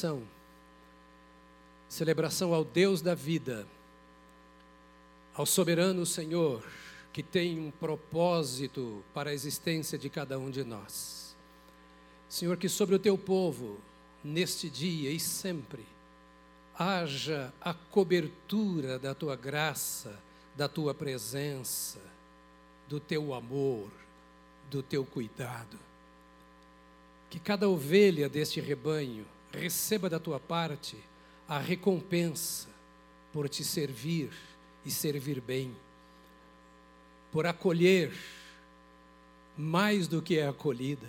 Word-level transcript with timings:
celebração 0.00 0.22
celebração 1.88 2.54
ao 2.54 2.64
Deus 2.64 3.02
da 3.02 3.14
vida, 3.14 3.66
ao 5.34 5.44
soberano 5.44 6.06
Senhor, 6.06 6.62
que 7.12 7.20
tem 7.22 7.58
um 7.58 7.70
propósito 7.70 9.02
para 9.12 9.30
a 9.30 9.34
existência 9.34 9.98
de 9.98 10.08
cada 10.08 10.38
um 10.38 10.50
de 10.50 10.62
nós. 10.62 11.34
Senhor, 12.28 12.56
que 12.56 12.68
sobre 12.68 12.94
o 12.94 12.98
teu 12.98 13.18
povo, 13.18 13.78
neste 14.22 14.70
dia 14.70 15.10
e 15.10 15.18
sempre, 15.18 15.84
haja 16.78 17.52
a 17.60 17.74
cobertura 17.74 19.00
da 19.00 19.12
tua 19.12 19.34
graça, 19.34 20.16
da 20.56 20.68
tua 20.68 20.94
presença, 20.94 21.98
do 22.88 23.00
teu 23.00 23.34
amor, 23.34 23.90
do 24.70 24.80
teu 24.80 25.04
cuidado. 25.04 25.76
Que 27.28 27.40
cada 27.40 27.68
ovelha 27.68 28.28
deste 28.28 28.60
rebanho 28.60 29.26
receba 29.52 30.08
da 30.08 30.18
tua 30.18 30.38
parte 30.38 30.96
a 31.48 31.58
recompensa 31.58 32.68
por 33.32 33.48
te 33.48 33.64
servir 33.64 34.30
e 34.84 34.90
servir 34.90 35.40
bem, 35.40 35.74
por 37.32 37.46
acolher 37.46 38.12
mais 39.56 40.08
do 40.08 40.22
que 40.22 40.38
é 40.38 40.46
acolhida, 40.46 41.08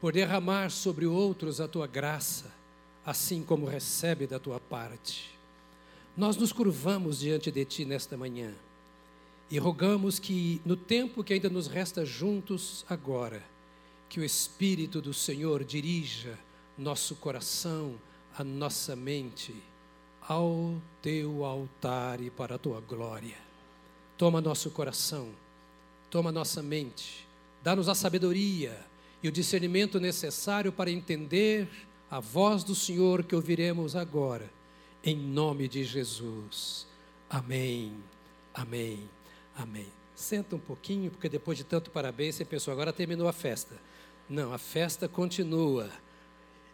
por 0.00 0.12
derramar 0.12 0.70
sobre 0.70 1.06
outros 1.06 1.60
a 1.60 1.68
tua 1.68 1.86
graça, 1.86 2.52
assim 3.04 3.42
como 3.42 3.66
recebe 3.66 4.26
da 4.26 4.38
tua 4.38 4.58
parte. 4.58 5.30
Nós 6.16 6.36
nos 6.36 6.52
curvamos 6.52 7.18
diante 7.18 7.50
de 7.50 7.64
ti 7.64 7.84
nesta 7.84 8.16
manhã 8.16 8.54
e 9.50 9.58
rogamos 9.58 10.18
que, 10.18 10.60
no 10.64 10.76
tempo 10.76 11.22
que 11.22 11.34
ainda 11.34 11.50
nos 11.50 11.66
resta 11.66 12.04
juntos 12.04 12.84
agora, 12.88 13.42
que 14.08 14.20
o 14.20 14.24
Espírito 14.24 15.00
do 15.00 15.12
Senhor 15.12 15.64
dirija 15.64 16.38
nosso 16.76 17.14
coração, 17.16 17.94
a 18.36 18.42
nossa 18.42 18.96
mente 18.96 19.54
ao 20.20 20.74
teu 21.02 21.44
altar 21.44 22.20
e 22.20 22.30
para 22.30 22.54
a 22.54 22.58
tua 22.58 22.80
glória. 22.80 23.36
Toma 24.16 24.40
nosso 24.40 24.70
coração, 24.70 25.28
toma 26.10 26.32
nossa 26.32 26.62
mente, 26.62 27.26
dá-nos 27.62 27.88
a 27.88 27.94
sabedoria 27.94 28.78
e 29.22 29.28
o 29.28 29.32
discernimento 29.32 30.00
necessário 30.00 30.72
para 30.72 30.90
entender 30.90 31.68
a 32.10 32.20
voz 32.20 32.62
do 32.62 32.74
Senhor 32.74 33.24
que 33.24 33.34
ouviremos 33.34 33.96
agora, 33.96 34.50
em 35.02 35.16
nome 35.16 35.68
de 35.68 35.84
Jesus. 35.84 36.86
Amém, 37.28 37.92
amém, 38.54 39.08
amém. 39.56 39.88
Senta 40.14 40.54
um 40.54 40.60
pouquinho, 40.60 41.10
porque 41.10 41.28
depois 41.28 41.58
de 41.58 41.64
tanto 41.64 41.90
parabéns, 41.90 42.36
você 42.36 42.44
pensou, 42.44 42.72
agora 42.72 42.92
terminou 42.92 43.26
a 43.26 43.32
festa. 43.32 43.74
Não, 44.28 44.52
a 44.52 44.58
festa 44.58 45.08
continua. 45.08 45.90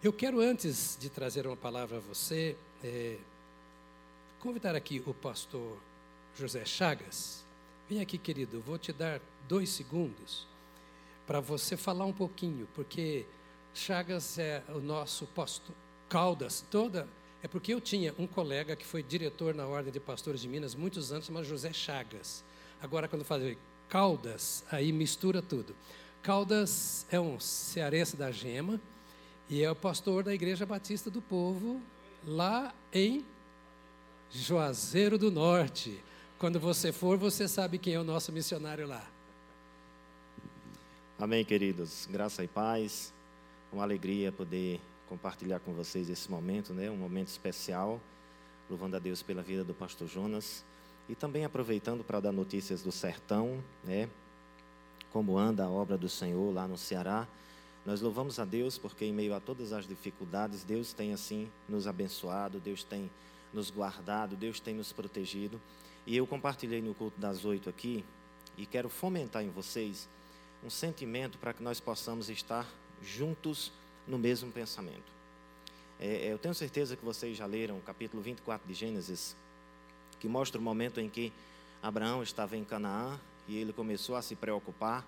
Eu 0.02 0.14
quero, 0.14 0.40
antes 0.40 0.96
de 0.98 1.10
trazer 1.10 1.46
uma 1.46 1.58
palavra 1.58 1.98
a 1.98 2.00
você, 2.00 2.56
é, 2.82 3.18
convidar 4.40 4.74
aqui 4.74 5.02
o 5.04 5.12
pastor 5.12 5.76
José 6.34 6.64
Chagas. 6.64 7.44
Vem 7.86 8.00
aqui, 8.00 8.16
querido, 8.16 8.62
vou 8.62 8.78
te 8.78 8.94
dar 8.94 9.20
dois 9.46 9.68
segundos 9.68 10.46
para 11.26 11.38
você 11.38 11.76
falar 11.76 12.06
um 12.06 12.14
pouquinho, 12.14 12.66
porque 12.74 13.26
Chagas 13.74 14.38
é 14.38 14.64
o 14.70 14.78
nosso 14.78 15.26
pastor. 15.26 15.76
Caldas, 16.08 16.64
toda. 16.70 17.06
É 17.42 17.48
porque 17.48 17.74
eu 17.74 17.80
tinha 17.80 18.14
um 18.18 18.26
colega 18.26 18.74
que 18.74 18.86
foi 18.86 19.02
diretor 19.02 19.54
na 19.54 19.66
Ordem 19.66 19.92
de 19.92 20.00
Pastores 20.00 20.40
de 20.40 20.48
Minas 20.48 20.74
muitos 20.74 21.12
anos, 21.12 21.26
chamado 21.26 21.44
José 21.44 21.74
Chagas. 21.74 22.42
Agora, 22.80 23.06
quando 23.06 23.22
faz 23.22 23.54
Caldas, 23.86 24.64
aí 24.70 24.92
mistura 24.92 25.42
tudo. 25.42 25.76
Caldas 26.22 27.04
é 27.10 27.20
um 27.20 27.38
cearense 27.38 28.16
da 28.16 28.30
Gema 28.30 28.80
e 29.50 29.64
é 29.64 29.70
o 29.70 29.74
pastor 29.74 30.22
da 30.22 30.32
Igreja 30.32 30.64
Batista 30.64 31.10
do 31.10 31.20
Povo, 31.20 31.82
lá 32.24 32.72
em 32.92 33.24
Juazeiro 34.30 35.18
do 35.18 35.28
Norte. 35.28 35.98
Quando 36.38 36.60
você 36.60 36.92
for, 36.92 37.18
você 37.18 37.48
sabe 37.48 37.76
quem 37.76 37.94
é 37.94 37.98
o 37.98 38.04
nosso 38.04 38.30
missionário 38.30 38.86
lá. 38.86 39.04
Amém, 41.18 41.44
queridos. 41.44 42.06
Graça 42.08 42.44
e 42.44 42.46
paz. 42.46 43.12
Uma 43.72 43.82
alegria 43.82 44.30
poder 44.30 44.80
compartilhar 45.08 45.58
com 45.58 45.72
vocês 45.72 46.08
esse 46.08 46.30
momento, 46.30 46.72
né? 46.72 46.88
Um 46.88 46.96
momento 46.96 47.26
especial. 47.26 48.00
Louvando 48.70 48.94
a 48.94 48.98
Deus 49.00 49.20
pela 49.20 49.42
vida 49.42 49.64
do 49.64 49.74
pastor 49.74 50.06
Jonas 50.06 50.64
e 51.08 51.16
também 51.16 51.44
aproveitando 51.44 52.04
para 52.04 52.20
dar 52.20 52.30
notícias 52.30 52.82
do 52.82 52.92
sertão, 52.92 53.60
né? 53.82 54.08
Como 55.12 55.36
anda 55.36 55.64
a 55.64 55.68
obra 55.68 55.98
do 55.98 56.08
Senhor 56.08 56.54
lá 56.54 56.68
no 56.68 56.78
Ceará. 56.78 57.26
Nós 57.84 58.00
louvamos 58.00 58.38
a 58.38 58.44
Deus 58.44 58.76
porque, 58.76 59.04
em 59.04 59.12
meio 59.12 59.34
a 59.34 59.40
todas 59.40 59.72
as 59.72 59.86
dificuldades, 59.86 60.64
Deus 60.64 60.92
tem 60.92 61.12
assim 61.12 61.50
nos 61.68 61.86
abençoado, 61.86 62.60
Deus 62.60 62.84
tem 62.84 63.10
nos 63.52 63.70
guardado, 63.70 64.36
Deus 64.36 64.60
tem 64.60 64.74
nos 64.74 64.92
protegido. 64.92 65.60
E 66.06 66.16
eu 66.16 66.26
compartilhei 66.26 66.82
no 66.82 66.94
culto 66.94 67.18
das 67.20 67.44
oito 67.44 67.68
aqui 67.68 68.04
e 68.56 68.66
quero 68.66 68.88
fomentar 68.88 69.42
em 69.42 69.50
vocês 69.50 70.08
um 70.62 70.70
sentimento 70.70 71.38
para 71.38 71.54
que 71.54 71.62
nós 71.62 71.80
possamos 71.80 72.28
estar 72.28 72.66
juntos 73.02 73.72
no 74.06 74.18
mesmo 74.18 74.52
pensamento. 74.52 75.10
É, 75.98 76.26
é 76.26 76.32
eu 76.32 76.38
tenho 76.38 76.54
certeza 76.54 76.96
que 76.96 77.04
vocês 77.04 77.36
já 77.36 77.46
leram 77.46 77.78
o 77.78 77.82
capítulo 77.82 78.22
24 78.22 78.66
de 78.68 78.74
Gênesis, 78.74 79.34
que 80.18 80.28
mostra 80.28 80.60
o 80.60 80.62
momento 80.62 81.00
em 81.00 81.08
que 81.08 81.32
Abraão 81.82 82.22
estava 82.22 82.56
em 82.56 82.64
Canaã 82.64 83.18
e 83.48 83.56
ele 83.56 83.72
começou 83.72 84.16
a 84.16 84.22
se 84.22 84.36
preocupar 84.36 85.04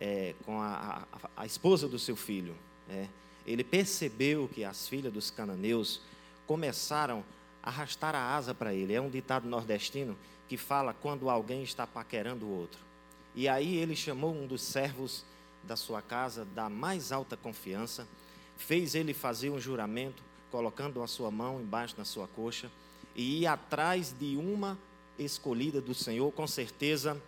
é, 0.00 0.34
com 0.44 0.60
a, 0.60 1.06
a, 1.12 1.42
a, 1.42 1.46
esposa 1.46 1.88
do 1.88 1.98
seu 1.98 2.16
filho. 2.16 2.54
É, 2.88 3.06
ele 3.46 3.64
percebeu 3.64 4.48
que 4.48 4.64
as 4.64 4.88
filhas 4.88 5.12
dos 5.12 5.30
cananeus 5.30 6.00
começaram 6.46 7.24
a 7.62 7.68
arrastar 7.68 8.14
a 8.14 8.36
asa 8.36 8.54
para 8.54 8.74
ele. 8.74 8.94
É 8.94 9.00
um 9.00 9.10
ditado 9.10 9.48
nordestino 9.48 10.16
que 10.48 10.56
fala 10.56 10.94
quando 10.94 11.28
alguém 11.28 11.62
está 11.62 11.86
paquerando 11.86 12.46
o 12.46 12.58
outro. 12.58 12.80
E 13.34 13.48
aí 13.48 13.76
ele 13.76 13.94
chamou 13.94 14.34
um 14.34 14.46
dos 14.46 14.62
servos 14.62 15.24
da 15.62 15.76
sua 15.76 16.00
casa, 16.00 16.44
da 16.44 16.68
mais 16.68 17.12
alta 17.12 17.36
confiança, 17.36 18.06
fez 18.56 18.94
ele 18.94 19.12
fazer 19.12 19.50
um 19.50 19.60
juramento, 19.60 20.22
colocando 20.50 21.02
a 21.02 21.06
sua 21.06 21.30
mão 21.30 21.60
embaixo 21.60 21.96
na 21.98 22.04
sua 22.04 22.26
coxa, 22.28 22.70
e 23.14 23.42
ir 23.42 23.46
atrás 23.46 24.14
de 24.18 24.36
uma 24.36 24.78
escolhida 25.18 25.80
do 25.80 25.92
Senhor, 25.94 26.30
com 26.32 26.46
certeza, 26.46 27.20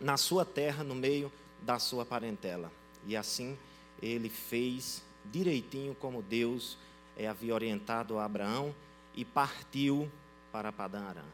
na 0.00 0.16
sua 0.16 0.44
terra, 0.44 0.82
no 0.82 0.94
meio 0.94 1.30
da 1.62 1.78
sua 1.78 2.04
parentela. 2.04 2.70
E 3.06 3.16
assim 3.16 3.56
ele 4.02 4.28
fez 4.28 5.02
direitinho 5.30 5.94
como 5.94 6.22
Deus 6.22 6.78
é, 7.16 7.26
havia 7.26 7.54
orientado 7.54 8.18
a 8.18 8.24
Abraão 8.24 8.74
e 9.14 9.24
partiu 9.24 10.10
para 10.50 10.72
Padã 10.72 11.00
Arã. 11.00 11.24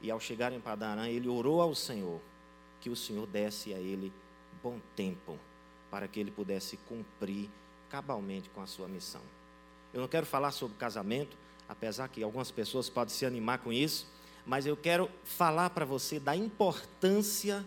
E 0.00 0.10
ao 0.10 0.20
chegar 0.20 0.52
em 0.52 0.60
Padã 0.60 0.88
Arã, 0.88 1.08
ele 1.08 1.28
orou 1.28 1.60
ao 1.62 1.74
Senhor 1.74 2.20
que 2.80 2.90
o 2.90 2.96
Senhor 2.96 3.26
desse 3.26 3.72
a 3.72 3.78
ele 3.78 4.12
bom 4.62 4.78
tempo 4.96 5.38
para 5.90 6.08
que 6.08 6.18
ele 6.18 6.30
pudesse 6.30 6.76
cumprir 6.88 7.48
cabalmente 7.88 8.48
com 8.50 8.60
a 8.60 8.66
sua 8.66 8.88
missão. 8.88 9.20
Eu 9.92 10.00
não 10.00 10.08
quero 10.08 10.26
falar 10.26 10.50
sobre 10.50 10.76
casamento, 10.76 11.36
apesar 11.68 12.08
que 12.08 12.22
algumas 12.22 12.50
pessoas 12.50 12.88
podem 12.88 13.14
se 13.14 13.26
animar 13.26 13.58
com 13.58 13.72
isso, 13.72 14.06
mas 14.46 14.66
eu 14.66 14.76
quero 14.76 15.08
falar 15.24 15.70
para 15.70 15.84
você 15.84 16.18
da 16.18 16.34
importância 16.34 17.64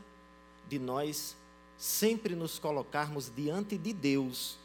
de 0.68 0.80
nós 0.80 1.38
sempre 1.78 2.36
nos 2.36 2.60
colocarmos 2.60 3.32
diante 3.34 3.78
de 3.78 3.94
Deus, 3.94 4.58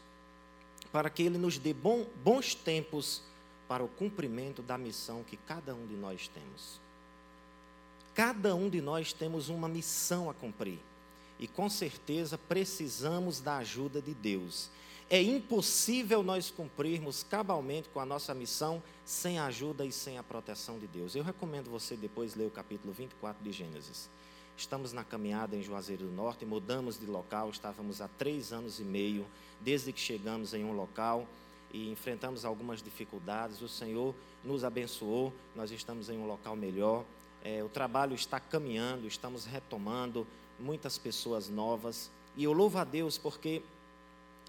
para 0.91 1.09
que 1.09 1.23
Ele 1.23 1.37
nos 1.37 1.57
dê 1.57 1.73
bom, 1.73 2.05
bons 2.23 2.55
tempos 2.55 3.21
para 3.67 3.83
o 3.83 3.87
cumprimento 3.87 4.61
da 4.61 4.77
missão 4.77 5.23
que 5.23 5.37
cada 5.37 5.73
um 5.73 5.85
de 5.87 5.95
nós 5.95 6.27
temos. 6.27 6.79
Cada 8.13 8.53
um 8.53 8.69
de 8.69 8.81
nós 8.81 9.13
temos 9.13 9.47
uma 9.47 9.69
missão 9.69 10.29
a 10.29 10.33
cumprir. 10.33 10.79
E 11.39 11.47
com 11.47 11.69
certeza 11.69 12.37
precisamos 12.37 13.39
da 13.39 13.57
ajuda 13.57 14.01
de 14.01 14.13
Deus. 14.13 14.69
É 15.09 15.21
impossível 15.21 16.21
nós 16.23 16.51
cumprirmos 16.51 17.23
cabalmente 17.23 17.89
com 17.89 17.99
a 17.99 18.05
nossa 18.05 18.33
missão 18.33 18.81
sem 19.05 19.39
a 19.39 19.45
ajuda 19.45 19.85
e 19.85 19.91
sem 19.91 20.17
a 20.17 20.23
proteção 20.23 20.77
de 20.77 20.87
Deus. 20.87 21.15
Eu 21.15 21.23
recomendo 21.23 21.69
você 21.69 21.95
depois 21.95 22.35
ler 22.35 22.45
o 22.45 22.51
capítulo 22.51 22.93
24 22.93 23.43
de 23.43 23.51
Gênesis. 23.51 24.09
Estamos 24.61 24.93
na 24.93 25.03
caminhada 25.03 25.55
em 25.55 25.63
Juazeiro 25.63 26.05
do 26.05 26.11
Norte, 26.11 26.45
mudamos 26.45 26.99
de 26.99 27.07
local, 27.07 27.49
estávamos 27.49 27.99
há 27.99 28.07
três 28.07 28.53
anos 28.53 28.79
e 28.79 28.83
meio 28.83 29.25
desde 29.59 29.91
que 29.91 29.99
chegamos 29.99 30.53
em 30.53 30.63
um 30.63 30.71
local 30.71 31.25
e 31.73 31.89
enfrentamos 31.91 32.45
algumas 32.45 32.79
dificuldades. 32.79 33.59
O 33.63 33.67
Senhor 33.67 34.13
nos 34.45 34.63
abençoou, 34.63 35.33
nós 35.55 35.71
estamos 35.71 36.11
em 36.11 36.17
um 36.19 36.27
local 36.27 36.55
melhor. 36.55 37.03
É, 37.43 37.63
o 37.63 37.69
trabalho 37.69 38.13
está 38.13 38.39
caminhando, 38.39 39.07
estamos 39.07 39.45
retomando 39.45 40.27
muitas 40.59 40.95
pessoas 40.95 41.49
novas. 41.49 42.11
E 42.37 42.43
eu 42.43 42.53
louvo 42.53 42.77
a 42.77 42.83
Deus 42.83 43.17
porque, 43.17 43.63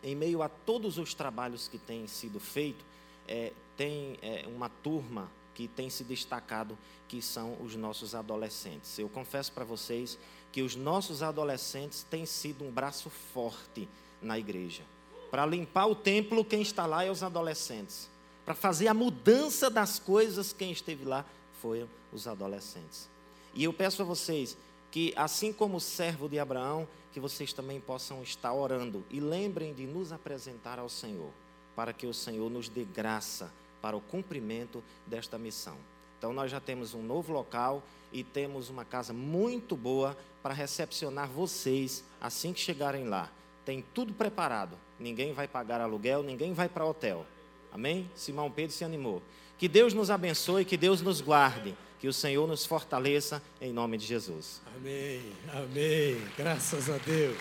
em 0.02 0.14
meio 0.14 0.42
a 0.42 0.48
todos 0.50 0.98
os 0.98 1.14
trabalhos 1.14 1.68
que 1.68 1.78
têm 1.78 2.06
sido 2.06 2.38
feitos, 2.38 2.84
é, 3.26 3.50
tem 3.78 4.18
é, 4.20 4.44
uma 4.46 4.68
turma 4.68 5.30
que 5.54 5.68
tem 5.68 5.90
se 5.90 6.04
destacado, 6.04 6.78
que 7.08 7.20
são 7.20 7.56
os 7.60 7.76
nossos 7.76 8.14
adolescentes. 8.14 8.98
Eu 8.98 9.08
confesso 9.08 9.52
para 9.52 9.64
vocês 9.64 10.18
que 10.50 10.62
os 10.62 10.76
nossos 10.76 11.22
adolescentes 11.22 12.02
têm 12.08 12.26
sido 12.26 12.64
um 12.64 12.70
braço 12.70 13.10
forte 13.10 13.88
na 14.20 14.38
igreja. 14.38 14.82
Para 15.30 15.46
limpar 15.46 15.86
o 15.86 15.94
templo, 15.94 16.44
quem 16.44 16.62
está 16.62 16.86
lá 16.86 17.04
é 17.04 17.10
os 17.10 17.22
adolescentes. 17.22 18.10
para 18.44 18.54
fazer 18.54 18.88
a 18.88 18.94
mudança 18.94 19.70
das 19.70 20.00
coisas, 20.00 20.52
quem 20.52 20.72
esteve 20.72 21.04
lá 21.04 21.24
foram 21.60 21.88
os 22.12 22.26
adolescentes. 22.26 23.08
E 23.54 23.62
eu 23.62 23.72
peço 23.72 24.02
a 24.02 24.04
vocês 24.04 24.56
que, 24.90 25.14
assim 25.16 25.52
como 25.52 25.76
o 25.76 25.80
servo 25.80 26.28
de 26.28 26.40
Abraão, 26.40 26.88
que 27.12 27.20
vocês 27.20 27.52
também 27.52 27.80
possam 27.80 28.20
estar 28.20 28.52
orando 28.52 29.04
e 29.10 29.20
lembrem 29.20 29.72
de 29.72 29.86
nos 29.86 30.10
apresentar 30.10 30.80
ao 30.80 30.88
Senhor, 30.88 31.30
para 31.76 31.92
que 31.92 32.06
o 32.06 32.12
Senhor 32.12 32.50
nos 32.50 32.68
dê 32.68 32.84
graça 32.84 33.52
para 33.82 33.96
o 33.96 34.00
cumprimento 34.00 34.82
desta 35.06 35.36
missão. 35.36 35.76
Então, 36.16 36.32
nós 36.32 36.50
já 36.50 36.60
temos 36.60 36.94
um 36.94 37.02
novo 37.02 37.32
local 37.32 37.82
e 38.12 38.22
temos 38.22 38.70
uma 38.70 38.84
casa 38.84 39.12
muito 39.12 39.76
boa 39.76 40.16
para 40.40 40.54
recepcionar 40.54 41.28
vocês 41.28 42.04
assim 42.20 42.52
que 42.52 42.60
chegarem 42.60 43.08
lá. 43.08 43.28
Tem 43.64 43.84
tudo 43.92 44.14
preparado. 44.14 44.78
Ninguém 45.00 45.32
vai 45.32 45.48
pagar 45.48 45.80
aluguel, 45.80 46.22
ninguém 46.22 46.52
vai 46.52 46.68
para 46.68 46.86
hotel. 46.86 47.26
Amém? 47.72 48.08
Simão 48.14 48.50
Pedro 48.50 48.72
se 48.72 48.84
animou. 48.84 49.20
Que 49.58 49.66
Deus 49.66 49.92
nos 49.94 50.10
abençoe, 50.10 50.64
que 50.64 50.76
Deus 50.76 51.00
nos 51.00 51.20
guarde, 51.20 51.76
que 51.98 52.06
o 52.06 52.12
Senhor 52.12 52.46
nos 52.46 52.66
fortaleça 52.66 53.42
em 53.60 53.72
nome 53.72 53.96
de 53.96 54.06
Jesus. 54.06 54.60
Amém, 54.76 55.32
amém. 55.52 56.20
Graças 56.36 56.90
a 56.90 56.98
Deus. 56.98 57.38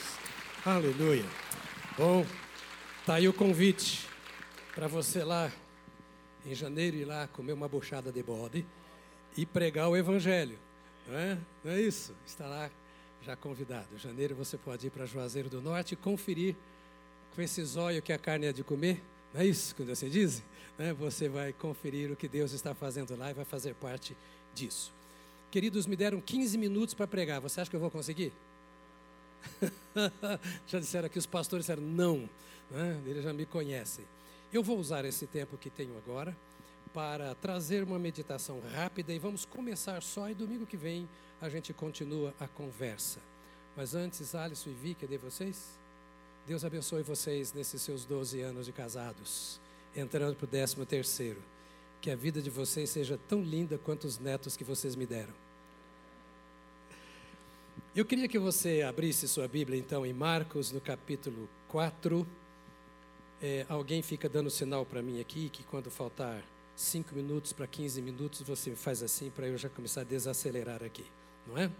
Aleluia. 0.65 1.25
Bom, 1.97 2.25
tá 3.05 3.15
aí 3.15 3.27
o 3.27 3.33
convite 3.33 4.07
para 4.73 4.87
você 4.87 5.23
lá 5.23 5.51
em 6.45 6.55
janeiro 6.55 6.97
ir 6.97 7.05
lá 7.05 7.27
comer 7.27 7.53
uma 7.53 7.67
buchada 7.67 8.11
de 8.11 8.23
bode 8.23 8.65
e 9.37 9.45
pregar 9.45 9.89
o 9.89 9.95
evangelho. 9.95 10.57
Não 11.07 11.17
é? 11.17 11.37
Não 11.63 11.71
é 11.71 11.81
isso? 11.81 12.13
Está 12.25 12.47
lá 12.47 12.69
já 13.23 13.35
convidado. 13.35 13.87
Em 13.93 13.97
janeiro 13.97 14.35
você 14.35 14.57
pode 14.57 14.87
ir 14.87 14.89
para 14.89 15.05
Juazeiro 15.05 15.49
do 15.49 15.61
Norte 15.61 15.93
e 15.93 15.95
conferir 15.95 16.55
com 17.35 17.41
esse 17.41 17.63
zóio 17.63 18.01
que 18.01 18.11
a 18.11 18.17
carne 18.17 18.47
é 18.47 18.53
de 18.53 18.63
comer. 18.63 19.01
Não 19.33 19.41
é 19.41 19.45
isso 19.45 19.75
que 19.75 19.83
você 19.83 20.09
diz? 20.09 20.43
Né? 20.77 20.93
Você 20.93 21.29
vai 21.29 21.53
conferir 21.53 22.11
o 22.11 22.15
que 22.15 22.27
Deus 22.27 22.51
está 22.51 22.73
fazendo 22.73 23.15
lá 23.15 23.31
e 23.31 23.33
vai 23.33 23.45
fazer 23.45 23.75
parte 23.75 24.15
disso. 24.53 24.91
Queridos, 25.49 25.85
me 25.85 25.95
deram 25.95 26.19
15 26.19 26.57
minutos 26.57 26.93
para 26.93 27.07
pregar. 27.07 27.39
Você 27.41 27.61
acha 27.61 27.69
que 27.69 27.75
eu 27.75 27.79
vou 27.79 27.91
conseguir? 27.91 28.31
já 30.67 30.79
disseram 30.79 31.07
aqui, 31.07 31.19
os 31.19 31.25
pastores 31.25 31.65
disseram 31.65 31.83
não. 31.83 32.29
Né? 32.69 33.01
Eles 33.05 33.23
já 33.23 33.33
me 33.33 33.45
conhecem. 33.45 34.05
Eu 34.53 34.61
vou 34.61 34.77
usar 34.77 35.05
esse 35.05 35.25
tempo 35.25 35.57
que 35.57 35.69
tenho 35.69 35.95
agora 35.97 36.35
para 36.93 37.33
trazer 37.35 37.83
uma 37.83 37.97
meditação 37.97 38.59
rápida 38.73 39.13
e 39.13 39.19
vamos 39.19 39.45
começar 39.45 40.03
só 40.03 40.29
e 40.29 40.33
domingo 40.33 40.65
que 40.65 40.75
vem 40.75 41.07
a 41.39 41.47
gente 41.47 41.71
continua 41.71 42.33
a 42.37 42.49
conversa. 42.49 43.19
Mas 43.77 43.95
antes, 43.95 44.35
Alisson 44.35 44.71
e 44.71 44.73
Vi, 44.73 44.93
cadê 44.93 45.17
vocês? 45.17 45.79
Deus 46.45 46.65
abençoe 46.65 47.01
vocês 47.01 47.53
nesses 47.53 47.81
seus 47.81 48.03
12 48.03 48.41
anos 48.41 48.65
de 48.65 48.73
casados, 48.73 49.57
entrando 49.95 50.35
para 50.35 50.43
o 50.43 50.47
13 50.49 50.85
terceiro. 50.85 51.41
Que 52.01 52.11
a 52.11 52.15
vida 52.15 52.41
de 52.41 52.49
vocês 52.49 52.89
seja 52.89 53.17
tão 53.29 53.41
linda 53.41 53.77
quanto 53.77 54.05
os 54.05 54.19
netos 54.19 54.57
que 54.57 54.65
vocês 54.65 54.97
me 54.97 55.05
deram. 55.05 55.33
Eu 57.95 58.03
queria 58.03 58.27
que 58.27 58.39
você 58.39 58.81
abrisse 58.81 59.29
sua 59.29 59.47
Bíblia, 59.47 59.79
então, 59.79 60.05
em 60.05 60.11
Marcos, 60.11 60.73
no 60.73 60.81
capítulo 60.81 61.47
4. 61.69 62.27
É, 63.41 63.65
alguém 63.67 64.03
fica 64.03 64.29
dando 64.29 64.51
sinal 64.51 64.85
para 64.85 65.01
mim 65.01 65.19
aqui 65.19 65.49
que 65.49 65.63
quando 65.63 65.89
faltar 65.89 66.43
5 66.75 67.15
minutos 67.15 67.51
para 67.51 67.65
15 67.65 67.99
minutos, 67.99 68.41
você 68.41 68.75
faz 68.75 69.01
assim 69.01 69.31
para 69.31 69.47
eu 69.47 69.57
já 69.57 69.67
começar 69.67 70.01
a 70.01 70.03
desacelerar 70.03 70.83
aqui, 70.83 71.05
não 71.47 71.57
é? 71.57 71.71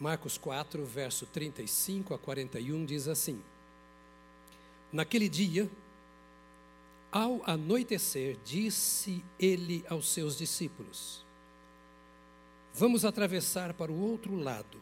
Marcos 0.00 0.38
4, 0.38 0.84
verso 0.84 1.26
35 1.26 2.14
a 2.14 2.18
41 2.18 2.84
diz 2.84 3.06
assim: 3.08 3.40
Naquele 4.92 5.28
dia, 5.28 5.70
ao 7.10 7.42
anoitecer, 7.44 8.36
disse 8.44 9.24
ele 9.38 9.84
aos 9.88 10.08
seus 10.08 10.36
discípulos: 10.36 11.24
Vamos 12.74 13.04
atravessar 13.04 13.72
para 13.72 13.90
o 13.90 13.98
outro 13.98 14.36
lado. 14.36 14.80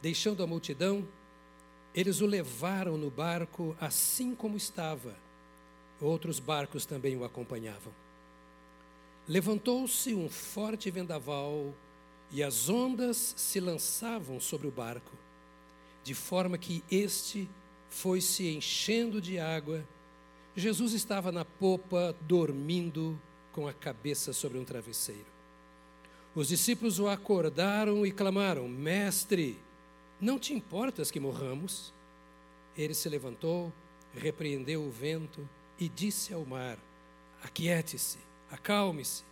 Deixando 0.00 0.42
a 0.42 0.46
multidão, 0.46 1.06
eles 1.94 2.20
o 2.20 2.26
levaram 2.26 2.96
no 2.96 3.10
barco 3.10 3.76
assim 3.80 4.34
como 4.34 4.56
estava. 4.56 5.14
Outros 6.00 6.38
barcos 6.38 6.86
também 6.86 7.16
o 7.16 7.24
acompanhavam. 7.24 7.92
Levantou-se 9.28 10.14
um 10.14 10.28
forte 10.28 10.90
vendaval 10.90 11.72
e 12.32 12.42
as 12.42 12.68
ondas 12.68 13.34
se 13.36 13.60
lançavam 13.60 14.40
sobre 14.40 14.66
o 14.66 14.70
barco, 14.70 15.12
de 16.02 16.14
forma 16.14 16.58
que 16.58 16.82
este 16.90 17.48
foi 17.88 18.20
se 18.20 18.48
enchendo 18.48 19.20
de 19.20 19.38
água. 19.38 19.84
Jesus 20.56 20.92
estava 20.92 21.30
na 21.30 21.44
popa, 21.44 22.16
dormindo 22.22 23.20
com 23.52 23.68
a 23.68 23.72
cabeça 23.72 24.32
sobre 24.32 24.58
um 24.58 24.64
travesseiro. 24.64 25.26
Os 26.34 26.48
discípulos 26.48 26.98
o 26.98 27.06
acordaram 27.06 28.04
e 28.06 28.10
clamaram: 28.10 28.66
Mestre, 28.66 29.58
não 30.22 30.38
te 30.38 30.54
importas 30.54 31.10
que 31.10 31.18
morramos? 31.18 31.92
Ele 32.78 32.94
se 32.94 33.08
levantou, 33.08 33.72
repreendeu 34.14 34.84
o 34.84 34.90
vento 34.90 35.46
e 35.80 35.88
disse 35.88 36.32
ao 36.32 36.46
mar: 36.46 36.78
Aquiete-se, 37.42 38.18
acalme-se. 38.48 39.24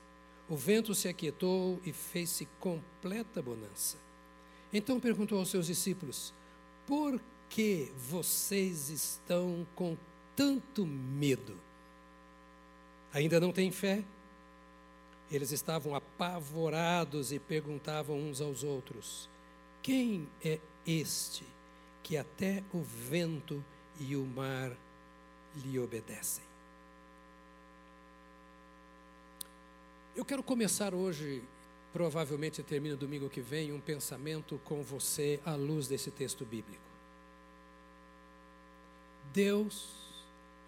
O 0.49 0.57
vento 0.57 0.93
se 0.93 1.07
aquietou 1.07 1.81
e 1.87 1.93
fez-se 1.93 2.49
completa 2.59 3.41
bonança. 3.41 3.97
Então 4.73 4.99
perguntou 4.99 5.39
aos 5.39 5.49
seus 5.49 5.67
discípulos: 5.67 6.35
Por 6.89 7.21
que 7.49 7.93
vocês 7.97 8.91
estão 8.91 9.65
com 9.77 9.97
tanto 10.35 10.85
medo? 10.85 11.57
Ainda 13.13 13.39
não 13.39 13.53
têm 13.53 13.71
fé? 13.71 14.03
Eles 15.31 15.53
estavam 15.53 15.95
apavorados 15.95 17.31
e 17.31 17.39
perguntavam 17.39 18.19
uns 18.19 18.41
aos 18.41 18.65
outros: 18.65 19.29
Quem 19.81 20.29
é 20.45 20.59
este 20.87 21.44
que 22.03 22.17
até 22.17 22.62
o 22.73 22.82
vento 22.82 23.65
e 23.99 24.17
o 24.17 24.25
mar 24.25 24.77
lhe 25.56 25.79
obedecem? 25.79 26.44
Eu 30.15 30.25
quero 30.25 30.43
começar 30.43 30.94
hoje, 30.94 31.43
provavelmente 31.93 32.62
termina 32.62 32.97
domingo 32.97 33.31
que 33.31 33.41
vem, 33.41 33.73
um 33.73 33.81
pensamento 33.81 34.61
com 34.65 34.82
você 34.82 35.41
à 35.44 35.55
luz 35.55 35.87
desse 35.88 36.11
texto 36.11 36.44
bíblico. 36.44 36.83
Deus 39.33 39.88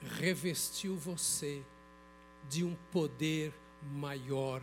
revestiu 0.00 0.96
você 0.96 1.62
de 2.48 2.64
um 2.64 2.76
poder 2.92 3.52
maior 3.92 4.62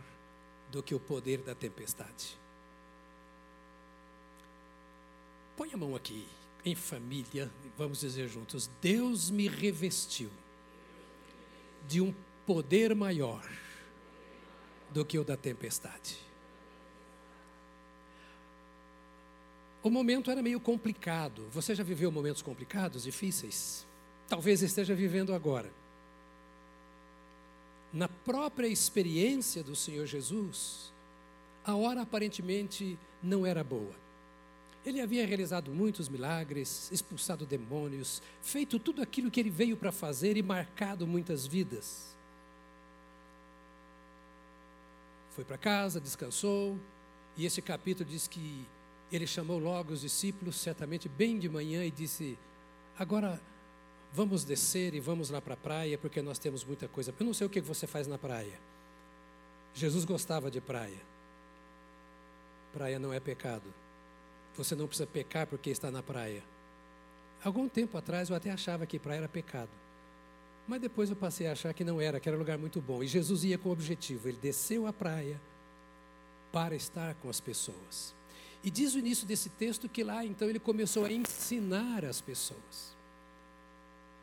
do 0.70 0.82
que 0.82 0.94
o 0.94 1.00
poder 1.00 1.38
da 1.38 1.54
tempestade. 1.54 2.38
Põe 5.60 5.74
a 5.74 5.76
mão 5.76 5.94
aqui, 5.94 6.26
em 6.64 6.74
família, 6.74 7.50
vamos 7.76 8.00
dizer 8.00 8.26
juntos: 8.28 8.70
Deus 8.80 9.28
me 9.28 9.46
revestiu 9.46 10.30
de 11.86 12.00
um 12.00 12.14
poder 12.46 12.94
maior 12.94 13.46
do 14.88 15.04
que 15.04 15.18
o 15.18 15.22
da 15.22 15.36
tempestade. 15.36 16.16
O 19.82 19.90
momento 19.90 20.30
era 20.30 20.40
meio 20.40 20.58
complicado. 20.58 21.46
Você 21.52 21.74
já 21.74 21.84
viveu 21.84 22.10
momentos 22.10 22.40
complicados, 22.40 23.02
difíceis? 23.02 23.86
Talvez 24.30 24.62
esteja 24.62 24.94
vivendo 24.94 25.34
agora. 25.34 25.70
Na 27.92 28.08
própria 28.08 28.66
experiência 28.66 29.62
do 29.62 29.76
Senhor 29.76 30.06
Jesus, 30.06 30.90
a 31.62 31.76
hora 31.76 32.00
aparentemente 32.00 32.98
não 33.22 33.44
era 33.44 33.62
boa. 33.62 34.09
Ele 34.84 35.00
havia 35.00 35.26
realizado 35.26 35.70
muitos 35.70 36.08
milagres, 36.08 36.90
expulsado 36.90 37.44
demônios, 37.44 38.22
feito 38.42 38.78
tudo 38.78 39.02
aquilo 39.02 39.30
que 39.30 39.38
ele 39.38 39.50
veio 39.50 39.76
para 39.76 39.92
fazer 39.92 40.36
e 40.36 40.42
marcado 40.42 41.06
muitas 41.06 41.46
vidas. 41.46 42.16
Foi 45.34 45.44
para 45.44 45.58
casa, 45.58 46.00
descansou, 46.00 46.78
e 47.36 47.44
esse 47.44 47.60
capítulo 47.60 48.08
diz 48.08 48.26
que 48.26 48.64
ele 49.12 49.26
chamou 49.26 49.58
logo 49.58 49.92
os 49.92 50.00
discípulos, 50.00 50.56
certamente 50.56 51.08
bem 51.08 51.38
de 51.38 51.48
manhã, 51.48 51.84
e 51.84 51.90
disse: 51.90 52.38
Agora 52.98 53.40
vamos 54.12 54.44
descer 54.44 54.94
e 54.94 55.00
vamos 55.00 55.30
lá 55.30 55.40
para 55.40 55.54
a 55.54 55.56
praia, 55.56 55.98
porque 55.98 56.22
nós 56.22 56.38
temos 56.38 56.64
muita 56.64 56.88
coisa. 56.88 57.14
Eu 57.18 57.26
não 57.26 57.34
sei 57.34 57.46
o 57.46 57.50
que 57.50 57.60
você 57.60 57.86
faz 57.86 58.06
na 58.06 58.18
praia. 58.18 58.58
Jesus 59.74 60.04
gostava 60.04 60.50
de 60.50 60.60
praia. 60.60 61.00
Praia 62.72 62.98
não 62.98 63.12
é 63.12 63.20
pecado. 63.20 63.79
Você 64.56 64.74
não 64.74 64.86
precisa 64.86 65.06
pecar 65.06 65.46
porque 65.46 65.70
está 65.70 65.90
na 65.90 66.02
praia. 66.02 66.42
Algum 67.42 67.68
tempo 67.68 67.96
atrás 67.96 68.28
eu 68.28 68.36
até 68.36 68.50
achava 68.50 68.86
que 68.86 68.98
praia 68.98 69.18
era 69.18 69.28
pecado. 69.28 69.70
Mas 70.68 70.80
depois 70.80 71.10
eu 71.10 71.16
passei 71.16 71.46
a 71.46 71.52
achar 71.52 71.72
que 71.72 71.82
não 71.82 72.00
era, 72.00 72.20
que 72.20 72.28
era 72.28 72.36
um 72.36 72.40
lugar 72.40 72.58
muito 72.58 72.80
bom. 72.80 73.02
E 73.02 73.06
Jesus 73.06 73.44
ia 73.44 73.58
com 73.58 73.70
o 73.70 73.72
objetivo, 73.72 74.28
ele 74.28 74.38
desceu 74.40 74.86
à 74.86 74.92
praia 74.92 75.40
para 76.52 76.74
estar 76.74 77.14
com 77.16 77.28
as 77.28 77.40
pessoas. 77.40 78.14
E 78.62 78.70
diz 78.70 78.94
o 78.94 78.98
início 78.98 79.26
desse 79.26 79.48
texto 79.48 79.88
que 79.88 80.04
lá 80.04 80.24
então 80.24 80.48
ele 80.48 80.58
começou 80.58 81.04
a 81.04 81.12
ensinar 81.12 82.04
as 82.04 82.20
pessoas. 82.20 82.94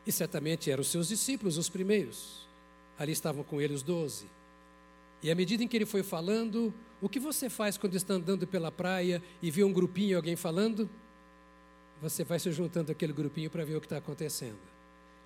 E 0.05 0.11
certamente 0.11 0.69
eram 0.69 0.81
os 0.81 0.87
seus 0.89 1.07
discípulos, 1.07 1.57
os 1.57 1.69
primeiros. 1.69 2.47
Ali 2.97 3.11
estavam 3.11 3.43
com 3.43 3.59
ele 3.59 3.73
os 3.73 3.81
doze. 3.81 4.25
E 5.21 5.31
à 5.31 5.35
medida 5.35 5.63
em 5.63 5.67
que 5.67 5.75
ele 5.75 5.85
foi 5.85 6.03
falando, 6.03 6.73
o 7.01 7.07
que 7.07 7.19
você 7.19 7.49
faz 7.49 7.77
quando 7.77 7.95
está 7.95 8.15
andando 8.15 8.47
pela 8.47 8.71
praia 8.71 9.21
e 9.41 9.51
vê 9.51 9.63
um 9.63 9.71
grupinho, 9.71 10.17
alguém 10.17 10.35
falando? 10.35 10.89
Você 12.01 12.23
vai 12.23 12.39
se 12.39 12.51
juntando 12.51 12.91
aquele 12.91 13.13
grupinho 13.13 13.49
para 13.49 13.63
ver 13.63 13.75
o 13.75 13.79
que 13.79 13.85
está 13.85 13.97
acontecendo. 13.97 14.57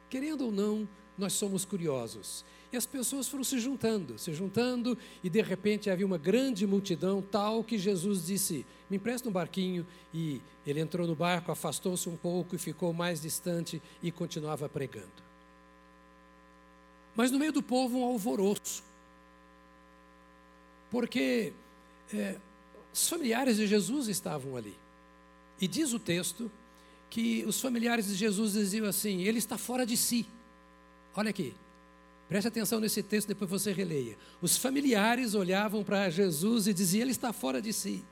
Querendo 0.10 0.46
ou 0.46 0.52
não, 0.52 0.88
nós 1.18 1.34
somos 1.34 1.64
curiosos. 1.64 2.44
E 2.72 2.78
as 2.78 2.86
pessoas 2.86 3.28
foram 3.28 3.44
se 3.44 3.60
juntando, 3.60 4.18
se 4.18 4.34
juntando, 4.34 4.98
e 5.24 5.30
de 5.30 5.42
repente 5.42 5.90
havia 5.90 6.06
uma 6.06 6.18
grande 6.18 6.66
multidão, 6.66 7.22
tal 7.22 7.64
que 7.64 7.78
Jesus 7.78 8.26
disse: 8.26 8.66
Me 8.90 8.96
empresta 8.98 9.28
um 9.28 9.32
barquinho. 9.32 9.86
E 10.14 10.42
ele 10.66 10.80
entrou 10.80 11.06
no 11.06 11.16
barco, 11.16 11.52
afastou-se 11.52 12.08
um 12.08 12.16
pouco 12.16 12.56
e 12.56 12.58
ficou 12.58 12.94
mais 12.94 13.22
distante 13.22 13.82
e 14.02 14.12
continuava 14.12 14.70
pregando. 14.70 15.32
Mas 17.16 17.30
no 17.30 17.40
meio 17.40 17.52
do 17.52 17.62
povo, 17.62 18.00
um 18.00 18.06
alvoroço. 18.06 18.84
Porque 20.90 21.54
é, 22.14 22.38
os 22.94 23.08
familiares 23.08 23.58
de 23.58 23.68
Jesus 23.68 24.08
estavam 24.08 24.56
ali. 24.56 24.76
E 25.60 25.68
diz 25.68 25.94
o 25.94 26.00
texto 26.00 26.52
que 27.10 27.44
os 27.46 27.60
familiares 27.60 28.08
de 28.08 28.16
Jesus 28.16 28.54
diziam 28.54 28.88
assim: 28.88 29.22
Ele 29.22 29.38
está 29.38 29.58
fora 29.58 29.86
de 29.86 29.96
si. 29.96 30.26
Olha 31.16 31.30
aqui, 31.30 31.54
preste 32.28 32.48
atenção 32.48 32.80
nesse 32.80 33.04
texto, 33.04 33.28
depois 33.28 33.50
você 33.50 33.72
releia. 33.72 34.18
Os 34.42 34.58
familiares 34.58 35.36
olhavam 35.36 35.84
para 35.84 36.10
Jesus 36.10 36.68
e 36.68 36.74
diziam: 36.74 37.04
Ele 37.04 37.12
está 37.12 37.32
fora 37.32 37.62
de 37.62 37.72
si. 37.72 38.04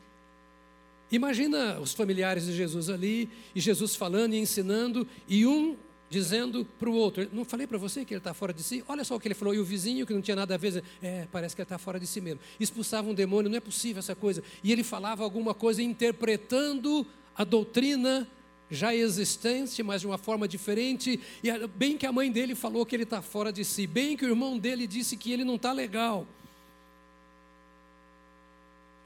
Imagina 1.12 1.80
os 1.80 1.94
familiares 1.94 2.46
de 2.46 2.56
Jesus 2.56 2.90
ali, 2.90 3.30
e 3.56 3.60
Jesus 3.60 3.96
falando 3.96 4.34
e 4.34 4.38
ensinando, 4.38 5.08
e 5.28 5.46
um 5.46 5.76
dizendo 6.10 6.66
para 6.80 6.90
o 6.90 6.94
outro: 6.94 7.28
Não 7.32 7.46
falei 7.46 7.68
para 7.68 7.78
você 7.78 8.04
que 8.04 8.14
ele 8.14 8.20
está 8.20 8.34
fora 8.34 8.54
de 8.54 8.64
si? 8.64 8.84
Olha 8.88 9.04
só 9.04 9.16
o 9.16 9.20
que 9.20 9.28
ele 9.28 9.36
falou. 9.36 9.54
E 9.54 9.60
o 9.60 9.66
vizinho, 9.66 10.06
que 10.06 10.14
não 10.14 10.22
tinha 10.22 10.36
nada 10.36 10.56
a 10.56 10.58
ver, 10.58 10.84
é, 11.02 11.28
parece 11.32 11.56
que 11.56 11.62
ele 11.62 11.66
está 11.66 11.78
fora 11.78 12.00
de 12.00 12.08
si 12.08 12.20
mesmo. 12.20 12.40
Expulsava 12.60 13.10
um 13.10 13.14
demônio, 13.14 13.50
não 13.50 13.58
é 13.58 13.62
possível 13.62 14.00
essa 14.00 14.16
coisa. 14.16 14.44
E 14.64 14.72
ele 14.72 14.84
falava 14.84 15.24
alguma 15.24 15.54
coisa 15.54 15.82
interpretando 15.82 17.06
a 17.36 17.44
doutrina 17.44 18.28
já 18.72 18.94
existente, 18.94 19.82
mas 19.82 20.02
de 20.02 20.08
uma 20.08 20.18
forma 20.18 20.48
diferente. 20.48 21.20
E 21.44 21.68
bem 21.68 21.98
que 21.98 22.06
a 22.06 22.12
mãe 22.12 22.32
dele 22.32 22.56
falou 22.56 22.86
que 22.86 22.96
ele 22.96 23.04
está 23.04 23.22
fora 23.22 23.52
de 23.52 23.64
si, 23.64 23.88
bem 23.88 24.16
que 24.16 24.26
o 24.26 24.30
irmão 24.30 24.58
dele 24.58 24.86
disse 24.86 25.18
que 25.18 25.32
ele 25.32 25.44
não 25.44 25.56
está 25.56 25.72
legal. 25.72 26.28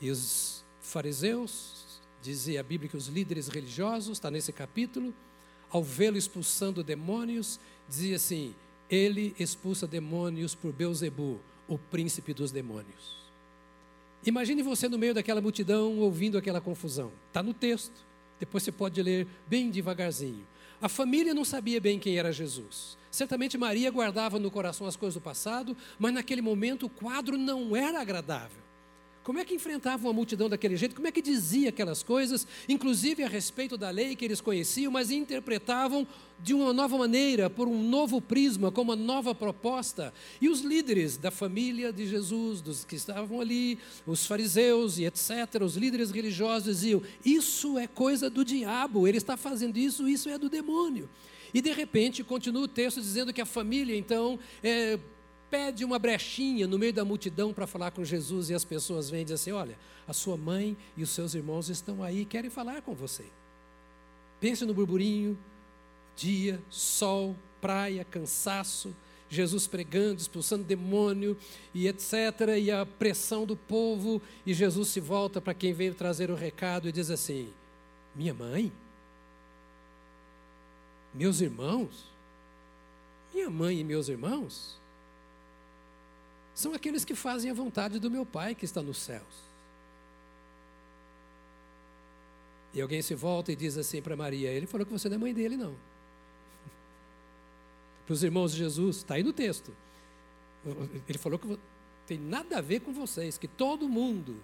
E 0.01 0.09
os 0.09 0.63
fariseus, 0.81 2.01
dizia 2.21 2.59
a 2.59 2.63
Bíblia 2.63 2.89
que 2.89 2.97
os 2.97 3.07
líderes 3.07 3.47
religiosos, 3.47 4.17
está 4.17 4.29
nesse 4.29 4.51
capítulo, 4.51 5.13
ao 5.73 5.83
vê-lo 5.83 6.17
expulsando 6.17 6.83
demônios, 6.83 7.59
dizia 7.89 8.15
assim: 8.15 8.53
ele 8.89 9.35
expulsa 9.39 9.87
demônios 9.87 10.53
por 10.53 10.71
Beuzebu, 10.71 11.39
o 11.67 11.77
príncipe 11.77 12.31
dos 12.31 12.51
demônios. 12.51 13.23
Imagine 14.25 14.61
você 14.61 14.87
no 14.87 14.97
meio 14.97 15.13
daquela 15.13 15.41
multidão 15.41 15.97
ouvindo 15.99 16.37
aquela 16.37 16.61
confusão. 16.61 17.11
Está 17.27 17.41
no 17.43 17.53
texto. 17.53 18.05
Depois 18.39 18.63
você 18.63 18.71
pode 18.71 19.01
ler 19.01 19.27
bem 19.47 19.69
devagarzinho. 19.69 20.45
A 20.81 20.87
família 20.87 21.33
não 21.33 21.43
sabia 21.43 21.81
bem 21.81 21.99
quem 21.99 22.17
era 22.17 22.31
Jesus. 22.31 22.97
Certamente 23.09 23.57
Maria 23.57 23.91
guardava 23.91 24.39
no 24.39 24.51
coração 24.51 24.87
as 24.87 24.95
coisas 24.95 25.15
do 25.15 25.21
passado, 25.21 25.75
mas 25.99 26.13
naquele 26.13 26.41
momento 26.41 26.85
o 26.85 26.89
quadro 26.89 27.37
não 27.37 27.75
era 27.75 28.01
agradável. 28.01 28.62
Como 29.23 29.39
é 29.39 29.45
que 29.45 29.55
enfrentavam 29.55 30.11
a 30.11 30.13
multidão 30.13 30.49
daquele 30.49 30.75
jeito? 30.75 30.95
Como 30.95 31.07
é 31.07 31.11
que 31.11 31.21
dizia 31.21 31.69
aquelas 31.69 32.03
coisas, 32.03 32.45
inclusive 32.67 33.23
a 33.23 33.27
respeito 33.29 33.77
da 33.77 33.89
lei 33.89 34.17
que 34.17 34.25
eles 34.25 34.41
conheciam, 34.41 34.91
mas 34.91 35.11
interpretavam 35.11 36.05
de 36.41 36.53
uma 36.53 36.73
nova 36.73 36.97
maneira, 36.97 37.49
por 37.49 37.69
um 37.69 37.81
novo 37.81 38.19
prisma, 38.19 38.69
com 38.69 38.81
uma 38.81 38.97
nova 38.97 39.33
proposta? 39.33 40.13
E 40.41 40.49
os 40.49 40.59
líderes 40.59 41.15
da 41.15 41.31
família 41.31 41.93
de 41.93 42.05
Jesus, 42.05 42.59
dos 42.59 42.83
que 42.83 42.95
estavam 42.95 43.39
ali, 43.39 43.79
os 44.05 44.25
fariseus 44.25 44.97
e 44.97 45.05
etc., 45.05 45.61
os 45.61 45.77
líderes 45.77 46.11
religiosos 46.11 46.65
diziam: 46.65 47.01
Isso 47.23 47.77
é 47.77 47.87
coisa 47.87 48.29
do 48.29 48.43
diabo, 48.43 49.07
ele 49.07 49.17
está 49.17 49.37
fazendo 49.37 49.77
isso, 49.77 50.05
isso 50.05 50.27
é 50.27 50.37
do 50.37 50.49
demônio. 50.49 51.09
E 51.53 51.61
de 51.61 51.71
repente 51.71 52.23
continua 52.23 52.63
o 52.63 52.67
texto 52.67 52.99
dizendo 52.99 53.31
que 53.31 53.39
a 53.39 53.45
família, 53.45 53.95
então, 53.95 54.39
é, 54.63 54.99
pede 55.53 55.85
uma 55.85 55.99
brechinha 55.99 56.65
no 56.65 56.79
meio 56.79 56.91
da 56.91 57.05
multidão 57.05 57.53
para 57.53 57.67
falar 57.67 57.91
com 57.91 58.03
Jesus 58.03 58.49
e 58.49 58.55
as 58.55 58.65
pessoas 58.65 59.11
vêm 59.11 59.21
e 59.21 59.25
dizem 59.25 59.35
assim: 59.35 59.51
Olha, 59.51 59.77
a 60.07 60.11
sua 60.11 60.35
mãe 60.35 60.75
e 60.97 61.03
os 61.03 61.11
seus 61.11 61.35
irmãos 61.35 61.69
estão 61.69 62.01
aí 62.01 62.25
querem 62.25 62.49
falar 62.49 62.81
com 62.81 62.95
você. 62.95 63.23
Pense 64.39 64.65
no 64.65 64.73
burburinho, 64.73 65.37
dia, 66.17 66.59
sol, 66.71 67.35
praia, 67.61 68.03
cansaço, 68.03 68.95
Jesus 69.29 69.67
pregando, 69.67 70.19
expulsando 70.19 70.63
demônio 70.63 71.37
e 71.71 71.87
etc. 71.87 72.13
E 72.59 72.71
a 72.71 72.83
pressão 72.83 73.45
do 73.45 73.55
povo. 73.55 74.19
E 74.47 74.55
Jesus 74.55 74.87
se 74.87 74.99
volta 74.99 75.39
para 75.39 75.53
quem 75.53 75.71
veio 75.71 75.93
trazer 75.93 76.31
o 76.31 76.35
recado 76.35 76.89
e 76.89 76.91
diz 76.91 77.11
assim: 77.11 77.47
Minha 78.15 78.33
mãe? 78.33 78.71
Meus 81.13 81.41
irmãos? 81.41 82.05
Minha 83.31 83.51
mãe 83.51 83.79
e 83.81 83.83
meus 83.83 84.09
irmãos? 84.09 84.81
São 86.53 86.73
aqueles 86.73 87.03
que 87.03 87.15
fazem 87.15 87.49
a 87.49 87.53
vontade 87.53 87.99
do 87.99 88.11
meu 88.11 88.25
Pai 88.25 88.53
que 88.53 88.65
está 88.65 88.81
nos 88.81 88.97
céus. 88.97 89.53
E 92.73 92.81
alguém 92.81 93.01
se 93.01 93.13
volta 93.13 93.51
e 93.51 93.55
diz 93.55 93.77
assim 93.77 94.01
para 94.01 94.15
Maria: 94.15 94.49
Ele 94.49 94.65
falou 94.65 94.85
que 94.85 94.91
você 94.91 95.07
não 95.09 95.15
é 95.15 95.19
mãe 95.19 95.33
dele, 95.33 95.55
não. 95.55 95.75
para 98.05 98.13
os 98.13 98.23
irmãos 98.23 98.51
de 98.51 98.57
Jesus, 98.57 98.97
está 98.97 99.15
aí 99.15 99.23
no 99.23 99.33
texto. 99.33 99.71
Ele 101.07 101.17
falou 101.17 101.37
que 101.37 101.59
tem 102.07 102.17
nada 102.17 102.57
a 102.57 102.61
ver 102.61 102.81
com 102.81 102.93
vocês, 102.93 103.37
que 103.37 103.47
todo 103.47 103.87
mundo 103.89 104.35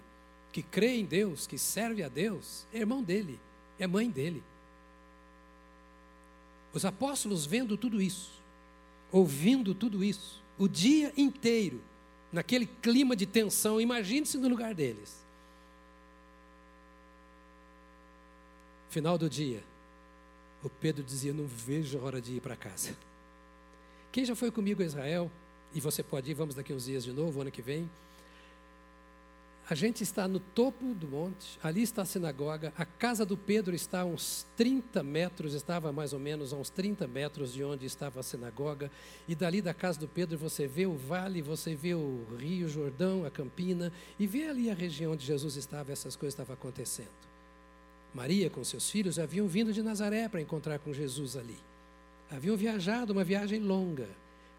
que 0.52 0.62
crê 0.62 0.96
em 0.96 1.04
Deus, 1.04 1.46
que 1.46 1.56
serve 1.56 2.02
a 2.02 2.08
Deus, 2.08 2.66
é 2.72 2.78
irmão 2.78 3.02
dele, 3.02 3.38
é 3.78 3.86
mãe 3.86 4.10
dele. 4.10 4.42
Os 6.72 6.84
apóstolos 6.84 7.46
vendo 7.46 7.76
tudo 7.76 8.00
isso, 8.00 8.30
ouvindo 9.10 9.74
tudo 9.74 10.04
isso, 10.04 10.40
o 10.58 10.68
dia 10.68 11.12
inteiro, 11.16 11.80
naquele 12.32 12.66
clima 12.66 13.16
de 13.16 13.26
tensão, 13.26 13.80
imagine-se 13.80 14.38
no 14.38 14.48
lugar 14.48 14.74
deles. 14.74 15.20
Final 18.90 19.16
do 19.16 19.30
dia, 19.30 19.62
o 20.62 20.68
Pedro 20.68 21.02
dizia: 21.02 21.32
Não 21.32 21.46
vejo 21.46 21.98
a 21.98 22.02
hora 22.02 22.20
de 22.20 22.32
ir 22.36 22.40
para 22.40 22.56
casa. 22.56 22.94
Quem 24.12 24.24
já 24.24 24.34
foi 24.34 24.50
comigo 24.50 24.82
a 24.82 24.84
Israel, 24.84 25.30
e 25.72 25.80
você 25.80 26.02
pode 26.02 26.30
ir, 26.30 26.34
vamos 26.34 26.54
daqui 26.54 26.72
uns 26.72 26.84
dias 26.84 27.04
de 27.04 27.12
novo, 27.12 27.40
ano 27.40 27.50
que 27.50 27.62
vem. 27.62 27.88
A 29.70 29.74
gente 29.76 30.02
está 30.02 30.26
no 30.26 30.40
topo 30.40 30.92
do 30.94 31.06
monte, 31.06 31.56
ali 31.62 31.82
está 31.82 32.02
a 32.02 32.04
sinagoga, 32.04 32.72
a 32.76 32.84
casa 32.84 33.24
do 33.24 33.36
Pedro 33.36 33.72
está 33.72 34.00
a 34.00 34.04
uns 34.04 34.44
30 34.56 35.00
metros, 35.04 35.54
estava 35.54 35.92
mais 35.92 36.12
ou 36.12 36.18
menos 36.18 36.52
a 36.52 36.56
uns 36.56 36.70
30 36.70 37.06
metros 37.06 37.52
de 37.52 37.62
onde 37.62 37.86
estava 37.86 38.18
a 38.18 38.22
sinagoga, 38.24 38.90
e 39.28 39.34
dali 39.36 39.62
da 39.62 39.72
casa 39.72 40.00
do 40.00 40.08
Pedro 40.08 40.36
você 40.36 40.66
vê 40.66 40.86
o 40.86 40.96
vale, 40.96 41.40
você 41.40 41.76
vê 41.76 41.94
o 41.94 42.26
rio 42.36 42.68
Jordão, 42.68 43.24
a 43.24 43.30
campina, 43.30 43.92
e 44.18 44.26
vê 44.26 44.48
ali 44.48 44.68
a 44.68 44.74
região 44.74 45.12
onde 45.12 45.24
Jesus 45.24 45.54
estava, 45.54 45.92
essas 45.92 46.16
coisas 46.16 46.34
estavam 46.34 46.54
acontecendo. 46.54 47.06
Maria 48.12 48.50
com 48.50 48.64
seus 48.64 48.90
filhos 48.90 49.20
haviam 49.20 49.46
vindo 49.46 49.72
de 49.72 49.84
Nazaré 49.84 50.28
para 50.28 50.40
encontrar 50.40 50.80
com 50.80 50.92
Jesus 50.92 51.36
ali. 51.36 51.58
Haviam 52.28 52.56
viajado 52.56 53.12
uma 53.12 53.22
viagem 53.22 53.60
longa 53.60 54.08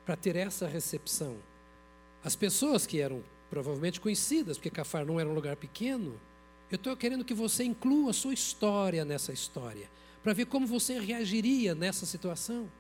para 0.06 0.16
ter 0.16 0.38
essa 0.38 0.70
recepção. 0.70 1.36
As 2.24 2.34
pessoas 2.34 2.88
que 2.88 3.02
eram 3.02 3.22
provavelmente 3.52 4.00
conhecidas, 4.00 4.58
porque 4.58 4.70
Cafarnaum 4.70 5.20
era 5.20 5.30
um 5.30 5.34
lugar 5.34 5.58
pequeno. 5.58 6.18
Eu 6.72 6.78
estou 6.78 6.96
querendo 6.96 7.26
que 7.26 7.34
você 7.34 7.66
inclua 7.66 8.12
a 8.12 8.14
sua 8.14 8.34
história 8.34 9.04
nessa 9.04 9.34
história, 9.34 9.92
para 10.24 10.32
ver 10.32 10.46
como 10.46 10.66
você 10.66 10.98
reagiria 10.98 11.76
nessa 11.76 12.06
situação. 12.06 12.72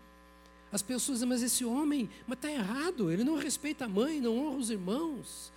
As 0.71 0.81
pessoas 0.81 1.17
dizem, 1.17 1.27
mas 1.27 1.43
esse 1.43 1.65
homem, 1.65 2.09
mas 2.25 2.37
está 2.37 2.49
errado, 2.49 3.11
ele 3.11 3.25
não 3.25 3.35
respeita 3.35 3.83
a 3.83 3.89
mãe, 3.89 4.21
não 4.21 4.39
honra 4.39 4.57
os 4.57 4.69
irmãos. 4.69 5.51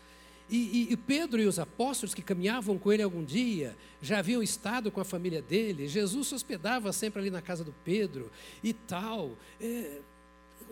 E, 0.50 0.56
e, 0.56 0.92
e, 0.92 0.96
Pedro 0.96 1.40
e 1.40 1.46
os 1.46 1.60
apóstolos 1.60 2.12
que 2.12 2.20
caminhavam 2.20 2.76
com 2.76 2.92
ele 2.92 3.02
algum 3.02 3.24
dia 3.24 3.76
já 4.02 4.18
haviam 4.18 4.42
estado 4.42 4.90
com 4.90 5.00
a 5.00 5.04
família 5.04 5.40
dele. 5.40 5.86
Jesus 5.86 6.26
se 6.26 6.34
hospedava 6.34 6.92
sempre 6.92 7.20
ali 7.20 7.30
na 7.30 7.40
casa 7.40 7.62
do 7.62 7.72
Pedro 7.84 8.30
e 8.64 8.72
tal. 8.72 9.38
É, 9.60 10.00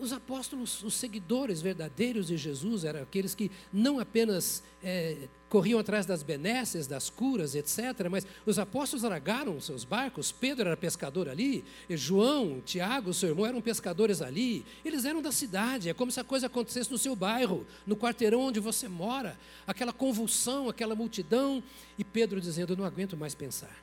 os 0.03 0.13
apóstolos, 0.13 0.83
os 0.83 0.93
seguidores 0.93 1.61
verdadeiros 1.61 2.27
de 2.27 2.37
Jesus, 2.37 2.83
eram 2.83 3.01
aqueles 3.01 3.33
que 3.33 3.49
não 3.71 3.99
apenas 3.99 4.61
é, 4.83 5.27
corriam 5.49 5.79
atrás 5.79 6.05
das 6.05 6.21
benesses, 6.23 6.87
das 6.87 7.09
curas, 7.09 7.55
etc., 7.55 8.09
mas 8.09 8.25
os 8.45 8.59
apóstolos 8.59 9.03
largaram 9.03 9.59
seus 9.61 9.83
barcos. 9.83 10.31
Pedro 10.31 10.67
era 10.67 10.75
pescador 10.75 11.29
ali, 11.29 11.63
João, 11.89 12.61
Tiago, 12.61 13.13
seu 13.13 13.29
irmão, 13.29 13.45
eram 13.45 13.61
pescadores 13.61 14.21
ali. 14.21 14.65
Eles 14.83 15.05
eram 15.05 15.21
da 15.21 15.31
cidade, 15.31 15.89
é 15.89 15.93
como 15.93 16.11
se 16.11 16.19
a 16.19 16.23
coisa 16.23 16.47
acontecesse 16.47 16.91
no 16.91 16.97
seu 16.97 17.15
bairro, 17.15 17.65
no 17.87 17.95
quarteirão 17.95 18.41
onde 18.41 18.59
você 18.59 18.87
mora. 18.87 19.39
Aquela 19.65 19.93
convulsão, 19.93 20.69
aquela 20.69 20.95
multidão. 20.95 21.63
E 21.97 22.03
Pedro 22.03 22.41
dizendo: 22.41 22.73
Eu 22.73 22.77
não 22.77 22.85
aguento 22.85 23.15
mais 23.15 23.33
pensar. 23.33 23.75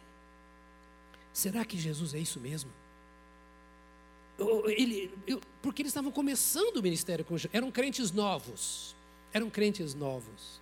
Será 1.33 1.65
que 1.65 1.79
Jesus 1.79 2.15
é 2.15 2.19
isso 2.19 2.41
mesmo? 2.41 2.71
Ele, 4.67 5.13
eu, 5.27 5.41
porque 5.61 5.83
eles 5.83 5.91
estavam 5.91 6.11
começando 6.11 6.77
o 6.79 6.83
ministério 6.83 7.25
com 7.25 7.37
eram 7.53 7.71
crentes 7.71 8.11
novos, 8.11 8.95
eram 9.33 9.51
crentes 9.51 9.95
novos. 9.95 10.61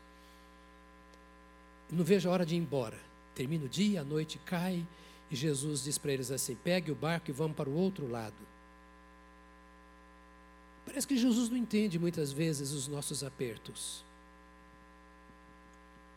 Não 1.90 2.04
vejo 2.04 2.28
a 2.28 2.32
hora 2.32 2.44
de 2.44 2.54
ir 2.54 2.58
embora. 2.58 2.98
Termina 3.34 3.64
o 3.66 3.68
dia, 3.68 4.00
a 4.00 4.04
noite 4.04 4.38
cai 4.44 4.84
e 5.30 5.36
Jesus 5.36 5.84
diz 5.84 5.96
para 5.96 6.12
eles 6.12 6.30
assim: 6.30 6.56
pegue 6.56 6.90
o 6.90 6.94
barco 6.94 7.30
e 7.30 7.32
vamos 7.32 7.56
para 7.56 7.70
o 7.70 7.74
outro 7.74 8.10
lado. 8.10 8.34
Parece 10.84 11.06
que 11.06 11.16
Jesus 11.16 11.48
não 11.48 11.56
entende 11.56 11.98
muitas 11.98 12.32
vezes 12.32 12.72
os 12.72 12.88
nossos 12.88 13.22
apertos. 13.22 14.02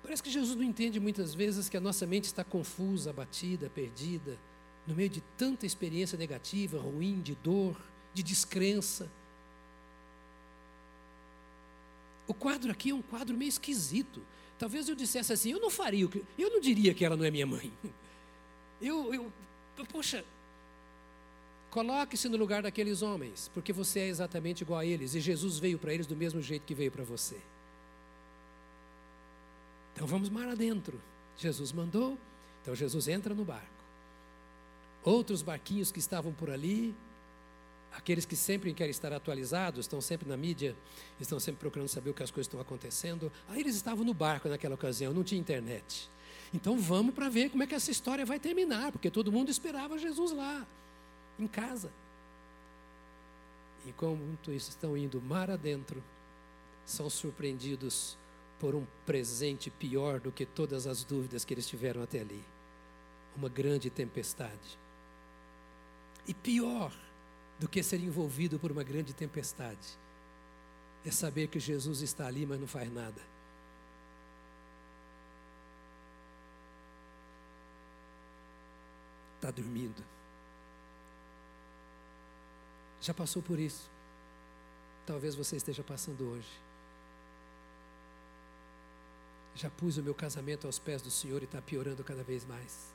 Parece 0.02 0.24
que 0.24 0.32
Jesus 0.32 0.56
não 0.56 0.64
entende 0.64 1.00
muitas 1.00 1.36
vezes 1.36 1.70
que 1.70 1.78
a 1.78 1.82
nossa 1.82 2.08
mente 2.08 2.24
está 2.24 2.44
confusa, 2.44 3.12
abatida, 3.12 3.70
perdida 3.70 4.38
no 4.88 4.96
meio 4.96 5.10
de 5.10 5.22
tanta 5.38 5.66
experiência 5.66 6.18
negativa, 6.18 6.80
ruim, 6.80 7.22
de 7.22 7.36
dor, 7.36 7.80
de 8.14 8.24
descrença. 8.24 9.10
O 12.28 12.34
quadro 12.34 12.72
aqui 12.72 12.90
é 12.90 12.96
um 12.96 13.02
quadro 13.02 13.38
meio 13.38 13.50
esquisito. 13.50 14.22
Talvez 14.58 14.88
eu 14.88 14.96
dissesse 14.96 15.34
assim, 15.34 15.52
eu 15.52 15.60
não 15.60 15.70
faria, 15.70 16.08
eu 16.38 16.50
não 16.50 16.60
diria 16.60 16.94
que 16.94 17.04
ela 17.04 17.18
não 17.18 17.26
é 17.26 17.32
minha 17.32 17.48
mãe. 17.48 17.72
Eu, 18.84 19.14
eu, 19.14 19.32
poxa, 19.92 20.26
coloque-se 21.70 22.28
no 22.28 22.36
lugar 22.36 22.64
daqueles 22.64 23.04
homens, 23.04 23.48
porque 23.54 23.72
você 23.72 24.00
é 24.00 24.08
exatamente 24.08 24.62
igual 24.62 24.80
a 24.80 24.86
eles, 24.88 25.14
e 25.14 25.20
Jesus 25.20 25.60
veio 25.60 25.78
para 25.78 25.94
eles 25.94 26.08
do 26.08 26.16
mesmo 26.16 26.42
jeito 26.42 26.66
que 26.66 26.74
veio 26.74 26.92
para 26.92 27.04
você. 27.04 27.38
Então 29.94 30.08
vamos 30.08 30.30
mar 30.30 30.48
adentro. 30.48 31.00
Jesus 31.38 31.72
mandou, 31.72 32.18
então 32.64 32.74
Jesus 32.74 33.08
entra 33.08 33.36
no 33.36 33.46
barco. 33.46 33.81
Outros 35.04 35.42
barquinhos 35.42 35.92
que 35.92 36.00
estavam 36.00 36.32
por 36.32 36.50
ali, 36.50 36.96
aqueles 37.92 38.26
que 38.26 38.36
sempre 38.36 38.74
querem 38.74 38.92
estar 38.92 39.12
atualizados, 39.12 39.82
estão 39.82 40.00
sempre 40.00 40.30
na 40.30 40.38
mídia, 40.38 40.76
estão 41.20 41.40
sempre 41.40 41.60
procurando 41.60 41.88
saber 41.88 42.12
o 42.12 42.14
que 42.14 42.24
as 42.24 42.30
coisas 42.30 42.48
estão 42.48 42.62
acontecendo. 42.62 43.32
Aí 43.50 43.60
eles 43.60 43.76
estavam 43.76 44.06
no 44.06 44.14
barco 44.14 44.48
naquela 44.48 44.76
ocasião, 44.76 45.14
não 45.14 45.24
tinha 45.24 45.42
internet. 45.42 46.10
Então 46.54 46.78
vamos 46.78 47.16
para 47.16 47.30
ver 47.30 47.50
como 47.50 47.64
é 47.64 47.68
que 47.68 47.74
essa 47.74 47.90
história 47.90 48.26
vai 48.26 48.40
terminar, 48.40 48.92
porque 48.92 49.10
todo 49.10 49.32
mundo 49.32 49.50
esperava 49.50 49.98
Jesus 49.98 50.32
lá, 50.32 50.68
em 51.40 51.48
casa. 51.48 51.92
Enquanto 53.88 54.52
estão 54.52 54.96
indo 54.96 55.20
mar 55.20 55.50
adentro, 55.50 56.04
são 56.86 57.10
surpreendidos 57.10 58.18
por 58.60 58.76
um 58.76 58.86
presente 59.08 59.72
pior 59.72 60.20
do 60.20 60.32
que 60.32 60.46
todas 60.46 60.86
as 60.86 61.04
dúvidas 61.04 61.44
que 61.44 61.54
eles 61.54 61.68
tiveram 61.68 62.04
até 62.04 62.20
ali 62.20 62.44
uma 63.36 63.50
grande 63.50 63.90
tempestade. 63.90 64.78
E 66.28 66.34
pior 66.34 66.94
do 67.60 67.68
que 67.68 67.82
ser 67.84 68.00
envolvido 68.00 68.60
por 68.60 68.72
uma 68.72 68.84
grande 68.84 69.14
tempestade 69.14 69.98
é 71.06 71.12
saber 71.12 71.48
que 71.48 71.60
Jesus 71.60 72.02
está 72.02 72.28
ali, 72.28 72.46
mas 72.46 72.60
não 72.60 72.68
faz 72.68 72.92
nada. 72.92 73.22
Está 79.36 79.50
dormindo. 79.50 80.04
Já 83.02 83.14
passou 83.14 83.42
por 83.42 83.60
isso. 83.60 83.90
Talvez 85.08 85.34
você 85.34 85.56
esteja 85.56 85.84
passando 85.84 86.24
hoje. 86.30 86.50
Já 89.56 89.70
pus 89.70 89.98
o 89.98 90.04
meu 90.04 90.14
casamento 90.14 90.68
aos 90.68 90.78
pés 90.78 91.02
do 91.02 91.10
Senhor 91.10 91.42
e 91.42 91.46
está 91.46 91.62
piorando 91.62 92.04
cada 92.04 92.24
vez 92.24 92.46
mais. 92.46 92.94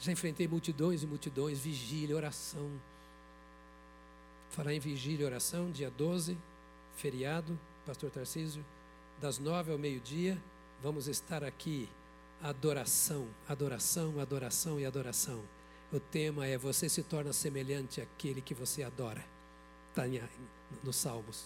Já 0.00 0.12
enfrentei 0.12 0.46
multidões 0.46 1.02
e 1.02 1.06
multidões, 1.06 1.58
vigília, 1.58 2.14
oração. 2.14 2.70
Falar 4.50 4.72
em 4.72 4.80
vigília 4.80 5.26
oração, 5.26 5.70
dia 5.70 5.90
12, 5.90 6.36
feriado, 6.96 7.58
Pastor 7.84 8.10
Tarcísio, 8.10 8.64
das 9.20 9.38
nove 9.38 9.72
ao 9.72 9.78
meio-dia, 9.78 10.40
vamos 10.82 11.08
estar 11.08 11.42
aqui. 11.42 11.88
Adoração, 12.40 13.26
adoração, 13.48 14.20
adoração 14.20 14.78
e 14.78 14.86
adoração. 14.86 15.42
O 15.92 15.98
tema 15.98 16.46
é 16.46 16.56
você 16.56 16.88
se 16.88 17.02
torna 17.02 17.32
semelhante 17.32 18.00
àquele 18.00 18.40
que 18.40 18.54
você 18.54 18.82
adora. 18.82 19.24
Está 19.90 20.04
nos 20.84 20.96
Salmos. 20.96 21.44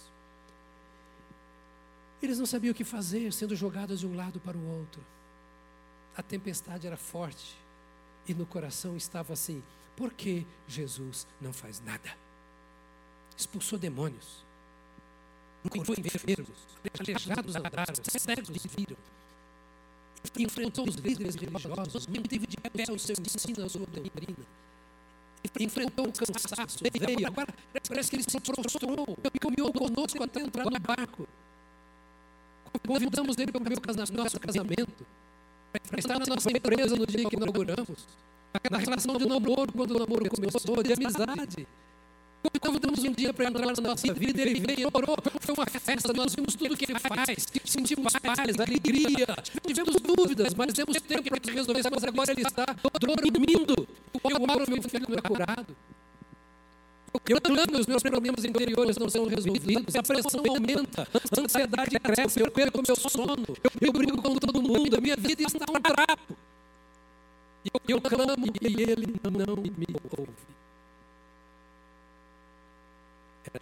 Eles 2.21 2.39
não 2.39 2.47
sabiam 2.47 2.73
o 2.73 2.75
que 2.75 2.85
fazer, 2.85 3.33
sendo 3.33 3.57
jogados 3.57 4.01
de 4.01 4.07
um 4.07 4.15
lado 4.15 4.39
para 4.41 4.57
o 4.57 4.79
outro. 4.79 5.03
A 6.17 6.23
tempestade 6.23 6.87
era 6.87 6.97
forte. 6.97 7.57
E 8.27 8.35
no 8.35 8.47
coração 8.47 8.97
estava 8.97 9.33
assim: 9.33 9.63
por 9.97 10.13
que 10.13 10.47
Jesus 10.69 11.27
não 11.41 11.53
faz 11.53 11.81
nada? 11.81 12.17
Expulsou 13.37 13.79
demônios, 13.79 14.45
curou 15.69 15.95
enfermos, 15.99 16.49
aleijados 16.99 17.57
andaram, 17.57 17.95
cegos 18.03 18.67
viram, 18.77 18.97
enfrentou 20.39 20.89
os 20.89 20.95
líderes 20.97 21.35
religiosos, 21.35 22.07
manteve 22.07 22.47
de 22.47 22.57
pé 22.57 22.85
o 22.93 22.99
seu 22.99 23.17
ensino, 23.19 23.65
a 23.65 23.69
sua 23.69 23.87
doutrina, 23.87 24.47
enfrentou 25.59 26.07
o 26.07 26.13
cansaço, 26.13 26.79
veio, 26.83 27.27
agora 27.27 27.53
parece 27.89 28.11
que 28.11 28.17
ele 28.17 28.23
se 28.23 28.41
prostrou 28.41 29.19
e 29.35 29.39
caminhou 29.39 29.73
conosco 29.73 30.23
até 30.23 30.41
entrar 30.41 30.65
no 30.65 30.79
barco. 30.79 31.27
Convidamos 32.87 33.37
ele 33.39 33.53
para 33.53 33.61
o 33.61 34.13
nosso 34.17 34.41
casamento 34.41 35.07
estar 35.99 36.19
na 36.19 36.27
nossa 36.27 36.51
empresa 36.51 36.97
no 36.97 37.07
dia 37.07 37.29
que 37.29 37.37
inauguramos, 37.37 38.07
na 38.71 38.79
relação 38.79 39.17
de 39.17 39.27
namoro, 39.27 39.73
quando 39.73 39.97
o 39.97 39.99
namoro 39.99 40.29
começou, 40.29 40.83
de 40.83 40.93
amizade. 40.93 41.67
Convidamos 42.61 43.05
um 43.05 43.13
dia 43.13 43.33
para 43.33 43.47
entrar 43.47 43.67
na 43.67 43.73
nossa 43.73 44.13
vida, 44.13 44.43
ele 44.43 44.61
veio, 44.61 44.89
orou, 44.93 45.17
foi 45.41 45.55
uma 45.55 45.67
festa, 45.67 46.13
nós 46.13 46.35
vimos 46.35 46.55
tudo 46.55 46.77
que 46.77 46.91
ele 46.91 46.99
faz, 46.99 47.47
sentimos 47.65 48.13
paz, 48.15 48.59
alegria, 48.59 49.27
tivemos 49.65 49.95
dúvidas, 50.01 50.53
mas 50.55 50.73
temos 50.73 51.01
tempo 51.01 51.23
para 51.23 51.53
resolver, 51.53 51.83
mas 51.91 52.05
agora 52.05 52.33
ele 52.33 52.43
está 52.43 52.67
dormindo. 53.01 53.89
Eu 54.25 54.43
oro, 54.43 54.71
meu 54.71 54.83
filho 54.83 55.07
é 55.17 55.23
curado. 55.23 55.77
Eu 57.29 57.41
clamo, 57.41 57.79
os 57.79 57.87
meus 57.87 58.03
problemas 58.03 58.45
interiores 58.45 58.97
não 58.97 59.09
são 59.09 59.27
resolvidos, 59.27 59.95
a 59.95 60.03
pressão 60.03 60.43
aumenta, 60.49 61.07
a 61.13 61.41
ansiedade 61.41 62.01
cresce, 62.01 62.41
eu 62.41 62.51
perco 62.51 62.83
meu 62.87 62.97
sono, 62.97 63.57
eu 63.81 63.93
brigo 63.93 64.21
com 64.21 64.35
todo 64.37 64.63
mundo, 64.63 64.97
a 64.97 65.01
minha 65.01 65.17
vida 65.17 65.43
está 65.43 65.67
um 65.71 65.81
trapo. 65.81 66.37
Eu 67.87 68.01
clamo 68.01 68.47
e 68.61 68.83
ele 68.83 69.15
não 69.23 69.57
me 69.57 69.87
ouve. 70.19 70.33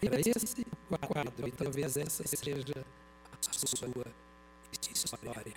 Era 0.02 0.20
esse 0.20 0.66
o 0.88 0.98
quadro, 0.98 1.48
e 1.48 1.50
talvez 1.50 1.96
essa 1.96 2.24
seja 2.26 2.84
a 3.48 3.52
sua 3.52 3.88
história. 4.94 5.56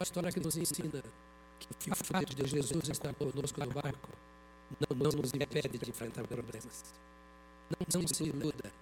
A 0.00 0.02
história 0.02 0.32
que 0.32 0.40
nos 0.40 0.56
ensina 0.56 1.02
que 1.78 1.90
o 1.90 1.94
fato 1.94 2.34
de 2.34 2.48
Jesus 2.48 2.88
estar 2.88 3.12
conosco 3.14 3.60
no 3.60 3.70
barco 3.70 4.08
não, 4.80 4.96
não 4.96 5.10
nos 5.12 5.32
impede 5.34 5.78
de 5.78 5.90
enfrentar 5.90 6.26
problemas. 6.26 6.84
Não, 7.70 8.00
não 8.00 8.08
se 8.08 8.24
iluda. 8.24 8.72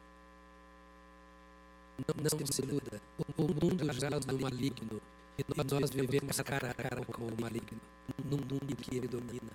Não, 2.06 2.30
não 2.30 2.46
se 2.46 2.62
iluda. 2.62 3.00
O 3.36 3.42
mundo 3.42 3.92
jaz 3.92 4.26
no 4.26 4.38
maligno. 4.38 5.00
E 5.38 5.44
nós 5.72 5.90
vivemos 5.90 6.40
cara 6.40 6.70
a 6.70 6.74
cara 6.74 7.04
com 7.04 7.26
o 7.26 7.40
maligno. 7.40 7.80
Num 8.24 8.38
mundo 8.38 8.76
que 8.76 8.96
ele 8.96 9.08
domina. 9.08 9.52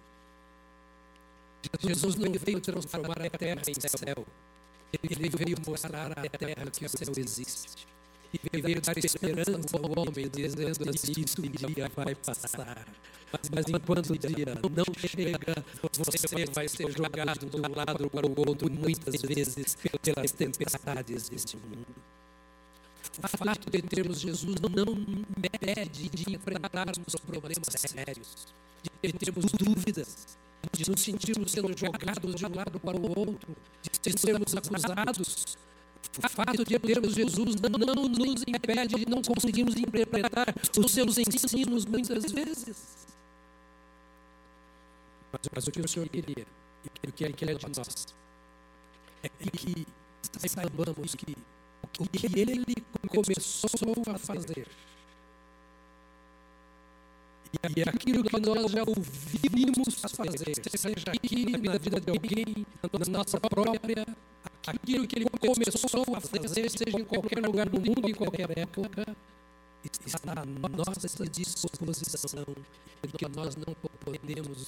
Jesus 1.80 2.16
não 2.16 2.32
veio 2.32 2.60
transformar 2.60 3.22
a 3.22 3.30
terra 3.30 3.62
em 3.68 3.74
céu. 3.74 4.26
Ele 4.92 5.30
veio 5.30 5.58
mostrar 5.66 6.12
à 6.12 6.30
terra 6.30 6.72
que 6.72 6.86
o 6.86 6.90
céu 6.90 7.14
existe. 7.18 7.88
E 8.34 8.62
veio 8.62 8.82
dar 8.82 8.98
esperança 8.98 9.78
ao 9.78 10.00
homem, 10.00 10.30
dizendo 10.30 10.90
assim: 10.90 11.14
isso 11.18 11.42
um 11.42 11.50
dia 11.50 11.92
vai 11.94 12.16
passar. 12.16 12.86
Mas, 13.32 13.50
mas 13.50 13.66
enquanto 13.68 14.10
o 14.12 14.18
dia 14.18 14.56
não 14.56 14.86
chega, 14.98 15.66
você 15.82 16.46
vai 16.54 16.68
ser 16.68 16.92
jogado 16.92 17.46
de 17.46 17.56
um 17.56 17.76
lado 17.76 18.10
para 18.10 18.28
o 18.28 18.50
outro, 18.50 18.72
muitas 18.72 19.22
vezes 19.22 19.78
pelas 20.02 20.32
tempestades 20.32 21.30
deste 21.30 21.58
mundo. 21.58 21.88
O 23.24 23.28
fato 23.28 23.70
de 23.70 23.82
termos 23.82 24.20
Jesus 24.22 24.56
não 24.62 24.94
impede 24.94 26.10
de 26.10 26.36
enfrentarmos 26.36 27.16
problemas 27.26 27.68
sérios, 27.78 28.48
de 29.04 29.14
termos 29.14 29.52
dúvidas, 29.52 30.38
de 30.72 30.90
nos 30.90 31.02
sentirmos 31.02 31.52
sendo 31.52 31.78
jogados 31.78 32.36
de 32.36 32.46
um 32.46 32.56
lado 32.56 32.80
para 32.80 32.98
o 32.98 33.20
outro, 33.20 33.56
de 34.02 34.20
sermos 34.20 34.56
acusados. 34.56 35.58
O 36.18 36.30
fato 36.30 36.66
de 36.66 36.78
termos 36.78 37.14
Jesus 37.14 37.56
não, 37.62 37.70
nos 37.70 38.44
impede 38.46 38.96
de 38.96 39.10
não 39.10 39.22
conseguirmos 39.22 39.76
interpretar 39.78 40.54
os 40.78 40.92
seus 40.92 41.18
ensinos 41.18 41.86
muitas 41.86 42.32
vezes. 42.32 43.08
Mas, 45.32 45.42
mas 45.56 45.68
o 45.68 45.72
que 45.72 45.82
o 45.82 45.88
Senhor 45.88 46.10
queria, 46.10 46.46
e 47.04 47.08
o 47.08 47.12
que 47.14 47.24
Ele 47.24 47.34
quer 47.34 47.56
de 47.56 47.66
nós, 47.78 48.08
é 49.24 49.30
que 49.30 49.88
saibamos 50.50 51.16
que 51.16 51.38
o 51.98 52.08
que 52.10 52.26
Ele 52.26 52.76
começou 53.08 53.70
a 54.14 54.18
fazer, 54.18 54.68
E 57.54 57.84
aquilo 57.84 58.24
que 58.24 58.40
nós 58.40 58.72
já 58.72 58.84
ouvimos 58.84 59.94
fazer, 59.96 60.56
seja 60.78 61.12
aqui 61.12 61.52
na 61.52 61.78
vida 61.78 62.00
de 62.00 62.10
alguém, 62.10 62.66
na 62.98 63.18
nossa 63.18 63.38
própria, 63.42 64.08
aquilo 64.68 65.08
que 65.08 65.20
ele 65.20 65.30
começou 65.30 66.16
a 66.16 66.22
fazer, 66.22 66.70
seja 66.70 67.00
em 67.00 67.06
qualquer 67.06 67.40
lugar 67.46 67.68
do 67.70 67.80
mundo, 67.80 68.10
em 68.10 68.14
qualquer 68.14 68.58
época, 68.58 69.16
está 70.06 70.34
à 70.34 70.46
nossa 70.46 71.30
disposição, 71.30 72.46
porque 73.02 73.28
nós 73.36 73.56
não 73.56 73.74
podemos 74.00 74.68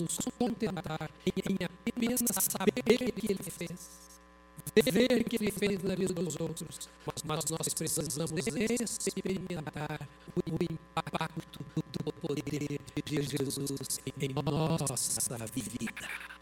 nos 0.00 0.18
contentar 0.38 1.10
em 1.26 1.64
apenas 1.64 2.20
saber 2.40 3.12
que 3.12 3.32
ele 3.32 3.42
fez 3.42 4.14
ver 4.74 5.24
que 5.24 5.36
ele 5.36 5.50
fez 5.50 5.82
na 5.82 5.94
vida 5.94 6.14
dos 6.14 6.36
outros, 6.40 6.88
mas 7.24 7.44
nós 7.44 7.74
precisamos 7.74 8.32
experimentar 9.06 10.08
o 10.36 10.64
impacto 10.64 11.60
do 12.04 12.12
poder 12.12 12.80
de 13.04 13.22
Jesus 13.22 14.00
em 14.20 14.28
nossa 14.32 15.46
vida. 15.46 16.33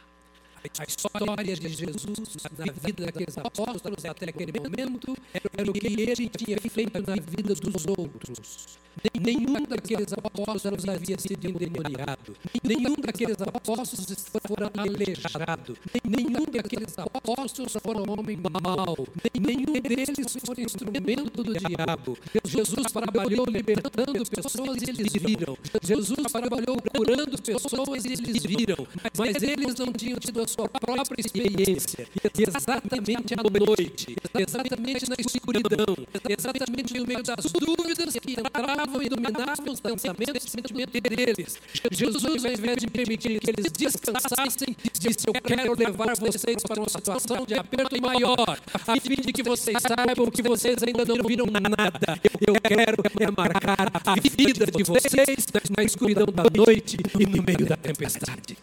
A 0.78 0.84
história 0.84 1.56
de 1.56 1.68
Jesus 1.68 2.36
na 2.56 2.72
vida 2.72 3.06
daqueles 3.06 3.36
apóstolos 3.36 4.04
até 4.04 4.28
aquele 4.28 4.52
momento 4.52 5.16
era 5.34 5.70
o 5.70 5.72
que 5.72 5.86
ele 5.86 6.28
tinha 6.28 6.56
feito 6.60 6.92
na 7.04 7.16
vida 7.16 7.54
dos 7.54 7.84
outros. 7.86 8.78
Nenhum 9.20 9.64
daqueles 9.64 10.12
apóstolos 10.12 10.88
havia 10.88 11.18
sido 11.18 11.48
endemoniado. 11.48 12.36
Nenhum 12.62 12.94
daqueles 12.94 13.40
apóstolos 13.40 14.24
fora 14.46 14.70
aleijado. 14.76 15.76
Nenhum 16.04 16.44
daqueles 16.44 16.98
apóstolos 16.98 17.72
foram 17.82 18.04
homem 18.12 18.36
mau. 18.36 19.06
Nenhum 19.40 19.80
deles 19.80 20.36
foi 20.44 20.62
instrumento 20.62 21.42
do 21.42 21.54
diabo. 21.54 22.18
Jesus 22.44 22.92
trabalhou 22.92 23.46
libertando 23.46 24.24
pessoas 24.26 24.82
e 24.82 24.90
eles 24.90 25.12
viram. 25.14 25.56
Jesus 25.82 26.30
trabalhou 26.30 26.76
curando 26.94 27.42
pessoas 27.42 28.04
e 28.04 28.12
eles 28.12 28.42
viram. 28.42 28.86
Mas 29.16 29.42
eles 29.42 29.74
não 29.76 29.92
tinham 29.92 30.18
tido 30.18 30.42
a 30.42 30.46
sua 30.52 30.68
própria 30.68 31.20
experiência. 31.20 32.06
Exatamente 32.38 33.34
à 33.34 33.42
noite, 33.42 34.16
exatamente 34.38 35.08
na 35.08 35.16
escuridão, 35.18 35.96
exatamente 36.28 36.98
no 36.98 37.06
meio 37.06 37.22
das 37.22 37.44
dúvidas 37.52 38.14
que 38.14 38.32
entravam 38.32 39.02
e 39.02 39.08
dominavam 39.08 39.72
os 39.72 39.80
pensamentos 39.80 40.44
e 40.44 40.50
sentimentos 40.50 41.00
deles. 41.00 41.58
Jesus, 41.90 42.44
ao 42.44 42.52
invés 42.52 42.76
de 42.78 42.86
permitir 42.88 43.40
que 43.40 43.50
eles 43.50 43.72
descansassem, 43.72 44.76
disse: 45.00 45.26
Eu 45.26 45.34
quero 45.34 45.74
levar 45.74 46.14
vocês 46.16 46.62
para 46.62 46.80
uma 46.80 46.88
situação 46.88 47.46
de 47.46 47.54
aperto 47.54 48.00
maior, 48.00 48.58
a 48.74 49.00
fim 49.00 49.16
de 49.16 49.32
que 49.32 49.42
vocês 49.42 49.78
saibam 49.80 50.30
que 50.30 50.42
vocês 50.42 50.82
ainda 50.82 51.04
não 51.04 51.24
viram 51.26 51.46
nada. 51.46 52.20
Eu 52.46 52.54
quero 52.60 52.96
marcar 53.36 53.90
a 54.04 54.14
vida 54.14 54.66
de 54.66 54.82
vocês 54.84 55.46
na 55.74 55.82
escuridão 55.82 56.26
da 56.26 56.44
noite 56.54 56.98
e 57.18 57.24
no 57.26 57.42
meio 57.42 57.64
da 57.66 57.76
tempestade. 57.76 58.56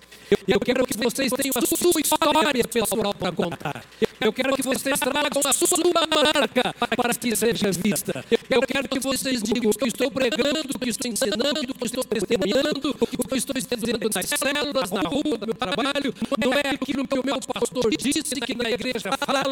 Eu 0.48 0.60
quero 0.60 0.86
que 0.86 0.98
vocês 0.98 1.32
tenham 1.32 1.54
a 1.56 1.66
sua 1.66 1.79
história 2.00 2.64
pessoal 2.68 3.14
para 3.14 3.32
contar. 3.32 3.86
Eu 4.20 4.34
quero 4.34 4.56
que 4.56 4.64
vocês 4.64 5.00
tragam 5.00 5.42
a 5.46 5.54
sua 5.54 5.68
marca 6.08 6.74
para 6.96 7.14
que 7.14 7.36
seja 7.36 7.72
vista. 7.72 8.26
Eu 8.50 8.62
quero 8.62 8.88
que 8.90 9.00
vocês 9.00 9.42
digam 9.42 9.72
que 9.72 9.88
estou 9.88 10.12
pregando, 10.12 10.78
que 10.80 10.90
estou 10.90 11.12
ensinando, 11.12 11.62
que 11.62 11.86
estou 11.86 12.04
testemunhando, 12.04 12.94
que 12.94 13.38
estou 13.38 13.56
dizendo 13.56 14.10
nas 14.14 14.26
células, 14.26 14.92
na 14.92 15.02
rua, 15.02 15.38
no 15.40 15.46
meu 15.46 15.56
trabalho. 15.56 16.14
Não 16.38 16.54
é 16.54 16.70
aquilo 16.72 17.08
que 17.08 17.20
o 17.20 17.26
meu 17.26 17.40
pastor 17.40 17.90
disse 17.98 18.36
que 18.36 18.56
na 18.56 18.70
igreja 18.70 19.12
fala, 19.18 19.44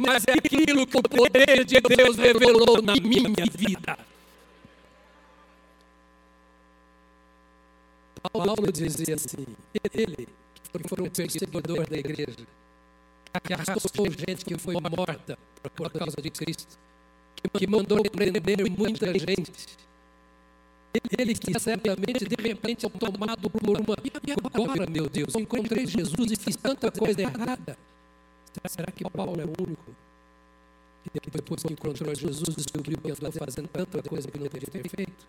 mas 0.00 0.24
é 0.28 0.32
aquilo 0.32 0.86
que 0.86 0.98
o 0.98 1.02
poder 1.02 1.64
de 1.64 1.80
Deus 1.80 2.16
revelou 2.16 2.80
na 2.80 2.94
minha 2.94 3.46
vida. 3.52 3.98
Paulo 8.32 8.70
dizia 8.72 9.16
assim: 9.16 9.44
ele, 9.92 10.28
que 10.80 10.88
foi 10.88 11.04
um 11.04 11.10
perseguidor 11.10 11.88
da 11.88 11.98
igreja, 11.98 12.46
que 13.42 13.52
arrastou 13.52 14.06
gente 14.10 14.44
que 14.44 14.58
foi 14.58 14.74
morta 14.74 15.38
por 15.74 15.90
causa 15.90 16.16
de 16.20 16.30
Cristo, 16.30 16.78
que 17.54 17.66
mandou 17.66 18.02
prender 18.02 18.70
muita 18.70 19.06
gente. 19.18 19.52
Ele 21.18 21.34
que 21.34 21.58
certamente, 21.58 22.26
de 22.26 22.36
repente, 22.42 22.84
é 22.84 22.88
tomado 22.88 23.48
por 23.48 23.80
uma. 23.80 23.96
E 24.26 24.32
agora, 24.32 24.86
meu 24.90 25.08
Deus, 25.08 25.34
eu 25.34 25.40
encontrei 25.40 25.86
Jesus 25.86 26.30
e 26.30 26.36
fiz 26.36 26.56
tanta 26.56 26.90
coisa 26.90 27.22
errada. 27.22 27.78
Será 28.66 28.92
que 28.92 29.08
Paulo 29.08 29.40
é 29.40 29.44
o 29.44 29.52
único? 29.58 29.96
Que 31.10 31.30
depois 31.30 31.62
que 31.62 31.72
encontrou 31.72 32.14
Jesus, 32.14 32.54
descobriu 32.54 32.98
que 32.98 33.10
estava 33.10 33.32
fazendo 33.32 33.68
tanta 33.68 34.02
coisa 34.02 34.28
que 34.28 34.38
não 34.38 34.44
deveria 34.44 34.68
ter 34.68 34.88
feito? 34.88 35.26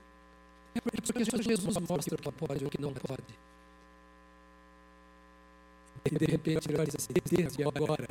É 0.75 0.81
porque 0.81 1.43
Jesus 1.43 1.77
mostra 1.77 2.15
o 2.15 2.17
que 2.17 2.31
pode 2.31 2.63
e 2.63 2.67
o 2.67 2.69
que 2.69 2.81
não 2.81 2.93
pode. 2.93 3.23
E 6.05 6.17
de 6.17 6.25
repente 6.25 6.69
ele 6.69 6.79
olha 6.79 6.91
assim, 6.95 7.13
desde 7.31 7.63
agora, 7.63 8.09